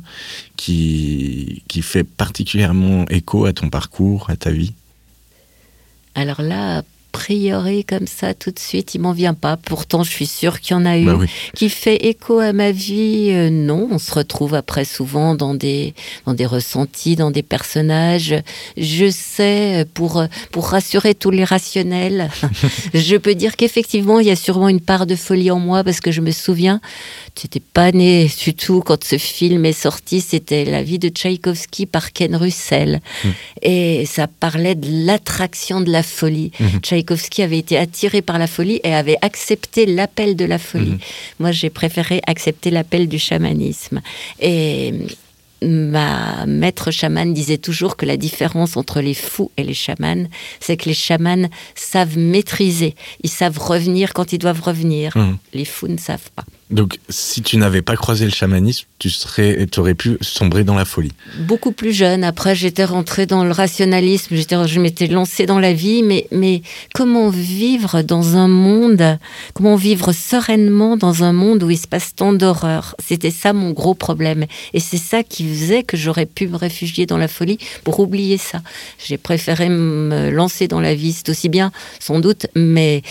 qui, 0.57 1.63
fait 1.83 2.05
particulièrement 2.05 3.05
écho 3.09 3.45
à 3.45 3.53
ton 3.53 3.69
parcours, 3.69 4.31
à 4.31 4.37
ta 4.37 4.51
vie? 4.51 4.73
Alors 6.15 6.41
là, 6.41 6.83
priori 7.27 7.85
comme 7.85 8.07
ça 8.07 8.35
tout 8.35 8.53
de 8.53 8.59
suite, 8.59 8.95
il 8.95 9.01
m'en 9.01 9.11
vient 9.11 9.35
pas. 9.35 9.57
Pourtant, 9.57 10.05
je 10.05 10.11
suis 10.11 10.27
sûre 10.27 10.61
qu'il 10.61 10.77
y 10.77 10.79
en 10.79 10.87
a 10.87 10.97
eu 10.97 11.07
bah 11.07 11.19
qui 11.55 11.69
fait 11.71 11.97
écho 12.07 12.39
à 12.39 12.53
ma 12.53 12.71
vie. 12.71 13.31
Euh, 13.31 13.51
non, 13.51 13.89
on 13.91 13.99
se 13.99 14.13
retrouve 14.13 14.55
après 14.55 14.85
souvent 14.85 15.35
dans 15.35 15.55
des 15.55 15.95
dans 16.25 16.35
des 16.35 16.47
ressentis, 16.47 17.17
dans 17.17 17.33
des 17.33 17.43
personnages. 17.43 18.37
Je 18.77 19.11
sais 19.11 19.87
pour 19.93 20.23
pour 20.53 20.69
rassurer 20.69 21.17
tous 21.17 21.33
les 21.33 21.43
rationnels, 21.43 22.31
je 22.95 23.17
peux 23.17 23.35
dire 23.35 23.57
qu'effectivement, 23.57 24.21
il 24.21 24.29
y 24.29 24.31
a 24.31 24.37
sûrement 24.37 24.69
une 24.69 24.81
part 24.81 25.05
de 25.07 25.17
folie 25.17 25.51
en 25.51 25.59
moi 25.59 25.83
parce 25.83 26.01
que 26.01 26.13
je 26.13 26.21
me 26.21 26.31
souviens, 26.31 26.81
tu 27.35 27.47
n'étais 27.47 27.61
pas 27.61 27.91
né 27.91 28.31
du 28.45 28.55
tout 28.55 28.83
quand 28.87 29.03
ce 29.03 29.19
film 29.19 29.65
est 29.65 29.73
sorti. 29.73 30.21
C'était 30.21 30.65
la 30.65 30.85
vie 30.85 31.01
de 31.01 31.09
Tchaïkovski 31.09 31.87
par 31.87 32.13
Ken 32.13 32.37
Russell 32.37 33.01
hmm. 33.25 33.29
et 33.63 34.07
ça 34.07 34.29
parlait 34.29 34.77
de 34.77 35.07
l'attraction 35.07 35.81
de 35.81 35.91
la 35.91 36.05
folie. 36.05 36.53
Tchaïkovski 36.83 37.16
avait 37.39 37.59
été 37.59 37.77
attiré 37.77 38.23
par 38.23 38.39
la 38.39 38.47
folie 38.47 38.81
et 38.85 38.95
avait 38.95 39.19
accepté 39.23 39.87
l'appel 39.87 40.37
de 40.37 40.45
la 40.45 40.59
folie. 40.59 40.93
Mhm. 40.93 40.99
Moi, 41.41 41.53
j'ai 41.53 41.71
préféré 41.71 42.21
accepter 42.27 42.71
l'appel 42.71 43.09
du 43.09 43.19
chamanisme. 43.19 44.01
Et 44.41 44.93
ma 45.63 46.47
maître 46.47 46.91
chamane 46.91 47.33
disait 47.33 47.59
toujours 47.59 47.97
que 47.97 48.07
la 48.07 48.17
différence 48.17 48.77
entre 48.77 49.01
les 49.01 49.15
fous 49.15 49.51
et 49.57 49.65
les 49.65 49.75
chamans, 49.75 50.29
c'est 50.61 50.77
que 50.77 50.89
les 50.89 50.95
chamans 50.95 51.49
savent 51.75 52.19
maîtriser, 52.19 52.95
ils 53.23 53.31
savent 53.31 53.59
revenir 53.59 54.13
quand 54.13 54.33
ils 54.33 54.39
doivent 54.39 54.63
revenir. 54.63 55.17
Hum. 55.17 55.39
Les 55.55 55.65
fous 55.65 55.89
ne 55.89 55.99
savent 55.99 56.31
pas. 56.35 56.45
Donc, 56.71 56.99
si 57.09 57.43
tu 57.43 57.59
n'avais 57.59 57.81
pas 57.81 57.95
croisé 57.95 58.25
le 58.25 58.33
chamanisme, 58.33 58.87
tu 58.99 59.09
serais, 59.09 59.69
aurais 59.77 59.95
pu 59.95 60.19
sombrer 60.21 60.65
dans 60.65 60.75
la 60.75 60.85
folie. 60.85 61.13
Beaucoup 61.39 61.71
plus 61.71 61.93
jeune. 61.93 62.25
Après, 62.25 62.57
j'étais 62.57 62.85
rentrée 62.85 63.27
dans 63.27 63.45
le 63.45 63.53
rationalisme. 63.53 64.35
Je 64.35 64.81
m'étais 64.81 65.07
lancée 65.07 65.47
dans 65.47 65.61
la 65.61 65.73
vie. 65.73 66.03
Mais, 66.03 66.27
mais 66.33 66.63
comment 66.93 67.29
vivre 67.29 68.03
dans 68.03 68.37
un 68.37 68.49
monde, 68.49 69.19
comment 69.55 69.77
vivre 69.77 70.11
sereinement 70.11 70.97
dans 70.97 71.23
un 71.23 71.33
monde 71.33 71.63
où 71.63 71.71
il 71.71 71.79
se 71.79 71.87
passe 71.87 72.17
tant 72.17 72.33
d'horreurs? 72.33 72.97
C'était 72.99 73.31
ça 73.31 73.53
mon 73.53 73.71
gros 73.71 73.95
problème. 73.95 74.47
Et 74.75 74.81
c'est 74.81 74.97
ça 74.97 75.23
qui 75.23 75.49
faisait 75.49 75.85
que 75.85 75.97
j'aurais 75.97 76.27
pu 76.27 76.49
me 76.49 76.57
réfugier 76.57 77.07
dans 77.07 77.19
la 77.19 77.29
folie 77.29 77.59
pour 77.85 78.01
oublier 78.01 78.39
ça. 78.39 78.61
J'ai 78.99 79.19
préféré 79.19 79.69
me 79.69 80.31
lancer 80.31 80.67
dans 80.67 80.81
la 80.81 80.97
vie. 80.97 81.13
C'est 81.13 81.29
aussi 81.29 81.49
bien, 81.49 81.71
sans 82.01 82.19
doute, 82.19 82.49
mais, 82.57 83.03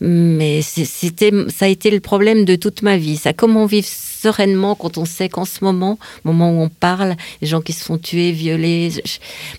mais 0.00 0.62
c'était, 0.62 1.30
ça 1.56 1.66
a 1.66 1.68
été 1.68 1.92
le 1.92 2.00
problème 2.00 2.44
de 2.44 2.56
toute 2.56 2.82
ma 2.82 2.96
vie 2.96 3.03
ça. 3.16 3.32
Comment 3.32 3.66
vivre 3.66 3.86
sereinement 3.86 4.74
quand 4.74 4.98
on 4.98 5.04
sait 5.04 5.28
qu'en 5.28 5.44
ce 5.44 5.62
moment, 5.62 5.98
moment 6.24 6.50
où 6.50 6.62
on 6.62 6.68
parle, 6.68 7.16
les 7.40 7.46
gens 7.46 7.60
qui 7.60 7.72
se 7.72 7.84
font 7.84 7.98
tuer, 7.98 8.32
violer, 8.32 8.90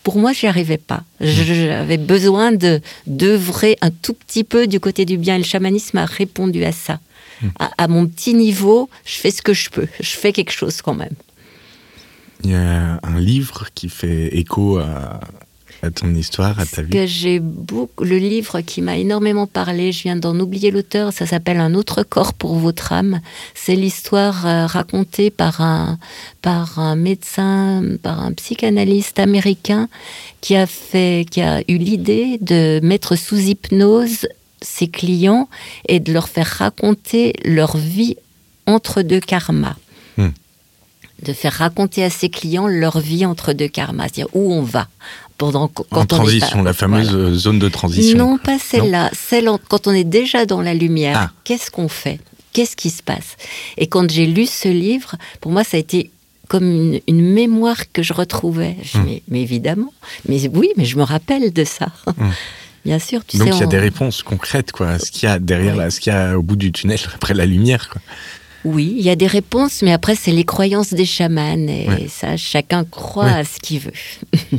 pour 0.04 0.18
moi, 0.18 0.34
j'y 0.34 0.48
arrivais 0.48 0.78
pas. 0.78 1.04
J'avais 1.22 1.98
besoin 1.98 2.52
de 2.52 2.82
d'œuvrer 3.08 3.78
un 3.82 3.92
tout 3.92 4.14
petit 4.14 4.44
peu 4.44 4.68
du 4.68 4.80
côté 4.80 5.06
du 5.06 5.18
bien. 5.18 5.36
Et 5.36 5.40
le 5.40 5.44
chamanisme 5.44 5.98
a 5.98 6.06
répondu 6.06 6.64
à 6.64 6.72
ça. 6.72 7.00
Mmh. 7.42 7.48
À, 7.78 7.88
mon 7.88 8.08
petit 8.08 8.34
niveau, 8.34 8.90
je 9.06 9.16
fais 9.16 9.32
ce 9.32 9.42
que 9.42 9.54
je 9.54 9.70
peux. 9.70 9.88
Je 10.00 10.16
fais 10.16 10.32
quelque 10.32 10.52
chose 10.52 10.82
quand 10.82 10.94
même. 10.94 11.16
Il 12.44 12.52
y 12.52 12.56
a 12.56 13.00
un 13.04 13.20
livre 13.20 13.66
qui 13.74 13.90
fait 13.90 14.36
écho 14.38 14.78
à, 14.78 15.20
à 15.86 15.92
ton 15.92 16.14
histoire, 16.14 16.60
à 16.60 16.66
ta 16.66 16.82
vie 16.82 16.90
que 16.90 17.06
j'ai 17.06 17.40
beaucoup, 17.40 18.04
Le 18.04 18.18
livre 18.18 18.62
qui 18.62 18.82
m'a 18.82 18.98
énormément 18.98 19.48
parlé, 19.48 19.92
je 19.92 20.04
viens 20.04 20.16
d'en 20.16 20.38
oublier 20.40 20.72
l'auteur, 20.72 21.14
ça 21.14 21.26
s'appelle 21.26 21.60
Un 21.60 21.74
autre 21.76 22.04
corps 22.04 22.34
pour 22.34 22.56
votre 22.56 22.92
âme. 22.92 23.22
C'est 23.54 23.76
l'histoire 23.76 24.46
euh, 24.46 24.66
racontée 24.66 25.30
par 25.30 25.62
un, 25.62 25.98
par 26.42 26.80
un 26.80 26.96
médecin, 26.96 27.84
par 28.02 28.20
un 28.22 28.34
psychanalyste 28.34 29.20
américain 29.20 29.88
qui 30.42 30.56
a, 30.56 30.66
fait, 30.66 31.26
qui 31.30 31.42
a 31.42 31.62
eu 31.68 31.78
l'idée 31.78 32.38
de 32.42 32.80
mettre 32.84 33.16
sous 33.16 33.38
hypnose 33.38 34.28
ses 34.62 34.88
clients 34.88 35.48
et 35.88 36.00
de 36.00 36.12
leur 36.12 36.28
faire 36.28 36.48
raconter 36.48 37.34
leur 37.46 37.78
vie 37.78 38.18
entre 38.66 39.04
deux 39.04 39.20
karmas 39.20 39.76
hmm. 40.18 40.30
De 41.24 41.34
faire 41.34 41.54
raconter 41.54 42.04
à 42.04 42.10
ses 42.10 42.30
clients 42.30 42.68
leur 42.68 43.00
vie 43.00 43.26
entre 43.26 43.54
deux 43.54 43.68
karmas, 43.68 44.04
c'est-à-dire 44.04 44.28
où 44.34 44.54
on 44.54 44.62
va 44.62 44.88
pendant 45.38 45.68
quand 45.68 45.86
en 45.92 46.06
transition, 46.06 46.64
la 46.64 46.74
fameuse 46.74 47.34
zone 47.38 47.60
de 47.60 47.68
transition. 47.68 48.18
Non, 48.18 48.38
pas 48.38 48.58
celle-là. 48.58 49.10
Celle 49.14 49.50
quand 49.68 49.88
on 49.88 49.92
est 49.92 50.06
déjà 50.06 50.46
dans 50.46 50.62
la 50.62 50.74
lumière. 50.74 51.18
Ah. 51.18 51.32
Qu'est-ce 51.44 51.72
qu'on 51.72 51.90
fait? 51.90 52.20
Qu'est-ce 52.54 52.78
qui 52.78 52.90
se 52.90 53.04
passe? 53.04 53.36
Et 53.78 53.88
quand 53.88 54.10
j'ai 54.10 54.28
lu 54.28 54.46
ce 54.46 54.70
livre, 54.70 55.16
pour 55.42 55.52
moi, 55.52 55.64
ça 55.66 55.76
a 55.76 55.80
été 55.80 56.10
comme 56.48 57.00
une, 57.08 57.34
mémoire 57.34 57.92
que 57.92 58.02
je 58.02 58.14
retrouvais. 58.14 58.78
Je 58.84 58.98
hum. 58.98 59.08
mais, 59.28 59.42
évidemment, 59.42 59.94
mais 60.30 60.48
oui, 60.48 60.70
mais 60.78 60.86
je 60.86 60.98
me 60.98 61.04
rappelle 61.04 61.52
de 61.52 61.64
ça. 61.64 61.88
Hum. 62.08 62.32
Bien 62.86 63.00
sûr, 63.00 63.26
tu 63.26 63.38
Donc 63.38 63.48
il 63.48 63.60
y 63.60 63.64
a 63.64 63.66
des 63.66 63.80
réponses 63.80 64.22
concrètes, 64.22 64.72
quoi. 64.72 65.00
Ce 65.00 65.10
qu'il 65.10 65.28
y 65.28 65.32
a 65.32 65.40
derrière, 65.40 65.76
là, 65.76 65.90
ce 65.90 66.00
qu'il 66.00 66.14
y 66.14 66.16
a 66.16 66.38
au 66.38 66.44
bout 66.44 66.56
du 66.56 66.72
tunnel 66.72 67.00
après 67.16 67.34
la 67.34 67.48
lumière, 67.48 67.90
quoi. 67.90 68.00
Oui, 68.66 68.96
il 68.98 69.06
y 69.06 69.12
a 69.12 69.16
des 69.16 69.28
réponses, 69.28 69.84
mais 69.84 69.94
après, 69.94 70.16
c'est 70.16 70.32
les 70.32 70.44
croyances 70.44 70.94
des 70.94 71.06
chamans. 71.06 71.68
Et 71.68 72.08
ça, 72.10 72.36
chacun 72.36 72.84
croit 72.84 73.30
à 73.30 73.44
ce 73.44 73.60
qu'il 73.60 73.80
veut. 73.80 73.94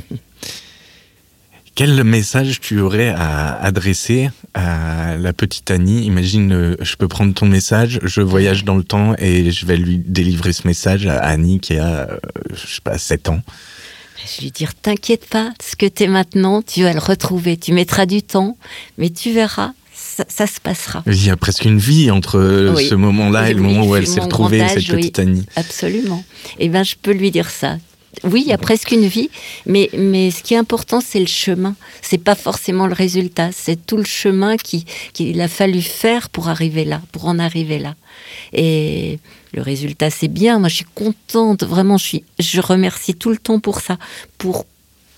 Quel 1.74 2.02
message 2.04 2.60
tu 2.60 2.80
aurais 2.80 3.08
à 3.08 3.54
adresser 3.62 4.30
à 4.54 5.16
la 5.18 5.34
petite 5.34 5.70
Annie? 5.70 6.06
Imagine, 6.06 6.52
euh, 6.52 6.76
je 6.80 6.96
peux 6.96 7.06
prendre 7.06 7.34
ton 7.34 7.44
message, 7.44 8.00
je 8.02 8.22
voyage 8.22 8.64
dans 8.64 8.76
le 8.76 8.82
temps 8.82 9.14
et 9.18 9.50
je 9.50 9.66
vais 9.66 9.76
lui 9.76 9.98
délivrer 9.98 10.54
ce 10.54 10.66
message 10.66 11.06
à 11.06 11.18
Annie 11.18 11.60
qui 11.60 11.76
a, 11.76 12.08
euh, 12.08 12.18
je 12.54 12.76
sais 12.76 12.80
pas, 12.82 12.96
7 12.96 13.28
ans. 13.28 13.42
Je 14.16 14.38
vais 14.38 14.44
lui 14.44 14.50
dire, 14.52 14.74
t'inquiète 14.74 15.26
pas, 15.26 15.52
ce 15.62 15.76
que 15.76 15.84
tu 15.84 16.04
es 16.04 16.06
maintenant, 16.06 16.62
tu 16.62 16.82
vas 16.82 16.94
le 16.94 16.98
retrouver. 16.98 17.58
Tu 17.58 17.74
mettras 17.74 18.06
du 18.06 18.22
temps, 18.22 18.56
mais 18.96 19.10
tu 19.10 19.32
verras, 19.32 19.72
ça, 20.28 20.46
se 20.46 20.60
passera. 20.60 21.02
Il 21.06 21.24
y 21.24 21.30
a 21.30 21.36
presque 21.36 21.64
une 21.64 21.78
vie 21.78 22.10
entre 22.10 22.74
ce 22.78 22.94
moment-là 22.94 23.50
et 23.50 23.54
le 23.54 23.62
moment 23.62 23.86
où 23.86 23.96
elle 23.96 24.06
s'est 24.06 24.20
retrouvée, 24.20 24.66
cette 24.68 24.86
petite 24.86 25.18
Annie. 25.18 25.46
Absolument. 25.56 26.24
Et 26.58 26.66
eh 26.66 26.68
ben, 26.68 26.84
je 26.84 26.94
peux 27.00 27.12
lui 27.12 27.30
dire 27.30 27.50
ça 27.50 27.76
oui, 28.24 28.42
il 28.46 28.48
y 28.48 28.52
a 28.52 28.58
presque 28.58 28.92
une 28.92 29.06
vie, 29.06 29.30
mais, 29.66 29.90
mais 29.92 30.30
ce 30.30 30.42
qui 30.42 30.54
est 30.54 30.56
important, 30.56 31.00
c'est 31.00 31.20
le 31.20 31.26
chemin. 31.26 31.74
C'est 32.02 32.18
pas 32.18 32.34
forcément 32.34 32.86
le 32.86 32.94
résultat, 32.94 33.50
c'est 33.52 33.84
tout 33.84 33.96
le 33.96 34.04
chemin 34.04 34.56
qu'il 34.56 35.40
a 35.40 35.48
fallu 35.48 35.82
faire 35.82 36.30
pour 36.30 36.48
arriver 36.48 36.84
là, 36.84 37.02
pour 37.12 37.26
en 37.26 37.38
arriver 37.38 37.78
là. 37.78 37.94
Et 38.52 39.18
le 39.52 39.62
résultat, 39.62 40.10
c'est 40.10 40.28
bien. 40.28 40.58
Moi, 40.58 40.68
je 40.68 40.76
suis 40.76 40.86
contente, 40.94 41.64
vraiment, 41.64 41.98
je, 41.98 42.06
suis, 42.06 42.24
je 42.38 42.60
remercie 42.60 43.14
tout 43.14 43.30
le 43.30 43.36
temps 43.38 43.60
pour 43.60 43.80
ça, 43.80 43.98
pour, 44.38 44.64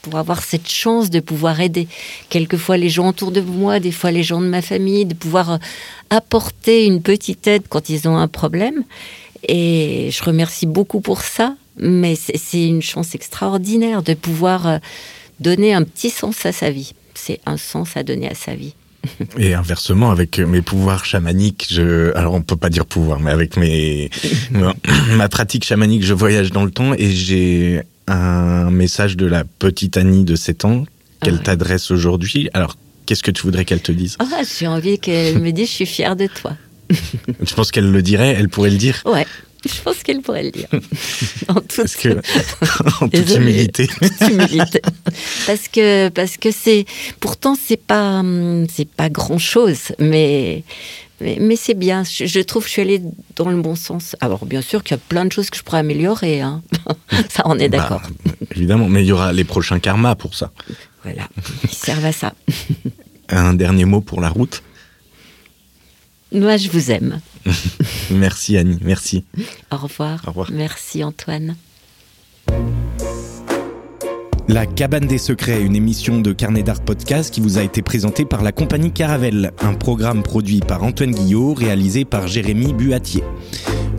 pour 0.02 0.16
avoir 0.16 0.42
cette 0.42 0.68
chance 0.68 1.10
de 1.10 1.20
pouvoir 1.20 1.60
aider 1.60 1.88
quelquefois 2.28 2.76
les 2.76 2.88
gens 2.88 3.08
autour 3.08 3.30
de 3.30 3.40
moi, 3.40 3.80
des 3.80 3.92
fois 3.92 4.10
les 4.10 4.22
gens 4.22 4.40
de 4.40 4.46
ma 4.46 4.62
famille, 4.62 5.04
de 5.04 5.14
pouvoir 5.14 5.52
euh, 5.52 5.58
apporter 6.10 6.86
une 6.86 7.02
petite 7.02 7.46
aide 7.46 7.64
quand 7.68 7.88
ils 7.88 8.08
ont 8.08 8.16
un 8.16 8.28
problème. 8.28 8.84
Et 9.46 10.10
je 10.10 10.24
remercie 10.24 10.66
beaucoup 10.66 11.00
pour 11.00 11.22
ça 11.22 11.54
mais 11.78 12.16
c'est 12.16 12.66
une 12.66 12.82
chance 12.82 13.14
extraordinaire 13.14 14.02
de 14.02 14.14
pouvoir 14.14 14.66
euh, 14.66 14.78
donner 15.40 15.72
un 15.72 15.84
petit 15.84 16.10
sens 16.10 16.44
à 16.44 16.52
sa 16.52 16.70
vie. 16.70 16.94
C'est 17.14 17.40
un 17.46 17.56
sens 17.56 17.96
à 17.96 18.02
donner 18.02 18.28
à 18.28 18.34
sa 18.34 18.54
vie. 18.54 18.74
Et 19.38 19.54
inversement, 19.54 20.10
avec 20.10 20.38
mes 20.38 20.62
pouvoirs 20.62 21.04
chamaniques, 21.04 21.68
je, 21.70 22.14
alors 22.16 22.34
on 22.34 22.42
peut 22.42 22.56
pas 22.56 22.68
dire 22.68 22.84
pouvoir, 22.84 23.20
mais 23.20 23.30
avec 23.30 23.56
mes, 23.56 24.10
ma 25.16 25.28
pratique 25.28 25.64
chamanique, 25.64 26.04
je 26.04 26.14
voyage 26.14 26.50
dans 26.50 26.64
le 26.64 26.70
temps 26.70 26.94
et 26.94 27.10
j'ai 27.10 27.82
un 28.08 28.70
message 28.70 29.16
de 29.16 29.26
la 29.26 29.44
petite 29.44 29.96
Annie 29.96 30.24
de 30.24 30.36
7 30.36 30.64
ans 30.64 30.84
qu'elle 31.22 31.38
ah 31.40 31.44
t'adresse 31.44 31.90
aujourd'hui. 31.90 32.48
Alors, 32.54 32.76
qu'est-ce 33.06 33.22
que 33.22 33.30
tu 33.30 33.42
voudrais 33.42 33.64
qu'elle 33.64 33.82
te 33.82 33.92
dise? 33.92 34.16
Ah, 34.18 34.42
J'ai 34.58 34.66
envie 34.66 34.98
qu'elle 34.98 35.40
me 35.40 35.50
dise, 35.50 35.68
je 35.68 35.72
suis 35.72 35.86
fière 35.86 36.16
de 36.16 36.26
toi. 36.26 36.56
Je 37.42 37.54
pense 37.54 37.70
qu'elle 37.70 37.90
le 37.90 38.02
dirait, 38.02 38.34
elle 38.38 38.48
pourrait 38.48 38.70
le 38.70 38.78
dire? 38.78 39.02
Ouais, 39.04 39.26
je 39.66 39.80
pense 39.82 40.02
qu'elle 40.02 40.20
pourrait 40.20 40.44
le 40.44 40.50
dire. 40.50 40.68
en 41.48 41.54
toute, 41.54 41.94
que, 41.96 42.20
en 43.04 43.08
toute 43.08 43.36
humilité. 43.36 43.88
Parce 45.46 45.68
que 45.68 46.08
parce 46.10 46.36
que 46.36 46.50
c'est 46.50 46.86
pourtant 47.20 47.56
c'est 47.60 47.80
pas 47.80 48.22
c'est 48.72 48.88
pas 48.88 49.10
grand 49.10 49.38
chose, 49.38 49.92
mais 49.98 50.62
mais, 51.20 51.56
c'est 51.56 51.74
bien. 51.74 52.04
Je, 52.04 52.40
trouve 52.40 52.62
que 52.62 52.68
je 52.68 52.72
suis 52.74 52.82
allée 52.82 53.02
dans 53.36 53.48
le 53.48 53.60
bon 53.60 53.74
sens. 53.74 54.16
Alors 54.20 54.46
bien 54.46 54.62
sûr 54.62 54.82
qu'il 54.84 54.96
y 54.96 55.00
a 55.00 55.02
plein 55.08 55.24
de 55.24 55.32
choses 55.32 55.50
que 55.50 55.56
je 55.56 55.62
pourrais 55.62 55.78
améliorer. 55.78 56.40
Hein. 56.40 56.62
ça, 57.28 57.42
on 57.44 57.58
est 57.58 57.68
bah, 57.68 57.78
d'accord. 57.78 58.02
évidemment, 58.54 58.88
mais 58.88 59.02
il 59.02 59.06
y 59.06 59.12
aura 59.12 59.32
les 59.32 59.44
prochains 59.44 59.80
karmas 59.80 60.14
pour 60.14 60.34
ça. 60.34 60.52
Voilà, 61.02 61.28
ils 61.64 61.74
servent 61.74 62.04
à 62.04 62.12
ça. 62.12 62.34
Un 63.30 63.54
dernier 63.54 63.84
mot 63.84 64.00
pour 64.00 64.20
la 64.20 64.30
route? 64.30 64.62
Moi, 66.32 66.56
je 66.56 66.68
vous 66.70 66.90
aime. 66.90 67.20
merci 68.10 68.56
Annie, 68.56 68.78
merci. 68.82 69.24
Au 69.70 69.76
revoir. 69.76 70.20
Au 70.26 70.30
revoir. 70.30 70.50
Merci 70.52 71.04
Antoine. 71.04 71.56
La 74.50 74.64
Cabane 74.64 75.06
des 75.06 75.18
Secrets, 75.18 75.62
une 75.62 75.76
émission 75.76 76.22
de 76.22 76.32
Carnet 76.32 76.62
d'Art 76.62 76.80
Podcast 76.80 77.34
qui 77.34 77.42
vous 77.42 77.58
a 77.58 77.62
été 77.62 77.82
présentée 77.82 78.24
par 78.24 78.42
la 78.42 78.50
compagnie 78.50 78.92
Caravelle, 78.92 79.52
un 79.60 79.74
programme 79.74 80.22
produit 80.22 80.60
par 80.60 80.82
Antoine 80.84 81.10
Guillot, 81.10 81.52
réalisé 81.52 82.06
par 82.06 82.26
Jérémy 82.26 82.72
Buatier. 82.72 83.22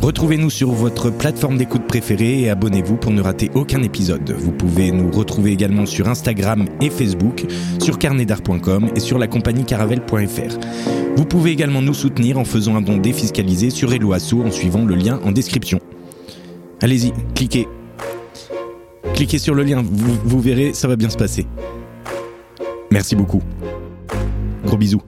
Retrouvez-nous 0.02 0.50
sur 0.50 0.72
votre 0.72 1.12
plateforme 1.12 1.58
d'écoute 1.58 1.86
préférée 1.86 2.42
et 2.42 2.50
abonnez-vous 2.50 2.96
pour 2.96 3.12
ne 3.12 3.22
rater 3.22 3.52
aucun 3.54 3.84
épisode. 3.84 4.32
Vous 4.32 4.52
pouvez 4.52 4.92
nous 4.92 5.12
retrouver 5.12 5.52
également 5.52 5.86
sur 5.86 6.08
Instagram 6.08 6.66
et 6.82 6.90
Facebook, 6.90 7.46
sur 7.80 8.00
carnetdart.com 8.00 8.90
et 8.96 9.00
sur 9.00 9.20
la 9.20 9.28
compagnie 9.28 9.66
caravelle.fr. 9.66 10.58
Vous 11.16 11.26
pouvez 11.26 11.52
également 11.52 11.84
nous 11.84 11.94
soutenir 11.94 12.40
en 12.40 12.44
faisant 12.44 12.76
un 12.76 12.82
don 12.82 12.98
défiscalisé 12.98 13.70
sur 13.70 13.94
Eloasso 13.94 14.42
en 14.42 14.50
suivant 14.50 14.84
le 14.84 14.96
lien 14.96 15.20
en 15.24 15.32
description. 15.32 15.80
Allez-y, 16.82 17.14
cliquez 17.36 17.68
cliquez 19.20 19.38
sur 19.38 19.54
le 19.54 19.64
lien, 19.64 19.84
vous, 19.84 20.40
verrez, 20.40 20.74
ça 20.74 20.88
va 20.88 20.96
bien 20.96 21.10
se 21.10 21.18
passer. 21.18 21.46
Merci 22.90 23.18
beaucoup. 23.18 23.42
Gros 24.66 24.78
bisous. 24.78 25.02